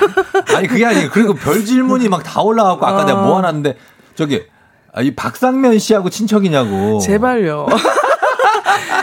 아니, 0.56 0.66
그게 0.68 0.84
아니에요. 0.86 1.10
그리고 1.10 1.34
별 1.34 1.64
질문이 1.64 2.08
막 2.08 2.22
다 2.24 2.42
올라가고 2.42 2.84
아까 2.86 3.02
어. 3.02 3.04
내가 3.04 3.22
뭐 3.22 3.38
하놨는데 3.38 3.76
저기 4.14 4.42
아, 4.92 5.00
이 5.02 5.14
박상면 5.14 5.78
씨하고 5.78 6.10
친척이냐고. 6.10 6.98
제발요. 7.00 7.66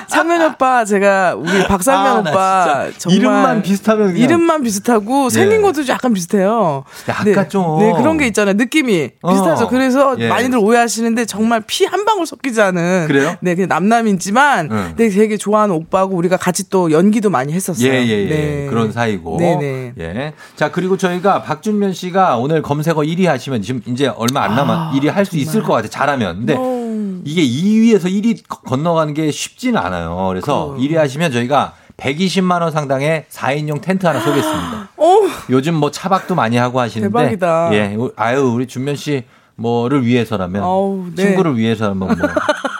상면 0.07 0.41
오빠 0.43 0.85
제가 0.85 1.35
우리 1.35 1.63
박상면 1.67 2.05
아, 2.05 2.21
나 2.21 2.29
오빠 2.31 2.89
정말 2.97 3.17
이름만 3.17 3.61
비슷하면 3.61 4.07
그냥- 4.13 4.21
이름만 4.23 4.63
비슷하고 4.63 5.29
생긴 5.29 5.59
예. 5.59 5.61
것도 5.61 5.87
약간 5.87 6.13
비슷해요. 6.13 6.83
약간 7.09 7.25
네, 7.25 7.47
좀. 7.47 7.79
네 7.79 7.91
그런 7.93 8.17
게 8.17 8.27
있잖아요. 8.27 8.53
느낌이 8.55 9.09
어. 9.21 9.31
비슷하죠. 9.31 9.67
그래서 9.67 10.15
예. 10.19 10.27
많이들 10.29 10.57
오해하시는데 10.59 11.25
정말 11.25 11.61
피 11.65 11.85
한 11.85 12.03
방울 12.05 12.25
섞이지 12.25 12.59
않은 12.61 13.05
그래요? 13.07 13.35
네 13.41 13.53
그냥 13.55 13.69
남남이지만 13.69 14.69
응. 14.71 14.93
네, 14.97 15.09
되게 15.09 15.37
좋아하는 15.37 15.75
오빠고 15.75 16.15
우리가 16.15 16.37
같이 16.37 16.69
또 16.69 16.91
연기도 16.91 17.29
많이 17.29 17.53
했었어요. 17.53 17.87
예, 17.87 18.03
예, 18.05 18.07
예. 18.07 18.29
네. 18.29 18.67
그런 18.69 18.91
사이고. 18.91 19.37
네네. 19.39 19.93
예. 19.99 20.33
자, 20.55 20.71
그리고 20.71 20.97
저희가 20.97 21.43
박준면 21.43 21.93
씨가 21.93 22.37
오늘 22.37 22.61
검색어 22.61 23.01
1위 23.01 23.25
하시면 23.25 23.61
지금 23.61 23.81
이제 23.85 24.07
얼마 24.07 24.43
안 24.43 24.55
남아 24.55 24.73
아, 24.73 24.91
1위 24.95 25.11
할 25.11 25.25
수 25.25 25.37
있을 25.37 25.63
것 25.63 25.73
같아요. 25.73 25.89
잘하면. 25.89 26.37
근데 26.45 26.53
어. 26.85 27.21
이게 27.23 27.41
2위에서 27.41 28.05
1위 28.05 28.41
건너가는 28.47 29.13
게 29.13 29.31
쉽지는 29.31 29.77
않아요. 29.79 30.25
그래서 30.29 30.75
1위 30.79 30.95
하시면 30.95 31.31
저희가 31.31 31.73
120만 31.97 32.61
원 32.61 32.71
상당의 32.71 33.25
4인용 33.29 33.81
텐트 33.81 34.05
하나 34.05 34.19
쏘겠습니다. 34.19 34.89
어, 34.97 35.05
요즘 35.49 35.75
뭐 35.75 35.91
차박도 35.91 36.35
많이 36.35 36.57
하고 36.57 36.79
하시는데 36.79 37.11
대박이다. 37.17 37.69
예. 37.73 37.97
아유, 38.17 38.41
우리 38.53 38.67
준면 38.67 38.95
씨 38.95 39.23
뭐를 39.55 40.05
위해서라면 40.05 40.63
어우, 40.63 41.05
네. 41.15 41.23
친구를 41.27 41.57
위해서라면 41.57 41.97
뭐 41.97 42.09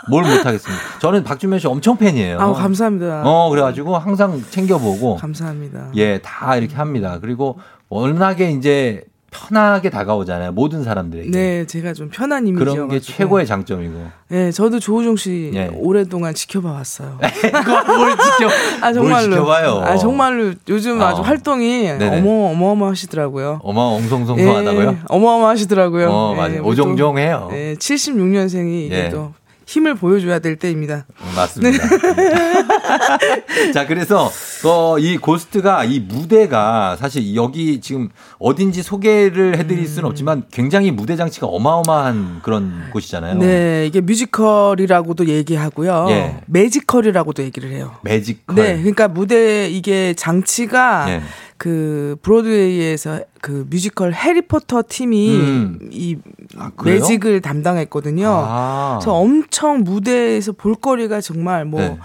뭘 0.08 0.22
못하겠습니다. 0.24 0.82
저는 1.00 1.24
박준면 1.24 1.58
씨 1.58 1.66
엄청 1.66 1.96
팬이에요. 1.96 2.38
아우 2.40 2.54
감사합니다. 2.54 3.22
어, 3.24 3.48
그래가지고 3.50 3.98
항상 3.98 4.42
챙겨보고. 4.50 5.16
감사합니다. 5.16 5.88
예, 5.96 6.18
다 6.18 6.56
이렇게 6.56 6.76
합니다. 6.76 7.18
그리고 7.20 7.58
워낙에 7.88 8.50
이제 8.52 9.02
편하게 9.36 9.90
다가오잖아요. 9.90 10.52
모든 10.52 10.82
사람들에게. 10.82 11.30
네, 11.30 11.66
제가 11.66 11.92
좀 11.92 12.08
편한 12.08 12.46
이미지여 12.46 12.72
그런 12.72 12.88
게 12.88 13.00
최고의 13.00 13.46
장점이고. 13.46 14.06
네, 14.28 14.50
저도 14.50 14.80
조우종 14.80 15.16
씨 15.16 15.50
예. 15.54 15.70
오랫동안 15.74 16.34
지켜봐 16.34 16.70
왔어요. 16.70 17.18
뭘 17.20 18.10
지켜, 18.16 18.48
아뭘 18.82 18.94
정말로. 18.94 19.30
지켜봐요. 19.30 19.70
아 19.84 19.96
정말로 19.96 20.52
요즘 20.68 21.00
아주 21.02 21.20
어. 21.20 21.24
활동이 21.24 21.82
네네. 21.98 22.18
어머 22.18 22.50
어마어마하시더라고요. 22.50 23.60
어마 23.62 23.80
엉성성성하다고요? 23.82 24.88
예, 24.88 24.96
어마어마하시더라고요. 25.08 26.08
어, 26.10 26.32
예, 26.32 26.36
맞아요. 26.36 26.52
우리 26.64 26.76
또, 26.76 26.82
오종종해요. 26.82 27.48
네, 27.50 27.74
76년생이 27.74 28.86
이게 28.86 29.04
예. 29.06 29.08
또 29.10 29.32
힘을 29.66 29.96
보여줘야 29.96 30.38
될 30.38 30.56
때입니다. 30.56 31.06
음, 31.20 31.34
맞습니다. 31.34 31.84
자, 33.74 33.86
그래서 33.86 34.30
어, 34.64 34.98
이 34.98 35.18
고스트가 35.18 35.84
이 35.84 35.98
무대가 35.98 36.96
사실 36.96 37.34
여기 37.34 37.80
지금 37.80 38.08
어딘지 38.38 38.82
소개를 38.82 39.58
해드릴 39.58 39.86
수는 39.88 40.08
없지만 40.08 40.44
굉장히 40.52 40.92
무대 40.92 41.16
장치가 41.16 41.48
어마어마한 41.48 42.40
그런 42.42 42.90
곳이잖아요. 42.92 43.38
네, 43.38 43.86
이게 43.86 44.00
뮤지컬이라고도 44.00 45.26
얘기하고요. 45.26 46.06
예. 46.10 46.36
magical이라고도 46.46 47.42
얘기를 47.42 47.70
해요. 47.72 47.96
magical. 48.02 48.54
네, 48.54 48.76
그러니까 48.76 49.08
무대 49.08 49.68
이게 49.68 50.14
장치가 50.14 51.06
예. 51.08 51.22
그 51.58 52.16
브로드웨이에서 52.22 53.20
그 53.40 53.66
뮤지컬 53.70 54.12
해리포터 54.12 54.84
팀이 54.88 55.36
음. 55.36 55.78
이 55.90 56.16
그래요? 56.76 57.00
매직을 57.00 57.40
담당했거든요. 57.40 58.28
아. 58.28 58.98
그래서 58.98 59.14
엄청 59.14 59.82
무대에서 59.82 60.52
볼거리가 60.52 61.20
정말 61.20 61.64
뭐 61.64 61.80
네. 61.80 61.98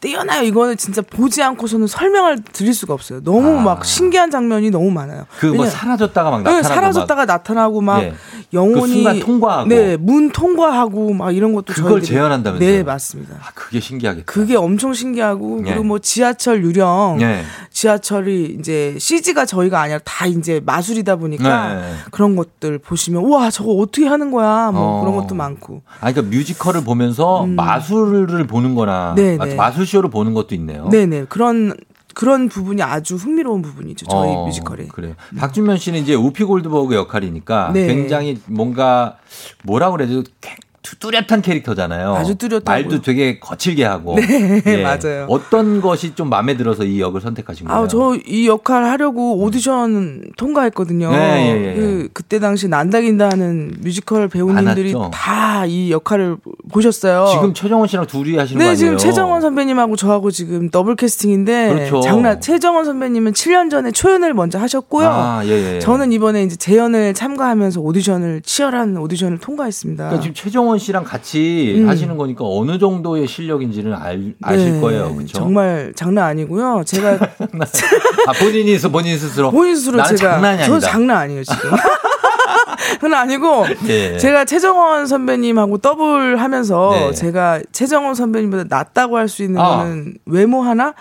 뛰어나요. 0.00 0.42
이거는 0.42 0.76
진짜 0.76 1.02
보지 1.02 1.42
않고서는 1.42 1.86
설명을 1.86 2.40
드릴 2.52 2.74
수가 2.74 2.92
없어요. 2.94 3.22
너무 3.22 3.58
아. 3.58 3.62
막 3.62 3.84
신기한 3.84 4.30
장면이 4.30 4.70
너무 4.70 4.90
많아요. 4.90 5.26
그 5.38 5.46
뭐 5.56 5.66
사라졌다가 5.66 6.30
막 6.30 6.42
네, 6.42 6.50
나타나고 6.52 6.74
사라졌다가 6.74 7.24
나타나고 7.24 7.80
막 7.80 8.02
예. 8.02 8.14
영혼이 8.52 8.80
그 8.80 8.88
순간 8.88 9.20
통과하고. 9.20 9.68
네, 9.68 9.96
문 9.96 10.30
통과하고 10.30 11.14
막 11.14 11.34
이런 11.34 11.54
것도 11.54 11.72
그걸 11.72 12.02
재현한다면서요? 12.02 12.70
네, 12.70 12.82
맞습니다. 12.82 13.36
아, 13.40 13.50
그게 13.54 13.80
신기하겠다. 13.80 14.24
그게 14.30 14.54
엄청 14.56 14.92
신기하고 14.92 15.60
예. 15.66 15.70
그리고 15.70 15.84
뭐 15.84 15.98
지하철 15.98 16.62
유령 16.62 17.18
예. 17.22 17.42
지하철이 17.70 18.56
이제 18.58 18.96
CG가 18.98 19.44
저희가 19.46 19.80
아니라 19.80 19.98
다 20.04 20.26
이제 20.26 20.60
마술이다 20.64 21.16
보니까 21.16 21.74
네. 21.74 21.92
그런 22.10 22.36
것들 22.36 22.78
보시면 22.78 23.22
우와 23.22 23.50
저거 23.50 23.72
어떻게 23.72 24.06
하는 24.06 24.30
거야 24.30 24.70
뭐 24.72 24.98
어. 24.98 25.00
그런 25.00 25.16
것도 25.16 25.34
많고 25.34 25.82
아, 26.00 26.10
그러니까 26.12 26.22
뮤지컬을 26.36 26.84
보면서 26.84 27.46
마술을 27.46 28.46
보는 28.46 28.74
거나 28.74 29.14
네, 29.16 29.36
마- 29.36 29.44
네. 29.46 29.54
마술쇼를 29.86 30.10
보는 30.10 30.34
것도 30.34 30.54
있네요. 30.56 30.88
네네 30.90 31.26
그런 31.28 31.74
그런 32.14 32.48
부분이 32.48 32.82
아주 32.82 33.14
흥미로운 33.16 33.60
부분이죠. 33.62 34.06
저희 34.06 34.30
어, 34.30 34.46
뮤지컬이. 34.46 34.88
그래요. 34.88 35.14
박준면 35.38 35.76
씨는 35.78 36.00
이제 36.00 36.14
우피 36.14 36.44
골드버그 36.44 36.94
역할이니까 36.94 37.70
네. 37.74 37.86
굉장히 37.86 38.40
뭔가 38.46 39.18
뭐라 39.64 39.90
그래도 39.90 40.22
개- 40.40 40.56
뚜- 40.88 40.96
뚜렷한 40.98 41.42
캐릭터잖아요. 41.42 42.14
아주 42.14 42.34
뚜렷하고요. 42.36 42.64
말도 42.66 43.02
되게 43.02 43.38
거칠게 43.40 43.84
하고. 43.84 44.14
네, 44.16 44.62
예. 44.66 44.82
맞아요. 44.82 45.26
어떤 45.28 45.80
것이 45.80 46.14
좀 46.14 46.28
마음에 46.28 46.56
들어서 46.56 46.84
이 46.84 47.00
역을 47.00 47.20
선택하신 47.20 47.66
거예요? 47.66 47.82
아, 47.82 47.88
저 47.88 48.16
이 48.26 48.46
역할 48.46 48.84
하려고 48.84 49.38
오디션 49.42 50.22
통과했거든요. 50.36 51.10
네, 51.10 51.16
예, 51.16 51.50
예, 51.60 51.70
예. 51.70 51.74
그, 51.74 52.08
그때 52.12 52.38
당시 52.38 52.68
난다긴다 52.68 53.28
하는 53.30 53.72
뮤지컬 53.80 54.28
배우님들이. 54.28 54.94
다 55.12 55.64
이 55.66 55.90
역할을 55.90 56.36
보셨어요. 56.70 57.26
지금 57.32 57.54
최정원 57.54 57.88
씨랑 57.88 58.06
둘이 58.06 58.36
하시는 58.36 58.58
거 58.58 58.64
네, 58.64 58.70
아니에요? 58.70 58.76
지금 58.76 58.98
최정원 58.98 59.40
선배님하고 59.40 59.96
저하고 59.96 60.30
지금 60.30 60.70
더블 60.70 60.94
캐스팅인데 60.96 61.68
그렇죠. 61.88 62.00
장난 62.02 62.40
최정원 62.40 62.84
선배님은 62.84 63.32
7년 63.32 63.70
전에 63.70 63.90
초연을 63.90 64.34
먼저 64.34 64.58
하셨고요. 64.58 65.08
아, 65.08 65.42
예, 65.46 65.76
예. 65.76 65.78
저는 65.80 66.12
이번에 66.12 66.42
이제 66.42 66.56
재연을 66.56 67.14
참가하면서 67.14 67.80
오디션을 67.80 68.42
치열한 68.44 68.96
오디션을 68.98 69.38
통과했습니다. 69.38 70.04
그러니까 70.04 70.22
지금 70.22 70.34
최정원 70.34 70.75
씨랑 70.78 71.04
같이 71.04 71.76
음. 71.78 71.88
하시는 71.88 72.16
거니까 72.16 72.44
어느 72.46 72.78
정도의 72.78 73.26
실력인지는 73.26 73.92
알, 73.94 74.34
아실 74.42 74.72
네, 74.74 74.80
거예요. 74.80 75.14
그렇죠? 75.14 75.32
정말 75.38 75.92
장난 75.96 76.24
아니고요. 76.26 76.82
제가 76.86 77.18
아, 78.26 78.32
본인이 78.40 78.78
스 78.78 78.90
본인 78.90 79.18
스스로 79.18 79.50
본인 79.50 79.76
스스로 79.76 80.02
제가 80.02 80.16
장난이 80.16 80.64
저 80.64 80.72
아니다. 80.74 80.88
장난 80.90 81.16
아니에요 81.18 81.44
지금. 81.44 81.70
장난 83.00 83.20
아니고 83.22 83.66
예. 83.88 84.16
제가 84.18 84.44
최정원 84.44 85.06
선배님하고 85.06 85.78
더블 85.78 86.40
하면서 86.40 86.90
네. 86.92 87.12
제가 87.12 87.60
최정원 87.72 88.14
선배님보다 88.14 88.64
낫다고 88.68 89.16
할 89.18 89.28
수 89.28 89.42
있는 89.42 89.60
아. 89.60 89.78
거는 89.78 90.14
외모 90.26 90.62
하나? 90.62 90.94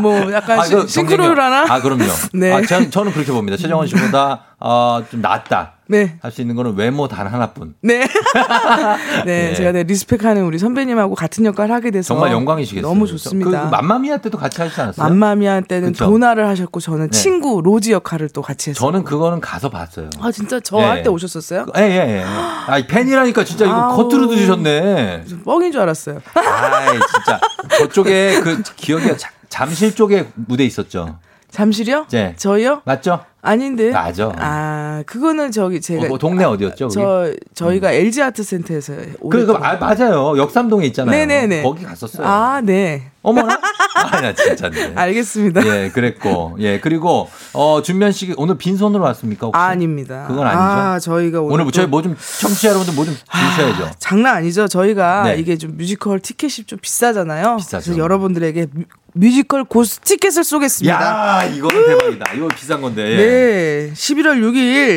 뭐 0.00 0.32
약간 0.32 0.60
아, 0.60 0.64
싱크로율. 0.86 1.38
하나? 1.38 1.64
아, 1.68 1.80
그럼요. 1.80 2.04
네. 2.32 2.52
아, 2.52 2.62
저, 2.62 2.88
저는 2.88 3.12
그렇게 3.12 3.32
봅니다. 3.32 3.56
최정원 3.56 3.86
씨보다 3.86 4.44
어, 4.64 5.02
좀 5.10 5.20
낫다. 5.20 5.72
네. 5.88 6.16
할 6.22 6.30
수 6.30 6.40
있는 6.40 6.54
거는 6.56 6.74
외모 6.76 7.06
단 7.08 7.26
하나뿐. 7.26 7.74
네. 7.82 8.06
네, 9.26 9.50
예. 9.50 9.54
제가 9.54 9.72
네, 9.72 9.82
리스펙하는 9.82 10.44
우리 10.44 10.58
선배님하고 10.58 11.14
같은 11.14 11.44
역할을 11.44 11.74
하게 11.74 11.90
돼서 11.90 12.08
정말 12.14 12.32
영광이시겠어요. 12.32 12.88
너무? 12.88 13.06
좋습니다. 13.06 13.64
그 13.64 13.70
맘마미아 13.70 14.18
때도 14.18 14.38
같이 14.38 14.62
하시지 14.62 14.80
않았어요? 14.80 15.06
맘마미아 15.08 15.62
때는 15.62 15.92
그쵸? 15.92 16.06
도나를 16.06 16.46
하셨고 16.48 16.80
저는 16.80 17.10
네. 17.10 17.18
친구 17.18 17.60
로지 17.62 17.92
역할을 17.92 18.30
또 18.30 18.40
같이 18.40 18.70
했어요. 18.70 18.80
저는 18.86 19.04
그거는 19.04 19.40
가서 19.40 19.68
봤어요. 19.68 20.08
아 20.20 20.30
진짜 20.32 20.60
저 20.60 20.78
예. 20.78 20.82
할때 20.84 21.10
오셨었어요? 21.10 21.66
예, 21.76 21.82
예, 21.82 22.18
예. 22.18 22.22
아, 22.24 22.80
팬이라니까 22.88 23.44
진짜 23.44 23.66
이거 23.66 23.74
아우. 23.74 23.96
커트로 23.96 24.28
드셨네. 24.28 25.24
뻥인 25.44 25.72
줄 25.72 25.80
알았어요. 25.82 26.20
아이, 26.34 26.98
진짜. 27.12 27.40
저쪽에 27.78 28.40
그 28.40 28.62
기억이 28.76 29.16
자- 29.18 29.30
잠실 29.50 29.94
쪽에 29.94 30.28
무대 30.34 30.64
있었죠. 30.64 31.18
잠실이요? 31.52 32.06
네. 32.10 32.34
저희요? 32.36 32.80
맞죠? 32.84 33.20
아닌데. 33.44 33.90
맞아. 33.90 34.32
아, 34.38 35.02
그거는 35.04 35.50
저기 35.50 35.80
제가 35.80 36.04
어, 36.04 36.08
뭐 36.08 36.16
동네 36.16 36.44
어디였죠? 36.44 36.88
거기? 36.88 36.94
저 36.94 37.32
저희가 37.54 37.90
LG 37.90 38.22
아트 38.22 38.42
센터에서 38.44 38.94
그, 39.30 39.46
그, 39.46 39.52
아, 39.60 39.74
맞아요. 39.76 40.38
역삼동에 40.38 40.86
있잖아요. 40.86 41.10
네네네. 41.14 41.62
거기 41.64 41.84
갔었어요. 41.84 42.24
아, 42.26 42.60
네. 42.62 43.10
어머나? 43.20 43.58
아, 43.96 44.20
나 44.20 44.32
진짜. 44.32 44.70
네. 44.70 44.92
알겠습니다. 44.96 45.60
예, 45.66 45.90
그랬고. 45.90 46.54
예, 46.60 46.78
그리고, 46.80 47.28
어, 47.52 47.82
준면 47.82 48.12
씨 48.12 48.32
오늘 48.36 48.56
빈손으로 48.58 49.02
왔습니까? 49.02 49.48
혹시? 49.48 49.58
아 49.60 49.74
닙니다. 49.74 50.24
그건 50.28 50.46
아니죠. 50.46 50.62
아, 50.62 50.98
저희가 51.00 51.40
오늘, 51.40 51.54
오늘 51.54 51.64
뭐 51.64 51.72
또- 51.72 51.76
저희 51.76 51.86
뭐 51.88 52.00
좀 52.02 52.16
청취자 52.40 52.68
여러분들 52.68 52.94
뭐 52.94 53.04
좀 53.04 53.14
주셔야죠. 53.14 53.90
장난 53.98 54.36
아니죠. 54.36 54.68
저희가 54.68 55.24
네. 55.24 55.36
이게 55.38 55.58
좀 55.58 55.76
뮤지컬 55.76 56.20
티켓이 56.20 56.64
좀 56.66 56.78
비싸잖아요. 56.80 57.56
비싸죠. 57.56 57.84
그래서 57.86 57.98
여러분들에게 58.00 58.66
뮤- 59.14 59.26
뮤지컬 59.26 59.64
고스트 59.64 59.98
티켓을 60.00 60.44
쏘겠습니다. 60.44 60.94
야, 60.94 61.44
이거는 61.44 61.86
대박이다. 61.86 62.32
이거 62.34 62.48
비싼 62.48 62.80
건데. 62.80 63.02
예. 63.12 63.16
네, 63.16 63.92
11월 63.94 64.40
6일 64.40 64.56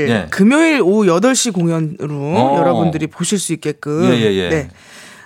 예. 0.09 0.28
금요일 0.32 0.82
오후 0.82 1.05
8시 1.05 1.53
공연으로 1.53 2.13
어. 2.16 2.57
여러분들이 2.59 3.07
보실 3.07 3.38
수 3.39 3.53
있게끔. 3.53 4.03
예, 4.05 4.18
예, 4.18 4.34
예. 4.34 4.49
네. 4.49 4.70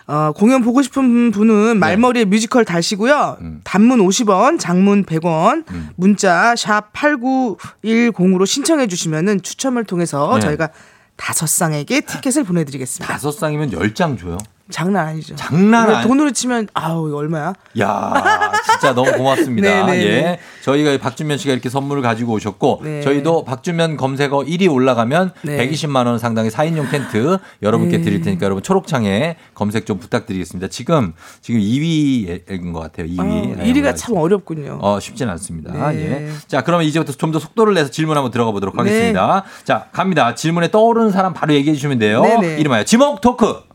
어, 0.07 0.31
공연 0.35 0.63
보고 0.63 0.81
싶은 0.81 1.29
분은 1.31 1.77
말머리에 1.77 2.25
뮤지컬 2.25 2.65
다시고요. 2.65 3.37
음. 3.41 3.61
단문 3.63 3.99
50원, 3.99 4.59
장문 4.59 5.05
100원, 5.05 5.65
문자 5.97 6.55
샵 6.55 6.91
8910으로 6.93 8.47
신청해 8.47 8.87
주시면은 8.87 9.43
추첨을 9.43 9.83
통해서 9.83 10.33
네. 10.35 10.39
저희가 10.41 10.69
다섯 11.15 11.47
쌍에게 11.47 12.01
티켓을 12.01 12.43
보내 12.43 12.63
드리겠습니다. 12.63 13.05
다섯 13.13 13.31
쌍이면 13.31 13.71
열장 13.73 14.17
줘요. 14.17 14.37
장난 14.71 15.07
아니죠. 15.07 15.35
장난 15.35 15.89
아니- 15.89 16.07
돈으로 16.07 16.31
치면 16.31 16.67
아우 16.73 17.11
얼마야? 17.15 17.53
야, 17.79 18.51
진짜 18.71 18.93
너무 18.93 19.11
고맙습니다. 19.13 19.67
네네네. 19.67 19.97
예. 20.05 20.39
저희가 20.61 20.97
박준면 21.01 21.37
씨가 21.39 21.53
이렇게 21.53 21.69
선물을 21.69 22.03
가지고 22.03 22.33
오셨고 22.33 22.81
네. 22.83 23.01
저희도 23.01 23.45
박준면 23.45 23.97
검색어 23.97 24.39
1위 24.41 24.71
올라가면 24.71 25.31
네. 25.41 25.57
120만 25.69 26.05
원 26.05 26.19
상당의 26.19 26.51
4인용 26.51 26.91
텐트 26.91 27.39
여러분께 27.63 27.97
네. 27.97 28.03
드릴 28.03 28.21
테니까 28.21 28.45
여러분 28.45 28.61
초록창에 28.61 29.37
검색 29.55 29.85
좀 29.87 29.97
부탁드리겠습니다. 29.97 30.67
지금 30.67 31.13
지금 31.41 31.59
2위인 31.61 32.71
것 32.73 32.79
같아요. 32.79 33.07
2위. 33.07 33.59
아, 33.59 33.63
1위가 33.63 33.95
참 33.95 34.17
어렵군요. 34.17 34.79
어, 34.81 34.99
쉽진 34.99 35.29
않습니다. 35.29 35.89
네. 35.91 36.27
예. 36.27 36.29
자, 36.47 36.61
그러면 36.61 36.85
이제부터 36.85 37.13
좀 37.13 37.29
더 37.29 37.37
속도를 37.37 37.75
내서 37.75 37.91
질문 37.91 38.17
한번 38.17 38.31
들어가 38.31 38.51
보도록 38.51 38.75
네. 38.75 38.81
하겠습니다. 38.81 39.43
자, 39.63 39.85
갑니다. 39.91 40.33
질문에 40.33 40.71
떠오르는 40.71 41.11
사람 41.11 41.31
바로 41.33 41.53
얘기해 41.53 41.75
주시면 41.75 41.99
돼요. 41.99 42.21
네네. 42.23 42.57
이름하여 42.59 42.83
지목 42.85 43.21
토크. 43.21 43.68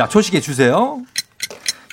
자, 0.00 0.08
초시계 0.08 0.40
주세요. 0.40 1.02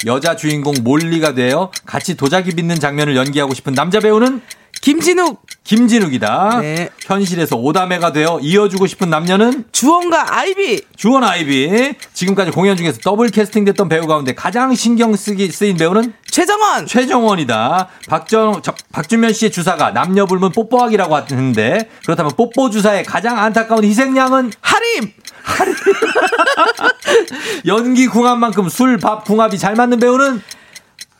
여자 0.05 0.37
주인공 0.37 0.73
몰리가 0.81 1.33
되어 1.33 1.71
같이 1.85 2.15
도자기 2.15 2.51
빚는 2.51 2.79
장면을 2.79 3.17
연기하고 3.17 3.53
싶은 3.53 3.73
남자 3.73 3.99
배우는 3.99 4.39
김진욱. 4.79 5.41
김진욱이다. 5.65 6.59
네. 6.61 6.89
현실에서 7.01 7.57
오다메가 7.57 8.13
되어 8.13 8.39
이어주고 8.41 8.87
싶은 8.87 9.09
남녀는 9.09 9.65
주원과 9.73 10.37
아이비. 10.37 10.83
주원 10.95 11.25
아이비. 11.25 11.95
지금까지 12.13 12.51
공연 12.51 12.77
중에서 12.77 12.99
더블 13.03 13.27
캐스팅됐던 13.27 13.89
배우 13.89 14.07
가운데 14.07 14.33
가장 14.33 14.73
신경 14.73 15.13
쓰기 15.17 15.51
쓰인 15.51 15.75
배우는 15.75 16.13
최정원. 16.31 16.85
최정원이다. 16.87 17.89
박정 18.07 18.61
저- 18.61 18.73
박준면 18.93 19.33
씨의 19.33 19.51
주사가 19.51 19.91
남녀 19.91 20.25
불문 20.25 20.53
뽀뽀하기라고 20.53 21.13
하는데 21.13 21.89
그렇다면 22.05 22.31
뽀뽀 22.37 22.69
주사의 22.69 23.03
가장 23.03 23.37
안타까운 23.37 23.83
희생양은 23.83 24.53
하림. 24.61 25.11
연기 27.65 28.07
궁합만큼 28.07 28.69
술, 28.69 28.97
밥, 28.97 29.23
궁합이 29.25 29.57
잘 29.57 29.75
맞는 29.75 29.99
배우는 29.99 30.41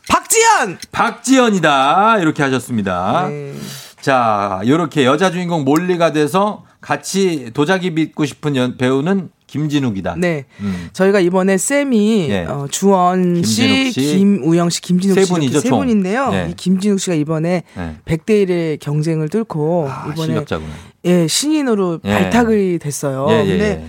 박지연. 0.08 0.78
박지연이다. 0.92 2.18
이렇게 2.20 2.42
하셨습니다. 2.42 3.26
네. 3.28 3.52
자, 4.00 4.60
요렇게 4.66 5.04
여자 5.04 5.30
주인공 5.30 5.64
몰리가 5.64 6.12
돼서 6.12 6.64
같이 6.80 7.50
도자기 7.52 7.94
빚고 7.94 8.24
싶은 8.24 8.56
연- 8.56 8.76
배우는 8.76 9.30
김진욱이다. 9.48 10.14
네. 10.18 10.44
음. 10.60 10.88
저희가 10.92 11.20
이번에 11.20 11.56
쌤이 11.56 12.28
예. 12.30 12.44
어, 12.44 12.66
주원 12.70 13.42
씨, 13.42 13.90
씨, 13.90 14.00
김우영 14.00 14.68
씨, 14.68 14.82
김진욱 14.82 15.14
세 15.14 15.24
씨 15.24 15.32
분이죠, 15.32 15.50
이렇게 15.52 15.62
세 15.62 15.68
총. 15.70 15.78
분인데요. 15.80 16.30
네. 16.30 16.48
이 16.50 16.54
김진욱 16.54 17.00
씨가 17.00 17.14
이번에 17.16 17.62
네. 17.74 17.96
100대 18.04 18.46
1의 18.46 18.78
경쟁을 18.80 19.30
뚫고 19.30 19.88
아, 19.90 20.06
이번에 20.12 20.32
실력자구나. 20.34 20.70
예, 21.06 21.26
신인으로 21.26 22.00
예. 22.04 22.08
발탁이 22.10 22.78
됐어요. 22.78 23.26
예, 23.30 23.40
예, 23.40 23.46
근데 23.46 23.64
예. 23.82 23.86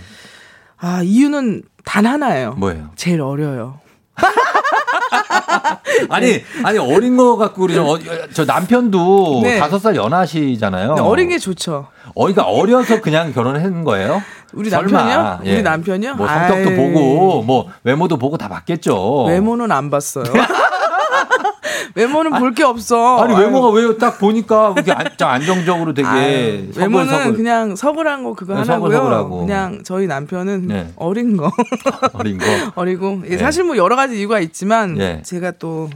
아, 0.79 1.01
이유는 1.03 1.63
단 1.83 2.05
하나예요. 2.05 2.53
뭐예요? 2.53 2.89
제일 2.95 3.21
어려요. 3.21 3.79
아니, 6.09 6.41
아니 6.63 6.77
어린 6.77 7.17
거 7.17 7.35
갖고 7.37 7.63
우리 7.63 7.73
저, 7.73 7.83
어, 7.83 7.97
저 8.33 8.45
남편도 8.45 9.41
네. 9.43 9.59
다섯 9.59 9.79
살 9.79 9.95
연하시잖아요. 9.95 10.87
근데 10.89 11.01
어린 11.01 11.29
게 11.29 11.37
좋죠. 11.37 11.87
어리가 12.15 12.43
어려서 12.43 13.01
그냥 13.01 13.33
결혼한 13.33 13.83
거예요? 13.83 14.21
우리. 14.53 14.69
남편이요? 14.69 15.39
예. 15.45 15.53
우리 15.55 15.63
남편이요? 15.63 16.15
뭐 16.15 16.27
성격도 16.27 16.69
아이. 16.69 16.75
보고 16.75 17.43
뭐 17.43 17.67
외모도 17.83 18.17
보고 18.17 18.37
다 18.37 18.47
봤겠죠. 18.49 19.25
외모는 19.25 19.71
안 19.71 19.89
봤어요. 19.89 20.25
외모는 21.99 22.31
볼 22.39 22.53
게 22.53 22.63
없어. 22.63 23.17
아니 23.23 23.35
외모가 23.39 23.69
왜딱 23.69 24.17
보니까 24.19 24.73
안, 24.75 25.05
좀 25.17 25.27
안정적으로 25.27 25.93
되게 25.93 26.07
아유, 26.07 26.67
외모는 26.75 27.05
서글서글 27.07 27.33
그냥 27.37 27.75
서글한 27.75 28.23
거 28.23 28.33
그거 28.33 28.53
네, 28.53 28.59
하나고요. 28.61 28.91
서글서글하고. 28.91 29.39
그냥 29.45 29.81
저희 29.83 30.07
남편은 30.07 30.67
네. 30.67 30.91
어린 30.95 31.37
거 31.37 31.51
어린 32.13 32.37
거. 32.37 32.45
어리고 32.75 33.21
예, 33.25 33.29
네. 33.31 33.37
사실 33.37 33.63
뭐 33.63 33.77
여러 33.77 33.95
가지 33.95 34.17
이유가 34.19 34.39
있지만 34.39 34.97
예. 34.99 35.21
제가 35.23 35.51
또 35.59 35.89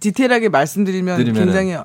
디테일하게 0.00 0.48
말씀드리면 0.48 1.18
드리면은- 1.20 1.34
굉장히 1.34 1.76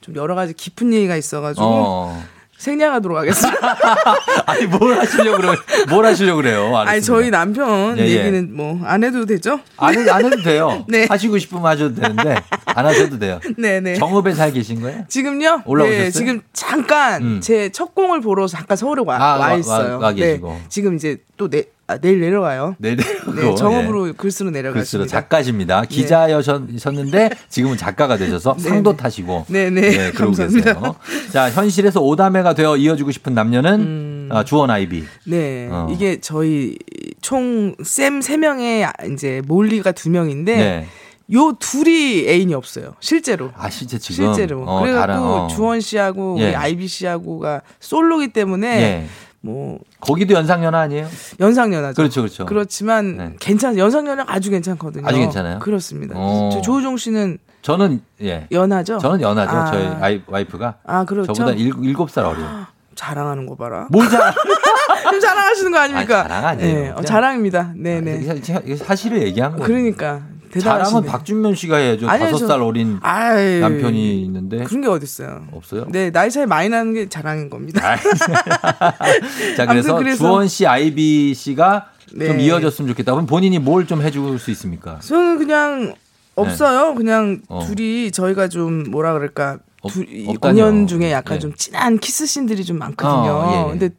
좀 0.00 0.14
여러 0.16 0.34
가지 0.34 0.52
깊은 0.54 0.92
얘기가 0.94 1.16
있어가지고 1.16 1.64
어. 1.66 2.22
생략하도록 2.58 3.18
하겠습니다. 3.18 3.58
아니 4.46 4.66
뭘 4.66 4.98
하시려고 4.98 5.36
그래? 5.42 5.48
뭘 5.90 6.06
하시려고 6.06 6.36
그래요? 6.42 6.76
알겠습니다. 6.76 6.90
아니 6.90 7.02
저희 7.02 7.30
남편 7.30 7.98
예, 7.98 8.02
예. 8.06 8.10
얘기는 8.18 8.56
뭐 8.56 8.80
안 8.84 9.02
해도 9.04 9.24
되죠? 9.26 9.60
안, 9.76 9.94
해- 9.98 10.10
안 10.10 10.24
해도 10.24 10.42
돼요. 10.42 10.84
네. 10.88 11.06
하시고 11.08 11.38
싶으면 11.38 11.66
하셔도 11.66 11.94
되는데 12.00 12.36
안 12.66 12.86
하셔도 12.86 13.18
돼요. 13.18 13.40
네네. 13.56 13.94
정읍에 13.96 14.34
살 14.34 14.52
계신 14.52 14.80
거예요? 14.80 15.04
지금요? 15.08 15.62
올라오셨어요? 15.66 16.02
네, 16.04 16.10
지금 16.10 16.40
잠깐 16.52 17.22
음. 17.22 17.40
제첫 17.40 17.94
공을 17.94 18.20
보러 18.20 18.46
잠깐 18.46 18.76
서울에 18.76 19.02
와, 19.04 19.16
아, 19.16 19.18
와 19.34 19.38
와- 19.38 19.54
있어요. 19.54 19.94
와- 19.98 20.06
와 20.06 20.12
계시고. 20.12 20.48
네, 20.48 20.62
지금 20.68 20.94
이제 20.96 21.18
또 21.36 21.48
내, 21.50 21.64
아, 21.88 21.98
내일 21.98 22.20
내려가요. 22.20 22.74
네, 22.78 22.96
네. 22.96 23.02
네, 23.36 23.54
정업으로 23.54 24.12
글 24.16 24.30
쓰러 24.32 24.50
글쓰러 24.50 24.50
내려갔습니다. 24.50 25.08
작가십니다. 25.10 25.82
기자여셨는데 25.82 27.30
지금은 27.48 27.76
작가가 27.76 28.16
되셔서 28.16 28.54
네, 28.58 28.62
상도 28.68 28.90
네. 28.92 28.96
타시고 28.96 29.44
네, 29.48 29.70
네. 29.70 30.10
그러고 30.10 30.32
감사합니다. 30.32 30.74
계세요. 30.74 30.96
자 31.32 31.50
현실에서 31.50 32.00
오다매가 32.00 32.54
되어 32.54 32.76
이어주고 32.76 33.12
싶은 33.12 33.34
남녀는 33.34 34.30
아, 34.32 34.42
주원 34.44 34.70
아이비. 34.70 35.04
네, 35.26 35.68
어. 35.70 35.88
이게 35.92 36.20
저희 36.20 36.76
총 37.20 37.74
쌤 37.84 38.20
세명에 38.20 38.86
이제 39.12 39.42
몰리가 39.46 39.92
두명인데 39.92 40.56
네. 40.56 40.86
요 41.34 41.52
둘이 41.58 42.26
애인이 42.28 42.54
없어요. 42.54 42.94
실제로. 43.00 43.50
아 43.56 43.68
실제 43.70 43.98
지금 43.98 44.32
실제로. 44.34 44.62
어, 44.64 44.80
그래갖고 44.80 45.00
다른, 45.00 45.18
어. 45.22 45.48
주원 45.48 45.80
씨하고 45.80 46.36
예. 46.40 46.46
우리 46.48 46.54
아이비 46.54 46.86
씨하고가 46.86 47.62
솔로기 47.80 48.28
때문에 48.28 48.80
예. 48.82 49.06
뭐 49.46 49.78
거기도 50.00 50.34
연상연하 50.34 50.80
아니에요? 50.80 51.06
연상연하죠. 51.38 51.94
그렇죠, 51.94 52.22
그렇죠. 52.22 52.46
그렇지만 52.46 53.16
네. 53.16 53.32
괜찮 53.38 53.78
연상연하 53.78 54.24
아주 54.26 54.50
괜찮거든요. 54.50 55.06
아주 55.06 55.18
괜찮아요? 55.18 55.60
그렇습니다. 55.60 56.14
어. 56.16 56.50
저 56.52 56.60
조우종 56.60 56.96
씨는 56.96 57.38
저는 57.62 58.00
예. 58.22 58.48
연하죠. 58.50 58.98
저는 58.98 59.20
연하죠. 59.20 59.56
아. 59.56 59.70
저희 59.70 59.86
아이, 60.00 60.22
와이프가 60.26 60.78
아 60.84 61.04
그렇죠. 61.04 61.32
저보다 61.32 61.54
일, 61.56 61.72
일곱 61.82 62.10
살 62.10 62.24
어려요. 62.24 62.66
자랑하는 62.96 63.46
거 63.46 63.54
봐라. 63.54 63.86
뭘 63.90 64.08
잘? 64.08 64.32
좀 65.10 65.20
자랑하시는 65.20 65.70
거 65.70 65.78
아닙니까? 65.78 66.20
아니, 66.20 66.28
자랑 66.28 66.44
아니에요. 66.46 66.74
네, 66.80 66.90
어, 66.90 67.02
자랑입니다. 67.02 67.72
네네. 67.76 68.20
이게- 68.22 68.60
이게 68.64 68.76
사실을 68.76 69.22
얘기한 69.22 69.52
거예요. 69.52 69.64
그러니까 69.66 70.22
자랑은. 70.60 71.04
박준면 71.04 71.54
씨가 71.54 71.76
해야죠. 71.76 72.06
다섯 72.06 72.38
저- 72.38 72.46
살 72.46 72.60
어린 72.62 72.98
아이, 73.02 73.60
남편이 73.60 74.22
있는데 74.24 74.64
그런 74.64 74.80
게 74.82 74.88
어딨어요. 74.88 75.46
없어요. 75.52 75.86
네, 75.90 76.10
나이 76.10 76.30
차이 76.30 76.46
많이 76.46 76.68
나는 76.68 76.94
게 76.94 77.08
자랑인 77.08 77.48
겁니다. 77.50 77.96
자 79.56 79.66
그래서, 79.66 79.96
그래서- 79.96 80.18
주원 80.18 80.48
씨, 80.48 80.66
아이비 80.66 81.34
씨가 81.34 81.90
좀 82.08 82.18
네. 82.18 82.44
이어졌으면 82.44 82.88
좋겠다. 82.90 83.12
그럼 83.12 83.26
본인이 83.26 83.58
뭘 83.58 83.86
좀 83.86 84.02
해줄 84.02 84.38
수 84.38 84.50
있습니까? 84.52 84.98
저는 85.00 85.38
그냥 85.38 85.94
없어요. 86.34 86.94
그냥 86.94 87.36
네. 87.36 87.42
어. 87.48 87.64
둘이 87.66 88.10
저희가 88.10 88.48
좀 88.48 88.84
뭐라 88.90 89.12
그럴까. 89.12 89.58
없- 89.86 89.92
둘, 89.92 90.06
이 90.08 90.26
없다뇨. 90.28 90.54
공연 90.54 90.86
중에 90.86 91.10
약간 91.12 91.36
예. 91.36 91.38
좀 91.40 91.54
진한 91.54 91.98
키스 91.98 92.26
씬들이 92.26 92.64
좀 92.64 92.78
많거든요. 92.78 93.30
어, 93.32 93.52
예, 93.52 93.60
예. 93.66 93.70
근데 93.78 93.94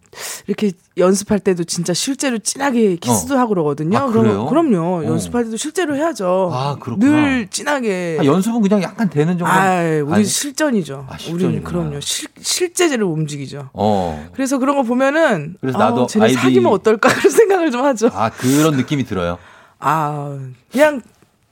이렇게 0.48 0.72
연습할 0.98 1.40
때도 1.40 1.64
진짜 1.64 1.94
실제로 1.94 2.38
진하게 2.40 2.96
키스도 2.96 3.38
하고 3.38 3.50
그러거든요. 3.50 3.98
아, 3.98 4.06
그럼-? 4.08 4.48
그럼요. 4.48 5.00
어. 5.00 5.06
연습할 5.06 5.46
때도 5.46 5.58
실제로 5.58 5.96
해야죠. 5.96 6.50
아. 6.54 6.78
늘 7.00 7.48
진하게. 7.50 8.18
아, 8.20 8.26
연습은 8.26 8.62
그냥 8.62 8.82
약간 8.82 9.10
되는 9.10 9.38
정도. 9.38 9.46
아, 9.48 9.82
우리 10.06 10.14
아니, 10.14 10.24
실전이죠. 10.26 11.06
아, 11.10 11.18
우리는. 11.32 11.64
그럼요. 11.64 12.00
실, 12.02 12.28
실제제를 12.42 13.04
움직이죠. 13.04 13.70
어. 13.74 14.28
그래서 14.34 14.58
그런 14.58 14.76
거 14.76 14.84
보면은 14.84 15.56
그래서 15.62 15.78
아, 15.78 15.90
나도 15.90 16.08
쟤네 16.08 16.28
아이비- 16.28 16.34
사귀면 16.36 16.72
어떨까 16.72 17.10
그런 17.14 17.32
생각을 17.32 17.72
좀 17.72 17.84
하죠. 17.84 18.10
아 18.14 18.30
그런 18.30 18.76
느낌이 18.78 19.04
들어요. 19.06 19.38
아, 19.80 20.38
그냥 20.72 21.02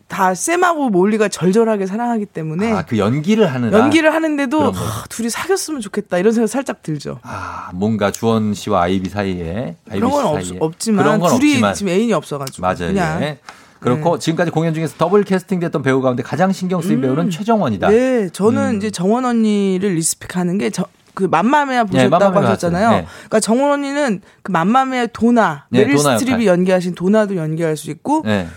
다 0.07 0.35
쌤하고 0.35 0.89
몰리가 0.89 1.27
절절하게 1.29 1.87
사랑하기 1.87 2.27
때문에 2.27 2.71
아 2.71 2.83
그 2.83 2.97
연기를 2.99 3.51
하는 3.51 3.71
연기를 3.73 4.13
하는데도. 4.13 4.71
하, 4.71 5.05
둘이 5.09 5.29
사귀었으면 5.29 5.81
좋겠다 5.81 6.17
이런 6.19 6.31
생각 6.31 6.47
살짝 6.47 6.83
들죠. 6.83 7.19
아 7.23 7.69
뭔가 7.73 8.11
주원 8.11 8.53
씨와 8.53 8.83
아이비 8.83 9.09
사이에 9.09 9.75
아이비 9.89 9.99
그런 9.99 10.11
씨건 10.11 10.25
없, 10.25 10.43
사이에 10.45 10.57
없 10.61 10.79
지만 10.79 11.03
그런 11.05 11.19
건 11.19 11.29
둘이 11.39 11.51
없지만 11.53 11.73
지금 11.73 11.91
애인이 11.91 12.13
없어가지고 12.13 12.61
맞아요. 12.61 12.77
그냥 12.93 13.21
예. 13.23 13.39
그렇고 13.79 14.17
지금까지 14.19 14.51
공연 14.51 14.73
중에서 14.73 14.95
더블 14.97 15.23
캐스팅됐던 15.23 15.81
배우 15.83 16.01
가운데 16.01 16.23
가장 16.23 16.51
신경 16.51 16.81
쓰인 16.81 17.01
배우는 17.01 17.29
최정원이다. 17.29 17.89
음. 17.89 17.91
네, 17.91 18.29
저는 18.29 18.71
음. 18.73 18.77
이제 18.77 18.89
정원 18.89 19.25
언니를 19.25 19.93
respect하는 19.95 20.57
게 20.57 20.69
저, 20.71 20.85
그 21.13 21.23
맘마미아 21.25 21.83
보셨다고 21.85 22.09
맘마미아 22.25 22.49
하셨잖아요. 22.51 22.89
네. 22.91 23.05
그러니까 23.07 23.39
정원 23.39 23.71
언니는 23.71 24.21
그 24.43 24.51
맘마미아 24.51 25.07
도나 25.07 25.65
네, 25.69 25.79
메릴 25.81 25.97
도나 25.97 26.17
스트립이 26.17 26.45
역할. 26.45 26.57
연기하신 26.59 26.95
도나도 26.95 27.35
연기할 27.35 27.77
수 27.77 27.91
있고 27.91 28.23
네. 28.25 28.47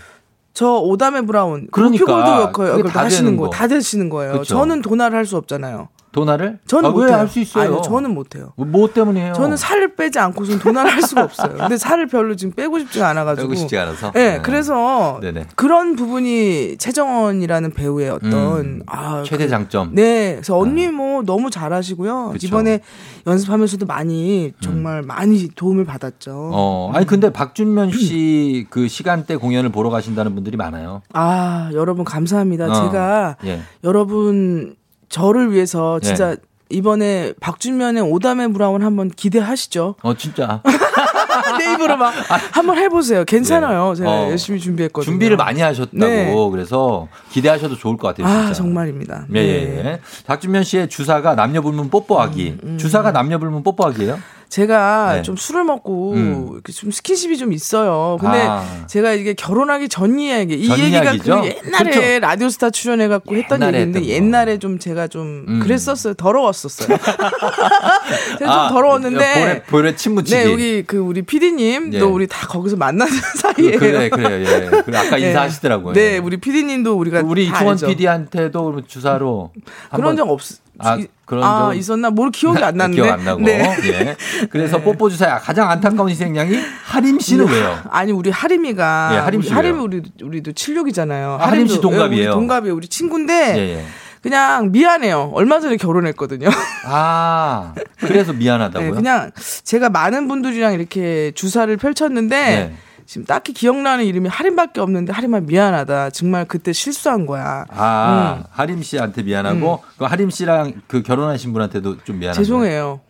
저 0.53 0.75
오다메 0.77 1.21
브라운 1.21 1.67
그러니까. 1.71 2.03
우피 2.03 2.11
골드 2.11 2.29
역할 2.29 2.51
그게 2.51 2.79
역을 2.79 2.91
다 2.91 3.03
하시는 3.05 3.37
거 3.37 3.43
거. 3.45 3.49
다 3.49 3.67
되시는 3.67 4.09
거예요. 4.09 4.33
그쵸. 4.33 4.43
저는 4.45 4.81
도나를 4.81 5.17
할 5.17 5.25
수 5.25 5.37
없잖아요. 5.37 5.89
도나를? 6.11 6.59
저는 6.65 6.89
아, 6.89 6.91
못해요. 6.91 7.11
왜 7.11 7.19
할 7.19 7.27
수 7.27 7.39
있어요? 7.39 7.63
아니요, 7.65 7.81
저는 7.81 8.13
못해요. 8.13 8.53
뭐 8.55 8.91
때문이에요? 8.91 9.33
저는 9.33 9.57
살을 9.57 9.95
빼지 9.95 10.17
않고서는 10.19 10.59
도나를 10.59 10.91
할 10.91 11.01
수가 11.03 11.23
없어요. 11.23 11.55
근데 11.57 11.77
살을 11.77 12.07
별로 12.07 12.35
지금 12.35 12.53
빼고 12.53 12.79
싶지가 12.79 13.07
않아가지고. 13.09 13.47
빼고 13.47 13.55
싶지 13.59 13.77
않아서. 13.77 14.11
네, 14.13 14.37
네. 14.37 14.41
그래서 14.41 15.19
네네. 15.21 15.45
그런 15.55 15.95
부분이 15.95 16.77
최정원이라는 16.79 17.71
배우의 17.73 18.09
어떤 18.09 18.33
음, 18.33 18.81
아, 18.87 19.23
최대 19.25 19.45
그- 19.45 19.49
장점. 19.49 19.91
네, 19.93 20.33
그래서 20.35 20.57
언니 20.57 20.87
뭐 20.87 21.21
너무 21.21 21.49
잘하시고요. 21.49 22.29
그쵸. 22.33 22.47
이번에 22.47 22.79
연습하면서도 23.27 23.85
많이 23.85 24.53
정말 24.61 25.03
많이 25.03 25.47
도움을 25.49 25.85
받았죠. 25.85 26.31
어, 26.53 26.91
아니 26.95 27.05
근데 27.05 27.29
박준면 27.31 27.91
씨 27.91 28.65
그 28.71 28.87
시간대 28.87 29.35
공연을 29.35 29.69
보러 29.69 29.89
가신다는 29.89 30.33
분들이 30.33 30.57
많아요. 30.57 31.01
아, 31.13 31.69
여러분 31.73 32.03
감사합니다. 32.03 32.65
어, 32.65 32.73
제가 32.73 33.35
예. 33.45 33.61
여러분 33.83 34.75
저를 35.09 35.51
위해서 35.51 35.99
진짜 35.99 36.31
예. 36.31 36.35
이번에 36.71 37.33
박준면의 37.39 38.03
오다메 38.03 38.49
브라운 38.49 38.83
한번 38.83 39.09
기대하시죠. 39.09 39.95
어 40.03 40.13
진짜 40.15 40.61
내 41.57 41.73
입으로 41.73 41.97
막 41.97 42.13
한번 42.51 42.77
해보세요. 42.77 43.25
괜찮아요. 43.25 43.95
제가 43.95 44.09
어, 44.09 44.29
열심히 44.29 44.59
준비했거든요. 44.59 45.11
준비를 45.11 45.35
많이 45.35 45.61
하셨다고 45.61 45.97
네. 45.97 46.33
그래서 46.51 47.07
기대하셔도 47.31 47.75
좋을 47.75 47.97
것 47.97 48.09
같아요. 48.09 48.27
아 48.27 48.39
진짜. 48.41 48.53
정말입니다. 48.53 49.25
예, 49.33 49.39
예, 49.39 49.43
네. 49.65 49.85
예. 49.85 50.01
박준면 50.27 50.63
씨의 50.63 50.89
주사가 50.89 51.33
남녀 51.35 51.61
불문 51.61 51.89
뽀뽀하기. 51.89 52.77
주사가 52.77 53.11
남녀 53.11 53.39
불문 53.39 53.63
뽀뽀하기예요? 53.63 54.19
제가 54.49 55.13
네. 55.17 55.21
좀 55.21 55.35
술을 55.35 55.63
먹고 55.63 56.13
음. 56.13 56.61
좀 56.73 56.89
스킨십이 56.91 57.37
좀 57.37 57.53
있어요. 57.53 58.17
근데 58.19 58.41
아. 58.41 58.65
제가 58.87 59.13
이게 59.13 59.33
결혼하기 59.35 59.89
전 59.89 60.19
이야기, 60.19 60.55
이 60.55 60.67
전 60.67 60.79
얘기가? 60.79 61.11
그 61.17 61.29
옛날에 61.67 61.91
그렇죠. 61.91 62.19
라디오스타 62.19 62.69
출연해갖고 62.71 63.35
했던 63.35 63.61
얘기인데. 63.63 64.05
옛날에 64.05 64.57
좀 64.57 64.79
제가 64.79 65.07
좀 65.07 65.45
음. 65.47 65.59
그랬었어요. 65.61 66.15
더러웠었어요. 66.15 66.97
제가 68.39 68.51
아, 68.51 68.67
좀 68.69 68.75
더러웠는데. 68.75 69.63
볼에, 69.67 69.95
침 69.95 70.15
묻히기. 70.15 70.35
네, 70.35 70.51
여기 70.51 70.83
그 70.83 70.97
우리 70.97 71.21
PD님 71.21 71.93
예. 71.93 71.99
또 71.99 72.09
우리 72.09 72.25
다 72.27 72.47
거기서 72.47 72.75
만나는 72.75 73.11
사이에. 73.37 73.71
그래, 73.71 74.09
그래요. 74.09 74.45
예. 74.45 74.81
그래, 74.81 74.97
아까 74.97 75.17
인사하시더라고요. 75.17 75.93
네, 75.93 76.17
우리 76.17 76.37
PD님도 76.37 76.97
우리가 76.97 77.21
우리 77.23 77.47
다 77.49 77.55
이충원. 77.57 77.77
PD한테도 77.77 78.81
주사로 78.87 79.51
그런 79.93 80.15
적 80.17 80.27
없. 80.29 80.39
아, 80.79 80.97
그런 81.25 81.43
아, 81.43 81.59
적 81.67 81.73
있었나? 81.75 82.09
뭘 82.09 82.31
기억이 82.31 82.63
안 82.63 82.75
나는데. 82.75 83.01
기억 83.01 83.13
안 83.13 83.25
나고. 83.25 83.41
네. 83.41 83.77
예. 83.83 84.15
그래서 84.49 84.79
뽀뽀 84.79 85.09
주사야 85.09 85.37
가장 85.39 85.69
안타까운 85.69 86.09
희생양이 86.09 86.57
하림 86.85 87.19
씨는 87.19 87.45
네. 87.45 87.53
왜요? 87.53 87.77
아니 87.91 88.11
우리 88.11 88.29
하림이가 88.29 89.09
예, 89.13 89.17
하림 89.17 89.41
씨 89.41 89.53
왜요? 89.53 89.81
우리 89.83 90.01
우리도 90.23 90.51
76이잖아요. 90.51 91.39
아, 91.39 91.47
하림 91.47 91.67
씨 91.67 91.81
동갑이에요. 91.81 92.29
우리 92.29 92.33
동갑이에요. 92.33 92.75
우리 92.75 92.87
친구인데 92.87 93.55
예, 93.57 93.77
예. 93.77 93.85
그냥 94.21 94.71
미안해요. 94.71 95.31
얼마 95.33 95.59
전에 95.59 95.77
결혼했거든요. 95.77 96.49
아, 96.85 97.73
그래서 97.99 98.33
미안하다고요? 98.33 98.89
네, 98.89 98.95
그냥 98.95 99.31
제가 99.63 99.89
많은 99.89 100.27
분들이랑 100.27 100.73
이렇게 100.73 101.31
주사를 101.35 101.75
펼쳤는데 101.77 102.35
네. 102.37 102.73
지금 103.09 103.25
딱히 103.25 103.53
기억나는 103.53 104.05
이름이 104.05 104.29
하림밖에 104.29 104.79
없는데 104.81 105.11
하림아 105.13 105.39
미안하다. 105.39 106.11
정말 106.11 106.45
그때 106.45 106.71
실수한 106.71 107.25
거야. 107.25 107.65
아, 107.69 108.37
음. 108.37 108.43
하림 108.51 108.83
씨한테 108.83 109.23
미안하고 109.23 109.81
그 109.97 110.05
하림 110.05 110.29
씨랑 110.29 110.83
그 110.85 111.01
결혼하신 111.01 111.51
분한테도 111.51 112.03
좀 112.03 112.19
미안하고. 112.19 112.37
죄송해요. 112.43 112.99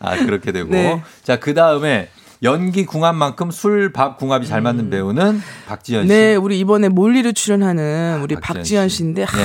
아, 0.00 0.16
그렇게 0.16 0.50
되고. 0.50 0.70
네. 0.70 1.00
자, 1.22 1.38
그 1.38 1.54
다음에 1.54 2.08
연기 2.42 2.84
궁합만큼 2.84 3.52
술, 3.52 3.92
밥 3.92 4.18
궁합이 4.18 4.48
잘 4.48 4.60
맞는 4.60 4.90
배우는 4.90 5.40
박지현 5.68 6.08
씨. 6.08 6.08
네, 6.08 6.34
우리 6.34 6.58
이번에 6.58 6.88
몰리로 6.88 7.30
출연하는 7.30 8.22
우리 8.22 8.34
박지현 8.34 8.56
박지현 8.56 8.88
씨. 8.88 8.96
씨인데 8.96 9.22
하, 9.22 9.36
네. 9.36 9.44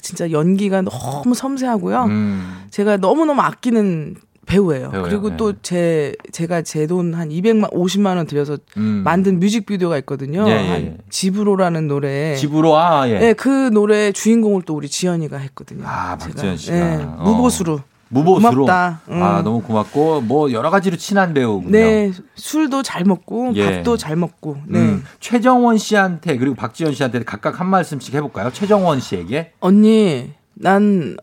진짜 0.00 0.30
연기가 0.30 0.80
너무 0.80 1.34
섬세하고요. 1.34 2.04
음. 2.04 2.64
제가 2.70 2.96
너무 2.96 3.26
너무 3.26 3.42
아끼는 3.42 4.16
배우예요. 4.46 4.90
배우예요, 4.90 5.08
그리고 5.08 5.30
네. 5.30 5.36
또제 5.36 6.14
제가 6.32 6.62
제 6.62 6.86
돈 6.86 7.14
한 7.14 7.28
200만 7.30 7.72
50만 7.72 8.16
원 8.16 8.26
들여서 8.26 8.58
음. 8.76 9.02
만든 9.04 9.40
뮤직비디오가 9.40 9.96
있거든요. 9.98 10.46
예, 10.48 10.52
예, 10.52 10.56
예. 10.64 10.68
한 10.68 10.98
집으로라는 11.10 11.88
노래. 11.88 12.34
집으로 12.36 12.76
아, 12.76 13.08
예. 13.08 13.18
네, 13.18 13.32
그 13.32 13.48
노래 13.70 14.12
주인공을 14.12 14.62
또 14.62 14.74
우리 14.74 14.88
지연이가 14.88 15.36
했거든요. 15.38 15.84
아. 15.86 16.16
박지현 16.18 16.56
씨가. 16.56 16.76
네, 16.76 17.04
어. 17.04 17.22
무보수로. 17.24 17.80
무보수로. 18.10 18.66
고맙다. 18.66 19.00
음. 19.08 19.22
아, 19.22 19.42
너무 19.42 19.60
고맙고 19.62 20.20
뭐 20.20 20.52
여러 20.52 20.70
가지로 20.70 20.96
친한 20.96 21.34
배우군요. 21.34 21.72
네, 21.72 22.12
술도 22.36 22.82
잘 22.84 23.02
먹고 23.04 23.52
예. 23.56 23.64
밥도 23.78 23.96
잘 23.96 24.14
먹고. 24.14 24.58
네. 24.68 24.78
음, 24.78 25.04
최정원 25.18 25.78
씨한테 25.78 26.36
그리고 26.36 26.54
박지현 26.54 26.94
씨한테 26.94 27.24
각각 27.24 27.58
한 27.58 27.68
말씀씩 27.68 28.14
해볼까요? 28.14 28.50
최정원 28.52 29.00
씨에게. 29.00 29.52
언니, 29.58 30.30
난 30.54 31.16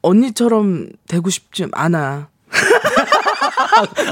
언니처럼 0.00 0.88
되고 1.08 1.28
싶지 1.28 1.66
않아. 1.72 2.29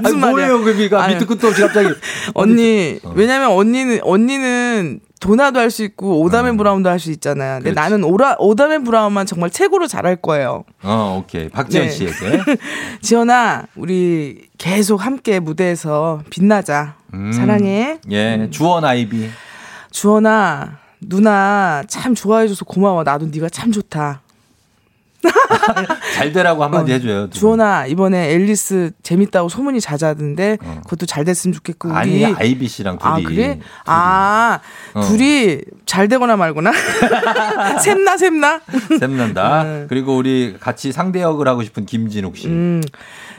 아니, 0.05 0.16
뭐예요, 0.16 0.62
그 0.62 0.70
미가 0.70 1.03
아니, 1.03 1.14
밑도 1.14 1.26
끝도 1.26 1.49
없이 1.49 1.61
갑자기. 1.62 1.89
언니, 2.34 2.99
어. 3.03 3.12
왜냐면 3.14 3.51
언니는, 3.51 4.01
언니는 4.03 5.01
도나도 5.20 5.59
할 5.59 5.70
수 5.70 5.82
있고 5.84 6.20
오다맨 6.22 6.57
브라운도 6.57 6.89
할 6.89 6.99
수 7.01 7.11
있잖아요. 7.11 7.57
근데 7.59 7.70
음. 7.70 7.74
그렇지. 7.74 7.91
나는 7.91 8.05
오라, 8.05 8.36
오다맨 8.39 8.84
브라운만 8.84 9.26
정말 9.26 9.51
최고로 9.51 9.86
잘할 9.89 10.16
거예요. 10.16 10.64
어, 10.82 11.20
오케이. 11.22 11.49
박지현 11.49 11.86
네. 11.86 11.91
씨에게. 11.91 12.14
지연아, 13.03 13.64
우리 13.76 14.47
계속 14.59 15.05
함께 15.05 15.41
무대에서 15.41 16.22
빛나자. 16.30 16.95
음. 17.14 17.32
사랑해. 17.32 17.99
예, 18.11 18.49
주원 18.51 18.84
아이비. 18.84 19.28
주원아, 19.91 20.78
누나 21.01 21.82
참 21.89 22.14
좋아해줘서 22.14 22.64
고마워. 22.64 23.03
나도 23.03 23.26
네가 23.26 23.49
참 23.49 23.72
좋다. 23.72 24.20
잘 26.14 26.33
되라고 26.33 26.62
한마디 26.64 26.93
어, 26.93 26.95
해줘요. 26.95 27.31
주원아, 27.31 27.87
이번에 27.87 28.31
앨리스 28.33 28.93
재밌다고 29.03 29.49
소문이 29.49 29.81
자자던데 29.81 30.59
그것도 30.85 31.07
잘 31.07 31.25
됐으면 31.25 31.55
좋겠고. 31.55 31.89
우리 31.89 31.95
어. 31.95 31.99
아니, 31.99 32.25
아이비 32.25 32.69
씨랑 32.69 32.99
둘이. 32.99 33.11
아, 33.11 33.21
그래? 33.25 33.61
아, 33.85 34.61
어. 34.95 35.01
둘이 35.03 35.61
잘 35.87 36.09
되거나 36.09 36.37
말거나? 36.37 36.73
샘나, 37.83 38.16
샘나? 38.16 38.61
샘난다. 38.99 39.87
그리고 39.89 40.16
우리 40.16 40.57
같이 40.59 40.93
상대 40.93 41.21
역을 41.21 41.49
하고 41.49 41.62
싶은 41.62 41.87
김진욱 41.87 42.37
씨. 42.37 42.47
음, 42.49 42.83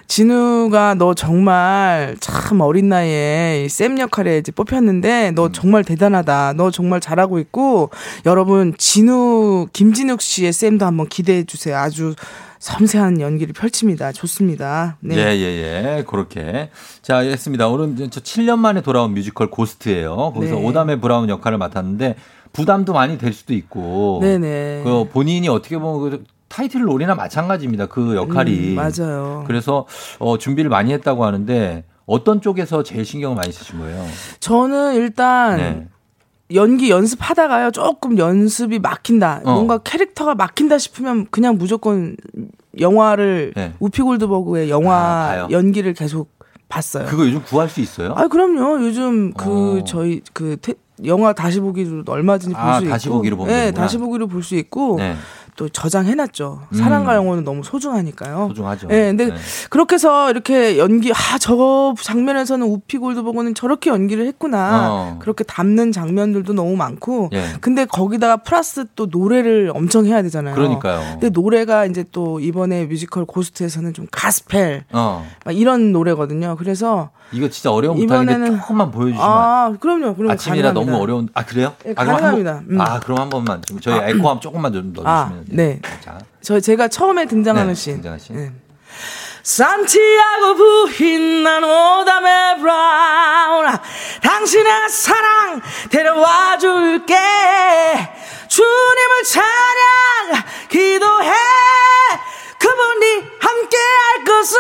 진우가 0.10 0.96
너 0.96 1.14
정말 1.14 2.18
참 2.20 2.62
어린 2.62 2.90
나이에 2.90 3.66
이쌤 3.66 4.00
역할에 4.00 4.40
이제 4.40 4.52
뽑혔는데 4.52 5.32
너 5.36 5.52
정말 5.52 5.84
대단하다. 5.84 6.54
너 6.58 6.72
정말 6.72 7.00
잘하고 7.00 7.38
있고 7.38 7.92
여러분 8.26 8.74
진우 8.78 9.68
김진욱 9.72 10.22
씨의 10.22 10.52
샘도 10.52 10.86
한번 10.88 11.08
기대해 11.08 11.44
주세요. 11.44 11.69
아주 11.74 12.16
섬세한 12.60 13.22
연기를 13.22 13.54
펼칩니다. 13.54 14.12
좋습니다. 14.12 14.98
네. 15.00 15.16
예, 15.16 15.22
예, 15.38 15.98
예. 15.98 16.04
그렇게. 16.04 16.70
자, 17.02 17.20
했습니다. 17.20 17.68
오늘 17.68 18.10
저 18.10 18.20
7년 18.20 18.60
만에 18.60 18.82
돌아온 18.82 19.14
뮤지컬 19.14 19.50
고스트예요. 19.50 20.34
거기서 20.34 20.56
네. 20.56 20.66
오다메 20.66 21.00
브라운 21.00 21.30
역할을 21.30 21.58
맡았는데 21.58 22.16
부담도 22.52 22.94
많이 22.94 23.18
될 23.18 23.34
수도 23.34 23.54
있고. 23.54 24.20
네네. 24.22 24.82
그 24.84 25.08
본인이 25.12 25.48
어떻게 25.48 25.78
보면 25.78 26.10
그 26.10 26.24
타이틀 26.50 26.88
롤이나 26.88 27.16
마찬가지입니다. 27.16 27.86
그 27.86 28.16
역할이. 28.16 28.72
음, 28.72 28.76
맞아요. 28.76 29.44
그래서 29.48 29.86
어, 30.18 30.38
준비를 30.38 30.70
많이 30.70 30.92
했다고 30.92 31.24
하는데 31.24 31.86
어떤 32.06 32.42
쪽에서 32.42 32.84
제일 32.84 33.06
신경을 33.06 33.36
많이 33.38 33.52
쓰신 33.54 33.80
거예요? 33.80 34.04
저는 34.40 34.96
일단 34.96 35.58
네. 35.58 35.88
연기 36.54 36.90
연습하다가요 36.90 37.72
조금 37.72 38.18
연습이 38.18 38.80
막힌다. 38.80 39.42
어. 39.46 39.54
뭔가 39.54 39.78
캐릭터가 39.80 40.36
막힌다 40.36 40.78
싶으면 40.78 41.28
그냥 41.30 41.58
무조건 41.58 42.16
영화를 42.80 43.54
네. 43.56 43.74
우피 43.80 44.02
골드버그의 44.02 44.70
영화 44.70 44.96
아? 44.96 45.48
연기를 45.52 45.94
계속 45.94 46.32
봤어요. 46.68 47.06
그거 47.08 47.26
요즘 47.26 47.42
구할 47.44 47.70
수 47.70 47.82
있어요? 47.82 48.14
아 48.16 48.28
그럼요. 48.28 48.84
요즘 48.84 49.34
그 49.34 49.80
어. 49.80 49.84
저희 49.84 50.22
그 50.34 50.58
테- 50.62 50.76
영화 51.06 51.34
다시 51.34 51.60
보기로 51.60 52.04
얼마든지 52.08 52.54
볼 52.54 52.62
아, 52.62 52.76
수 52.78 52.84
있고. 52.84 52.90
다시 52.92 53.10
보기로 53.10 53.38
보면 53.38 53.54
네. 53.54 53.72
다시 53.72 53.98
보기로 53.98 54.28
볼 54.28 54.44
수 54.44 54.56
있고. 54.56 54.98
네. 54.98 55.16
또 55.60 55.68
저장해놨죠. 55.68 56.62
음. 56.72 56.78
사랑과 56.78 57.16
영혼은 57.16 57.44
너무 57.44 57.64
소중하니까요. 57.66 58.46
소중하죠. 58.48 58.88
네, 58.88 59.08
근데 59.08 59.26
네. 59.26 59.34
그렇게 59.70 59.96
해서 59.96 60.30
이렇게 60.32 60.78
연기, 60.78 61.12
아, 61.12 61.38
저 61.38 61.94
장면에서는 62.02 62.66
우피 62.66 62.98
골드버그는 62.98 63.56
저렇게 63.56 63.90
연기를 63.90 64.26
했구나. 64.26 64.88
어. 64.90 65.20
그렇게 65.20 65.44
담는 65.44 65.92
장면들도 65.92 66.54
너무 66.54 66.78
많고. 66.78 67.30
예. 67.34 67.44
근데 67.60 67.84
거기다가 67.84 68.38
플러스 68.38 68.86
또 68.96 69.08
노래를 69.12 69.74
엄청 69.76 70.06
해야 70.06 70.22
되잖아요. 70.22 70.56
그러니까요. 70.56 71.02
근데 71.20 71.28
노래가 71.28 71.86
이제 71.86 72.06
또 72.14 72.40
이번에 72.40 72.86
뮤지컬 72.86 73.26
고스트에서는 73.26 73.94
좀 73.94 74.08
가스펠. 74.14 74.86
어. 74.94 75.28
막 75.44 75.52
이런 75.58 75.92
노래거든요. 75.92 76.56
그래서 76.58 77.10
이거 77.34 77.50
진짜 77.50 77.70
어려운 77.72 77.98
이번에는- 77.98 78.60
조금만 78.62 78.90
보여주시면 78.92 79.22
아, 79.30 79.74
그럼요. 79.80 80.16
그럼 80.16 80.32
아침이라 80.32 80.70
가능합니다. 80.70 80.74
너무 80.92 81.04
어려운 81.04 81.28
아 81.36 81.44
그래요? 81.46 81.74
예, 81.86 81.92
아, 81.92 82.04
그럼 82.04 82.08
한 82.08 82.08
번- 82.08 82.16
가능합니다. 82.46 82.64
음. 82.72 82.82
아 82.82 83.00
그럼 83.02 83.20
한 83.20 83.30
번만 83.30 83.62
좀 83.68 83.80
저희 83.82 84.10
에코 84.10 84.25
한 84.25 84.40
조금만 84.40 84.74
좀 84.74 84.94
넣어주시면 84.94 85.06
아. 85.06 85.32
네. 85.52 85.80
자, 86.04 86.20
저 86.42 86.60
제가 86.60 86.88
처음에 86.88 87.26
등장하는 87.26 87.74
네, 87.74 87.76
씬. 87.76 87.94
등장하는 87.96 88.24
씬. 88.24 88.36
네. 88.36 88.52
산티아고 89.44 90.56
부인 90.56 91.44
난 91.44 91.64
오담의 91.64 92.60
브라운 92.60 93.66
당신의 94.22 94.90
사랑 94.90 95.62
데려와 95.90 96.58
줄게 96.58 97.16
주님을 98.48 99.24
찬양 99.32 100.44
기도해 100.70 101.32
그분이 102.60 103.24
함께 103.40 103.78
할 103.78 104.24
것을 104.26 104.60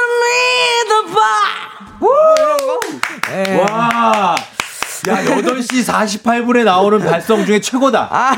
믿어봐 0.85 1.19
이런 2.39 2.57
거? 2.57 2.79
와. 3.73 4.35
야, 5.07 5.23
8시 5.23 5.85
48분에 5.85 6.63
나오는 6.65 6.99
발성 6.99 7.45
중에 7.45 7.61
최고다. 7.61 8.09
아, 8.11 8.35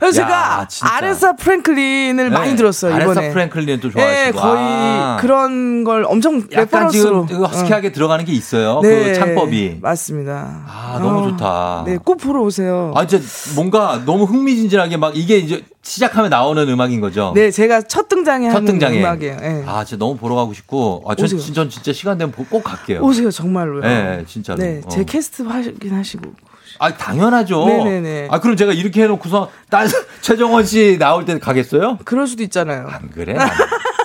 그래서 0.00 0.22
야, 0.22 0.26
제가 0.26 0.66
진짜. 0.68 0.94
아레사 0.94 1.36
프랭클린을 1.36 2.30
네. 2.30 2.34
많이 2.36 2.56
들었어요 2.56 2.94
아레사 2.94 3.12
이번에. 3.12 3.30
프랭클린 3.30 3.80
또 3.80 3.90
좋아하시고. 3.90 4.22
네, 4.24 4.32
거의 4.32 4.62
아. 4.64 5.18
그런 5.20 5.84
걸 5.84 6.04
엄청 6.08 6.42
약간 6.52 6.88
지금. 6.88 7.26
그 7.26 7.42
허스키하게 7.44 7.92
들어가는 7.92 8.24
게 8.24 8.32
있어요. 8.32 8.80
네, 8.82 9.12
그 9.12 9.14
창법이. 9.14 9.78
맞습니다. 9.80 10.64
아, 10.66 10.98
너무 11.00 11.30
좋다. 11.30 11.84
네, 11.86 11.96
꼭 12.02 12.16
보러 12.16 12.40
오세요. 12.42 12.92
아, 12.96 13.06
진짜 13.06 13.24
뭔가 13.54 14.00
너무 14.04 14.24
흥미진진하게 14.24 14.96
막 14.96 15.16
이게 15.16 15.36
이제 15.36 15.62
시작하면 15.84 16.30
나오는 16.30 16.66
음악인 16.68 17.00
거죠. 17.00 17.32
네, 17.34 17.50
제가 17.50 17.82
첫 17.82 18.08
등장에 18.08 18.48
첫 18.48 18.56
하는 18.56 18.66
등장에. 18.66 18.98
음악이에요. 19.00 19.36
네. 19.36 19.64
아, 19.66 19.84
진짜 19.84 19.98
너무 20.02 20.16
보러 20.16 20.34
가고 20.34 20.54
싶고. 20.54 21.04
아, 21.06 21.14
전, 21.14 21.26
오세요. 21.26 21.52
전 21.52 21.68
진짜 21.68 21.92
시간 21.92 22.16
되면 22.18 22.32
보- 22.32 22.44
꼭 22.46 22.64
갈게요. 22.64 23.00
오세요, 23.02 23.30
정말로요. 23.30 23.82
네, 23.82 24.24
진짜로. 24.26 24.58
네, 24.58 24.80
제 24.90 25.02
어. 25.02 25.04
캐스트 25.04 25.42
하긴 25.42 25.94
하시고. 25.94 26.32
아, 26.78 26.92
당연하죠. 26.94 27.66
네네네. 27.66 28.28
아, 28.30 28.40
그럼 28.40 28.56
제가 28.56 28.72
이렇게 28.72 29.02
해놓고서 29.02 29.50
딴 29.70 29.86
최정원 30.22 30.64
씨 30.64 30.96
나올 30.98 31.24
때 31.26 31.38
가겠어요? 31.38 31.98
그럴 32.04 32.26
수도 32.26 32.42
있잖아요. 32.42 32.86
안 32.88 33.10
그래? 33.10 33.36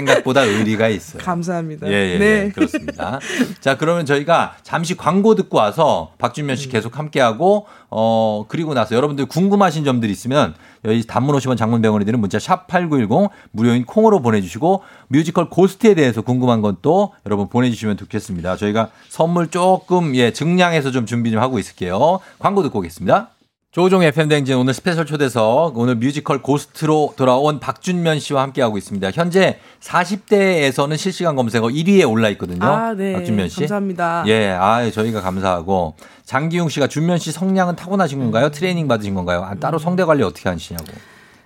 생각보다 0.00 0.42
의리가 0.42 0.88
있어요. 0.88 1.22
감사합니다. 1.24 1.86
예, 1.88 2.14
예, 2.14 2.18
네. 2.18 2.24
예, 2.46 2.50
그렇습니다. 2.50 3.20
자, 3.60 3.76
그러면 3.76 4.06
저희가 4.06 4.56
잠시 4.62 4.96
광고 4.96 5.34
듣고 5.36 5.58
와서 5.58 6.12
박준면 6.18 6.56
씨 6.56 6.68
계속 6.68 6.98
함께하고, 6.98 7.66
어, 7.90 8.46
그리고 8.48 8.74
나서 8.74 8.96
여러분들 8.96 9.26
궁금하신 9.26 9.84
점들 9.84 10.10
있으면 10.10 10.54
여기 10.84 11.06
단문 11.06 11.36
50원 11.36 11.56
장문 11.56 11.82
100원이 11.82 12.04
드는 12.06 12.18
문자 12.18 12.38
샵 12.38 12.66
8910 12.66 13.30
무료인 13.52 13.84
콩으로 13.84 14.22
보내주시고 14.22 14.82
뮤지컬 15.08 15.50
고스트에 15.50 15.94
대해서 15.94 16.22
궁금한 16.22 16.62
건 16.62 16.70
또 16.82 17.12
여러분 17.26 17.48
보내주시면 17.48 17.98
좋겠습니다. 17.98 18.56
저희가 18.56 18.88
선물 19.08 19.48
조금, 19.48 20.14
예, 20.16 20.32
증량해서 20.32 20.92
좀 20.92 21.04
준비 21.04 21.30
좀 21.30 21.40
하고 21.42 21.58
있을게요. 21.58 22.20
광고 22.38 22.62
듣고 22.62 22.78
오겠습니다. 22.78 23.30
조우종의 23.72 24.02
FM 24.02 24.28
대행진 24.28 24.56
오늘 24.56 24.74
스페셜 24.74 25.06
초대석 25.06 25.78
오늘 25.78 25.94
뮤지컬 25.94 26.42
고스트로 26.42 27.14
돌아온 27.16 27.60
박준면 27.60 28.18
씨와 28.18 28.42
함께하고 28.42 28.76
있습니다. 28.76 29.10
현재 29.12 29.60
포털에서는 29.80 30.96
실시간 30.96 31.36
검색어 31.36 31.68
1위에 31.68 32.08
올라 32.10 32.30
있거든요. 32.30 32.64
아, 32.66 32.94
네. 32.94 33.12
박준면 33.12 33.48
씨. 33.48 33.60
감사합니다. 33.60 34.24
예, 34.26 34.48
아, 34.50 34.90
저희가 34.90 35.20
감사하고 35.20 35.94
장기용 36.24 36.68
씨가 36.68 36.88
준면 36.88 37.18
씨 37.18 37.30
성량은 37.30 37.76
타고나신 37.76 38.18
건가요? 38.18 38.50
트레이닝 38.50 38.88
받으신 38.88 39.14
건가요? 39.14 39.44
아, 39.48 39.54
따로 39.54 39.78
성대 39.78 40.02
관리 40.02 40.24
어떻게 40.24 40.48
하시냐고. 40.48 40.86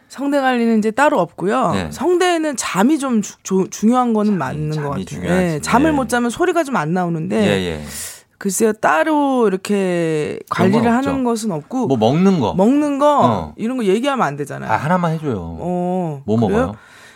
성대 0.09 0.41
관리는 0.41 0.79
이제 0.79 0.91
따로 0.93 1.21
없고요. 1.21 1.73
네. 1.73 1.89
성대는 1.93 2.57
잠이 2.57 2.99
좀 2.99 3.21
주- 3.21 3.35
조- 3.43 3.69
중요한 3.69 4.15
거는 4.15 4.39
맞는 4.39 4.71
것 4.83 4.89
같아요. 4.91 5.05
중요하지. 5.05 5.45
네, 5.45 5.61
잠을 5.61 5.91
예. 5.91 5.95
못 5.95 6.09
자면 6.09 6.31
소리가 6.31 6.65
좀 6.65 6.77
안 6.77 6.95
나오는데 6.95 7.37
예, 7.37 7.51
예. 7.67 7.83
글쎄요 8.39 8.73
따로 8.73 9.47
이렇게 9.47 10.39
관리를. 10.51 10.91
하는 10.93 11.25
것은 11.25 11.51
없고 11.53 11.87
뭐 11.87 11.97
먹는 11.97 12.41
거. 12.41 12.55
먹는 12.55 12.99
거 12.99 13.21
어. 13.25 13.55
이런 13.57 13.77
거 13.77 13.85
얘기하면 13.85 14.27
안 14.27 14.37
되잖아요. 14.37 14.71
아, 14.71 14.77
하나만 14.77 15.13
해줘요. 15.13 15.37
어, 15.61 16.23
뭐 16.27 16.37
그래요? 16.37 16.51
먹어요? 16.51 16.75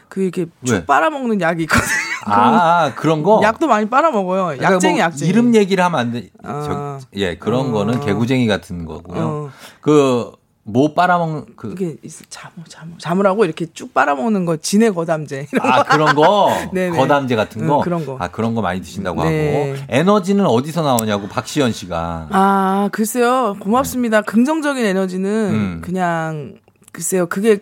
그 0.09 0.23
이렇게 0.23 0.43
왜? 0.63 0.67
쭉 0.67 0.87
빨아먹는 0.87 1.41
약이 1.41 1.63
있거든요. 1.65 1.87
아, 2.25 2.93
그런 2.97 3.23
거? 3.23 3.41
약도 3.43 3.67
많이 3.67 3.89
빨아먹어요. 3.89 4.45
그러니까 4.57 4.73
약쟁이 4.75 4.95
뭐 4.95 5.03
약쟁이. 5.03 5.31
이름 5.31 5.55
얘기를 5.55 5.85
하면 5.85 6.01
안 6.01 6.13
돼. 6.13 6.31
아. 6.43 6.99
저, 7.01 7.07
예, 7.17 7.37
그런 7.37 7.69
어. 7.69 7.73
거는 7.73 8.01
개구쟁이 8.01 8.47
같은 8.47 8.87
거고요. 8.87 9.23
어. 9.23 9.51
그, 9.81 10.33
뭐 10.71 10.93
빨아먹는, 10.93 11.47
그, 11.57 11.73
이게 11.73 11.97
있어. 12.03 12.25
자무 12.29 12.53
자무 12.69 12.99
자무라고 12.99 13.47
이렇게 13.47 13.67
쭉 13.73 13.95
빨아먹는 13.95 14.45
거 14.45 14.59
진해 14.59 14.91
거담제. 14.91 15.47
아, 15.63 15.83
그런 15.83 16.15
거? 16.15 16.51
거담제 16.95 17.37
같은 17.37 17.67
거? 17.67 17.79
응, 17.79 17.81
그런 17.83 18.05
거. 18.05 18.17
아, 18.21 18.29
그런 18.29 18.55
거 18.55 18.61
많이 18.61 18.83
드신다고 18.83 19.25
네. 19.25 19.73
하고. 19.73 19.83
에너지는 19.89 20.45
어디서 20.45 20.83
나오냐고, 20.83 21.27
박시연 21.27 21.73
씨가. 21.73 22.29
아, 22.31 22.91
글쎄요. 22.93 23.57
고맙습니다. 23.61 24.21
긍정적인 24.21 24.85
에너지는 24.85 25.31
음. 25.31 25.81
그냥 25.83 26.57
글쎄요. 26.93 27.27
그게 27.27 27.61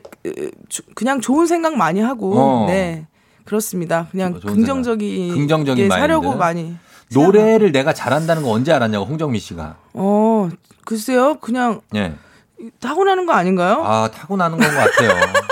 그냥 0.96 1.20
좋은 1.20 1.46
생각 1.46 1.76
많이 1.76 2.00
하고 2.00 2.36
어. 2.38 2.66
네. 2.66 3.06
그렇습니다. 3.44 4.08
그냥 4.10 4.32
생각. 4.32 4.52
긍정적인 4.52 5.90
사려고. 5.90 6.34
많이 6.34 6.74
노래를 7.12 7.70
내가 7.70 7.92
잘한다는 7.92 8.42
거 8.42 8.50
언제 8.50 8.72
알았냐고, 8.72 9.04
홍정미 9.04 9.38
씨가. 9.38 9.76
어, 9.92 10.48
글쎄요. 10.84 11.36
그냥 11.40 11.80
예. 11.94 12.14
타고나는 12.80 13.26
거 13.26 13.32
아닌가요? 13.32 13.82
아, 13.84 14.08
타고나는 14.12 14.58
건 14.58 14.68
것 14.70 14.76
같아요. 14.76 15.10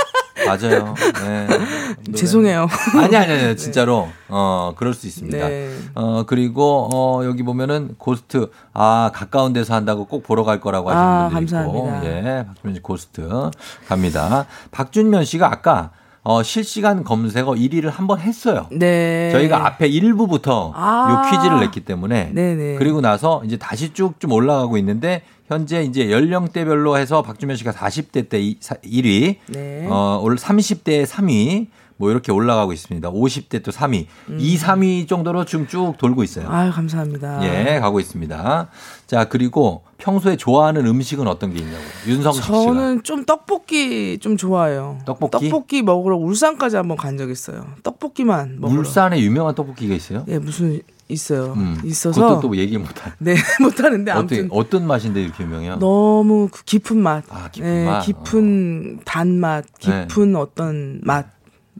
맞아요. 0.47 0.95
네. 1.25 1.49
죄송해요. 2.15 2.67
아니, 3.01 3.17
아니, 3.17 3.33
아니, 3.33 3.57
진짜로. 3.57 4.09
어, 4.29 4.75
그럴 4.77 4.93
수 4.93 5.07
있습니다. 5.07 5.39
네. 5.39 5.71
어, 5.95 6.25
그리고, 6.27 6.89
어, 6.93 7.25
여기 7.25 7.43
보면은 7.43 7.95
고스트, 7.97 8.51
아, 8.75 9.11
가까운 9.15 9.53
데서 9.55 9.75
한다고 9.75 10.05
꼭 10.07 10.23
보러 10.23 10.45
갈 10.45 10.61
거라고 10.61 10.91
하시는 10.91 11.07
아, 11.07 11.29
분들 11.31 11.43
있고. 11.45 11.85
감사합니다. 11.87 12.07
예, 12.07 12.45
박준면 12.47 12.75
씨 12.75 12.81
고스트 12.83 13.51
갑니다. 13.89 14.47
박준면 14.71 15.25
씨가 15.25 15.47
아까 15.51 15.91
어, 16.25 16.43
실시간 16.43 17.05
검색어 17.05 17.53
1위를 17.53 17.91
한 17.91 18.07
번 18.07 18.19
했어요. 18.21 18.67
네. 18.73 19.31
저희가 19.33 19.67
앞에 19.67 19.89
1부부터 19.91 20.73
아. 20.75 21.25
요 21.27 21.31
퀴즈를 21.31 21.61
냈기 21.61 21.81
때문에 21.81 22.31
네네. 22.33 22.77
그리고 22.77 23.01
나서 23.01 23.43
이제 23.45 23.57
다시 23.57 23.93
쭉 23.93 24.19
좀 24.21 24.33
올라가고 24.33 24.77
있는데 24.79 25.23
현재 25.49 25.83
이제 25.83 26.11
연령대별로 26.11 26.97
해서 26.97 27.23
박주면 27.23 27.57
씨가 27.57 27.73
40대 27.73 28.29
때 28.31 28.41
1위, 28.41 29.37
네. 29.49 29.87
어, 29.91 30.19
올 30.23 30.37
30대에 30.37 31.05
3위, 31.07 31.67
뭐 31.97 32.11
이렇게 32.11 32.33
올라가고 32.33 32.73
있습니다. 32.73 33.11
50대 33.11 33.63
또 33.63 33.71
3위, 33.71 34.07
음. 34.31 34.39
2, 34.41 34.57
3위 34.57 35.07
정도로 35.07 35.45
지금 35.45 35.67
쭉 35.69 35.95
돌고 35.99 36.23
있어요. 36.25 36.49
아유, 36.51 36.73
감사합니다. 36.73 37.41
예, 37.45 37.79
가고 37.79 38.01
있습니다. 38.01 38.69
자, 39.15 39.27
그리고 39.27 39.83
평소에 39.99 40.37
좋아하는 40.37 40.87
음식은 40.89 41.29
어떤 41.29 41.53
게 41.55 41.61
있냐고. 41.61 41.79
윤성식 42.09 42.43
씨가. 42.43 42.65
저는 42.65 43.03
좀 43.05 43.25
떡볶이 43.25 44.19
좀 44.19 44.37
좋아해요. 44.37 44.99
떡볶이? 45.07 45.83
먹으러 45.83 46.17
울산까지 46.17 46.75
한번 46.75 46.97
간 46.97 47.15
적 47.17 47.31
있어요. 47.31 47.65
떡볶이만 47.85 48.57
먹으러. 48.61 48.81
울산에 48.81 49.21
유명한 49.21 49.55
떡볶이가 49.55 49.95
있어요? 49.95 50.25
예, 50.27 50.41
무슨 50.41 50.81
있어요. 51.09 51.53
음, 51.57 51.81
있어서 51.85 52.21
그것도 52.21 52.41
또 52.49 52.57
얘기 52.57 52.77
못 52.77 52.89
하. 53.07 53.13
네, 53.21 53.37
못하는데 53.61 54.11
아무튼 54.11 54.49
어떤 54.51 54.85
맛인데 54.85 55.23
이렇게 55.23 55.45
유명해요? 55.45 55.79
너무 55.79 56.49
그 56.51 56.65
깊은 56.65 56.99
맛. 56.99 57.23
아, 57.29 57.49
깊은 57.53 57.69
네, 57.73 57.85
맛? 57.87 57.99
어. 57.99 58.01
깊은 58.05 59.01
단맛, 59.05 59.65
네. 59.87 60.07
깊은 60.09 60.35
어떤 60.35 61.01
맛. 61.05 61.29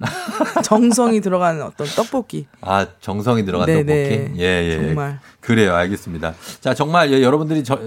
정성이 0.65 1.21
들어가는 1.21 1.63
어떤 1.63 1.87
떡볶이. 1.87 2.47
아, 2.61 2.87
정성이 3.01 3.45
들어간 3.45 3.67
네네. 3.67 3.83
떡볶이? 3.83 4.41
예, 4.41 4.45
예. 4.45 4.87
정말. 4.87 5.21
그래요. 5.41 5.75
알겠습니다. 5.75 6.35
자, 6.61 6.75
정말 6.75 7.13
예, 7.13 7.23
여러분들이 7.23 7.63
저, 7.65 7.79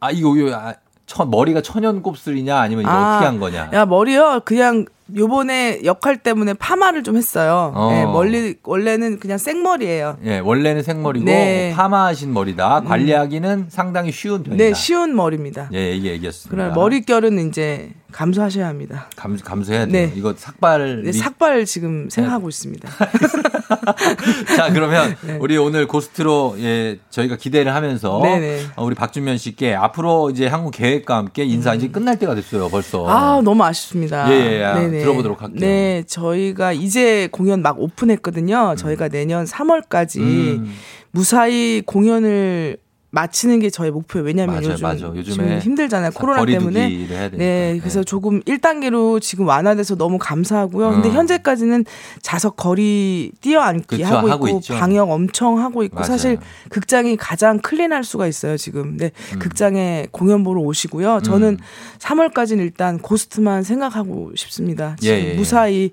아, 0.00 0.10
이거, 0.10 0.36
이거, 0.36 0.54
아, 0.54 0.74
천, 1.06 1.30
머리가 1.30 1.60
천연 1.60 2.02
곱슬이냐 2.02 2.58
아니면 2.58 2.84
이거 2.84 2.92
아, 2.92 3.16
어떻게 3.16 3.26
한 3.26 3.38
거냐? 3.38 3.70
야, 3.72 3.86
머리요. 3.86 4.40
그냥 4.44 4.86
요번에 5.16 5.80
역할 5.84 6.16
때문에 6.18 6.54
파마를 6.54 7.02
좀 7.02 7.16
했어요. 7.16 7.72
어. 7.74 7.90
네, 7.92 8.04
멀리 8.04 8.56
원래는 8.64 9.20
그냥 9.20 9.38
생머리예요. 9.38 10.18
예, 10.24 10.38
원래는 10.40 10.82
생머리고 10.82 11.24
네. 11.26 11.72
파마하신 11.76 12.32
머리다. 12.32 12.82
관리하기는 12.82 13.66
상당히 13.68 14.10
쉬운 14.12 14.42
편이다. 14.42 14.62
네, 14.64 14.74
쉬운 14.74 15.14
머리입니다. 15.14 15.68
예, 15.72 15.92
이게 15.92 16.10
얘기였습니다. 16.12 16.50
그럼 16.56 16.74
머릿결은 16.74 17.48
이제 17.48 17.90
감수하셔야 18.12 18.68
합니다. 18.68 19.08
감, 19.16 19.36
감수해야 19.36 19.86
돼요. 19.86 20.06
네. 20.06 20.12
이거 20.16 20.34
삭발. 20.36 21.02
네, 21.02 21.10
미- 21.10 21.12
삭발 21.12 21.64
지금 21.64 22.08
생각하고 22.10 22.48
있습니다. 22.48 22.88
자, 24.56 24.72
그러면 24.72 25.16
네. 25.26 25.38
우리 25.40 25.56
오늘 25.56 25.86
고스트로 25.86 26.56
예, 26.58 26.98
저희가 27.10 27.36
기대를 27.36 27.74
하면서 27.74 28.20
네네. 28.22 28.60
어, 28.76 28.84
우리 28.84 28.94
박준면 28.94 29.38
씨께 29.38 29.74
앞으로 29.74 30.30
이제 30.30 30.46
한국 30.46 30.70
계획과 30.72 31.16
함께 31.16 31.44
인사 31.44 31.74
이제 31.74 31.88
끝날 31.88 32.18
때가 32.18 32.34
됐어요, 32.34 32.68
벌써. 32.68 33.04
음. 33.04 33.08
아, 33.10 33.40
너무 33.42 33.64
아쉽습니다. 33.64 34.30
예, 34.32 34.58
예, 34.60 34.64
아, 34.64 34.78
네네. 34.78 35.03
들어보도록 35.04 35.42
할게요. 35.42 35.60
네, 35.60 36.02
저희가 36.06 36.72
이제 36.72 37.28
공연 37.30 37.62
막 37.62 37.80
오픈했거든요. 37.80 38.74
저희가 38.76 39.08
내년 39.08 39.44
3월까지 39.44 40.20
음. 40.20 40.74
무사히 41.10 41.82
공연을 41.86 42.78
마치는 43.14 43.60
게 43.60 43.70
저의 43.70 43.90
목표예요. 43.92 44.26
왜냐하면 44.26 44.56
맞아요, 44.56 44.72
요즘 44.72 44.82
맞아요. 44.82 44.96
지금 44.98 45.16
요즘에 45.16 45.58
힘들잖아요. 45.60 46.10
사- 46.10 46.18
코로나 46.20 46.44
때문에. 46.44 46.88
되니까. 46.88 47.30
네, 47.36 47.78
그래서 47.80 48.02
조금 48.02 48.40
1단계로 48.42 49.20
지금 49.22 49.46
완화돼서 49.46 49.94
너무 49.96 50.18
감사하고요. 50.18 50.90
근데 50.90 51.08
어. 51.08 51.12
현재까지는 51.12 51.84
자석 52.22 52.56
거리 52.56 53.30
뛰어앉기 53.40 53.98
그쵸, 53.98 54.04
하고 54.04 54.28
하고 54.28 54.48
있고 54.48 54.58
있죠. 54.58 54.74
방역 54.74 55.10
엄청 55.10 55.60
하고 55.60 55.84
있고 55.84 55.96
맞아요. 55.96 56.06
사실 56.08 56.38
극장이 56.70 57.16
가장 57.16 57.58
클린할 57.60 58.02
수가 58.04 58.26
있어요 58.26 58.56
지금. 58.56 58.96
네, 58.96 59.12
음. 59.34 59.38
극장에 59.38 60.08
공연 60.10 60.42
보러 60.42 60.60
오시고요. 60.62 61.20
저는 61.22 61.58
3월까지는 61.98 62.58
일단 62.60 62.98
고스트만 62.98 63.62
생각하고 63.62 64.32
싶습니다. 64.34 64.96
지금 64.98 65.14
예, 65.16 65.20
예, 65.24 65.30
예. 65.30 65.34
무사히 65.34 65.90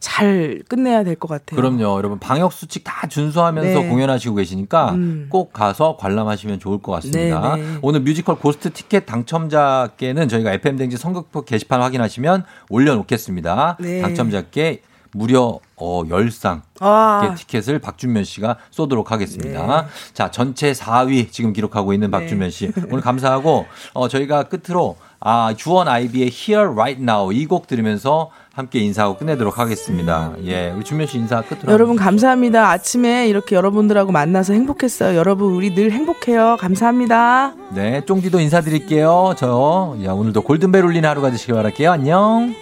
잘 0.00 0.62
끝내야 0.68 1.04
될 1.04 1.12
것 1.16 1.28
같아요. 1.28 1.56
그럼요, 1.56 1.96
여러분 1.98 2.18
방역 2.18 2.52
수칙 2.52 2.82
다 2.84 3.06
준수하면서 3.06 3.80
네. 3.80 3.88
공연하시고 3.88 4.34
계시니까 4.36 4.92
음. 4.92 5.26
꼭 5.28 5.52
가서 5.52 5.96
관람하시면 6.00 6.58
좋을 6.62 6.78
것 6.80 6.92
같습니다. 6.92 7.56
네, 7.56 7.62
네. 7.62 7.78
오늘 7.82 8.00
뮤지컬 8.00 8.36
고스트 8.38 8.72
티켓 8.72 9.04
당첨자께는 9.06 10.28
저희가 10.28 10.52
FM 10.52 10.76
대행진 10.76 10.96
선곡표 10.96 11.44
게시판 11.44 11.82
확인하시면 11.82 12.44
올려놓겠습니다. 12.70 13.76
네. 13.80 14.00
당첨자께 14.00 14.82
무려 15.14 15.58
어 15.76 16.04
10상 16.04 16.62
아. 16.80 17.20
네. 17.28 17.34
티켓을 17.34 17.80
박준면 17.80 18.24
씨가 18.24 18.56
쏘도록 18.70 19.10
하겠습니다. 19.12 19.86
자, 20.14 20.30
전체 20.30 20.72
4위 20.72 21.30
지금 21.30 21.52
기록하고 21.52 21.92
있는 21.92 22.10
박준면 22.10 22.50
씨. 22.50 22.72
오늘 22.88 23.00
감사하고 23.02 23.66
어 23.92 24.08
저희가 24.08 24.44
끝으로 24.44 24.96
아, 25.20 25.54
주원 25.56 25.86
아이비의 25.88 26.30
Here 26.32 26.68
Right 26.72 27.02
Now 27.02 27.32
이 27.32 27.46
곡 27.46 27.66
들으면서 27.66 28.30
함께 28.54 28.80
인사하고 28.80 29.16
끝내도록 29.16 29.58
하겠습니다. 29.58 30.32
예, 30.44 30.70
우리 30.76 30.84
준면 30.84 31.06
씨 31.06 31.16
인사 31.18 31.40
끝으로. 31.40 31.72
여러분 31.72 31.96
감사합니다. 31.96 32.70
아침에 32.70 33.26
이렇게 33.28 33.56
여러분들하고 33.56 34.12
만나서 34.12 34.52
행복했어요. 34.52 35.16
여러분 35.16 35.52
우리 35.54 35.74
늘 35.74 35.90
행복해요. 35.90 36.58
감사합니다. 36.60 37.54
네, 37.74 38.04
쫑디도 38.04 38.40
인사드릴게요. 38.40 39.34
저 39.38 39.96
야, 40.04 40.12
오늘도 40.12 40.42
골든벨 40.42 40.84
울리는 40.84 41.08
하루가 41.08 41.30
되시길 41.30 41.54
바랄게요. 41.54 41.90
안녕. 41.92 42.54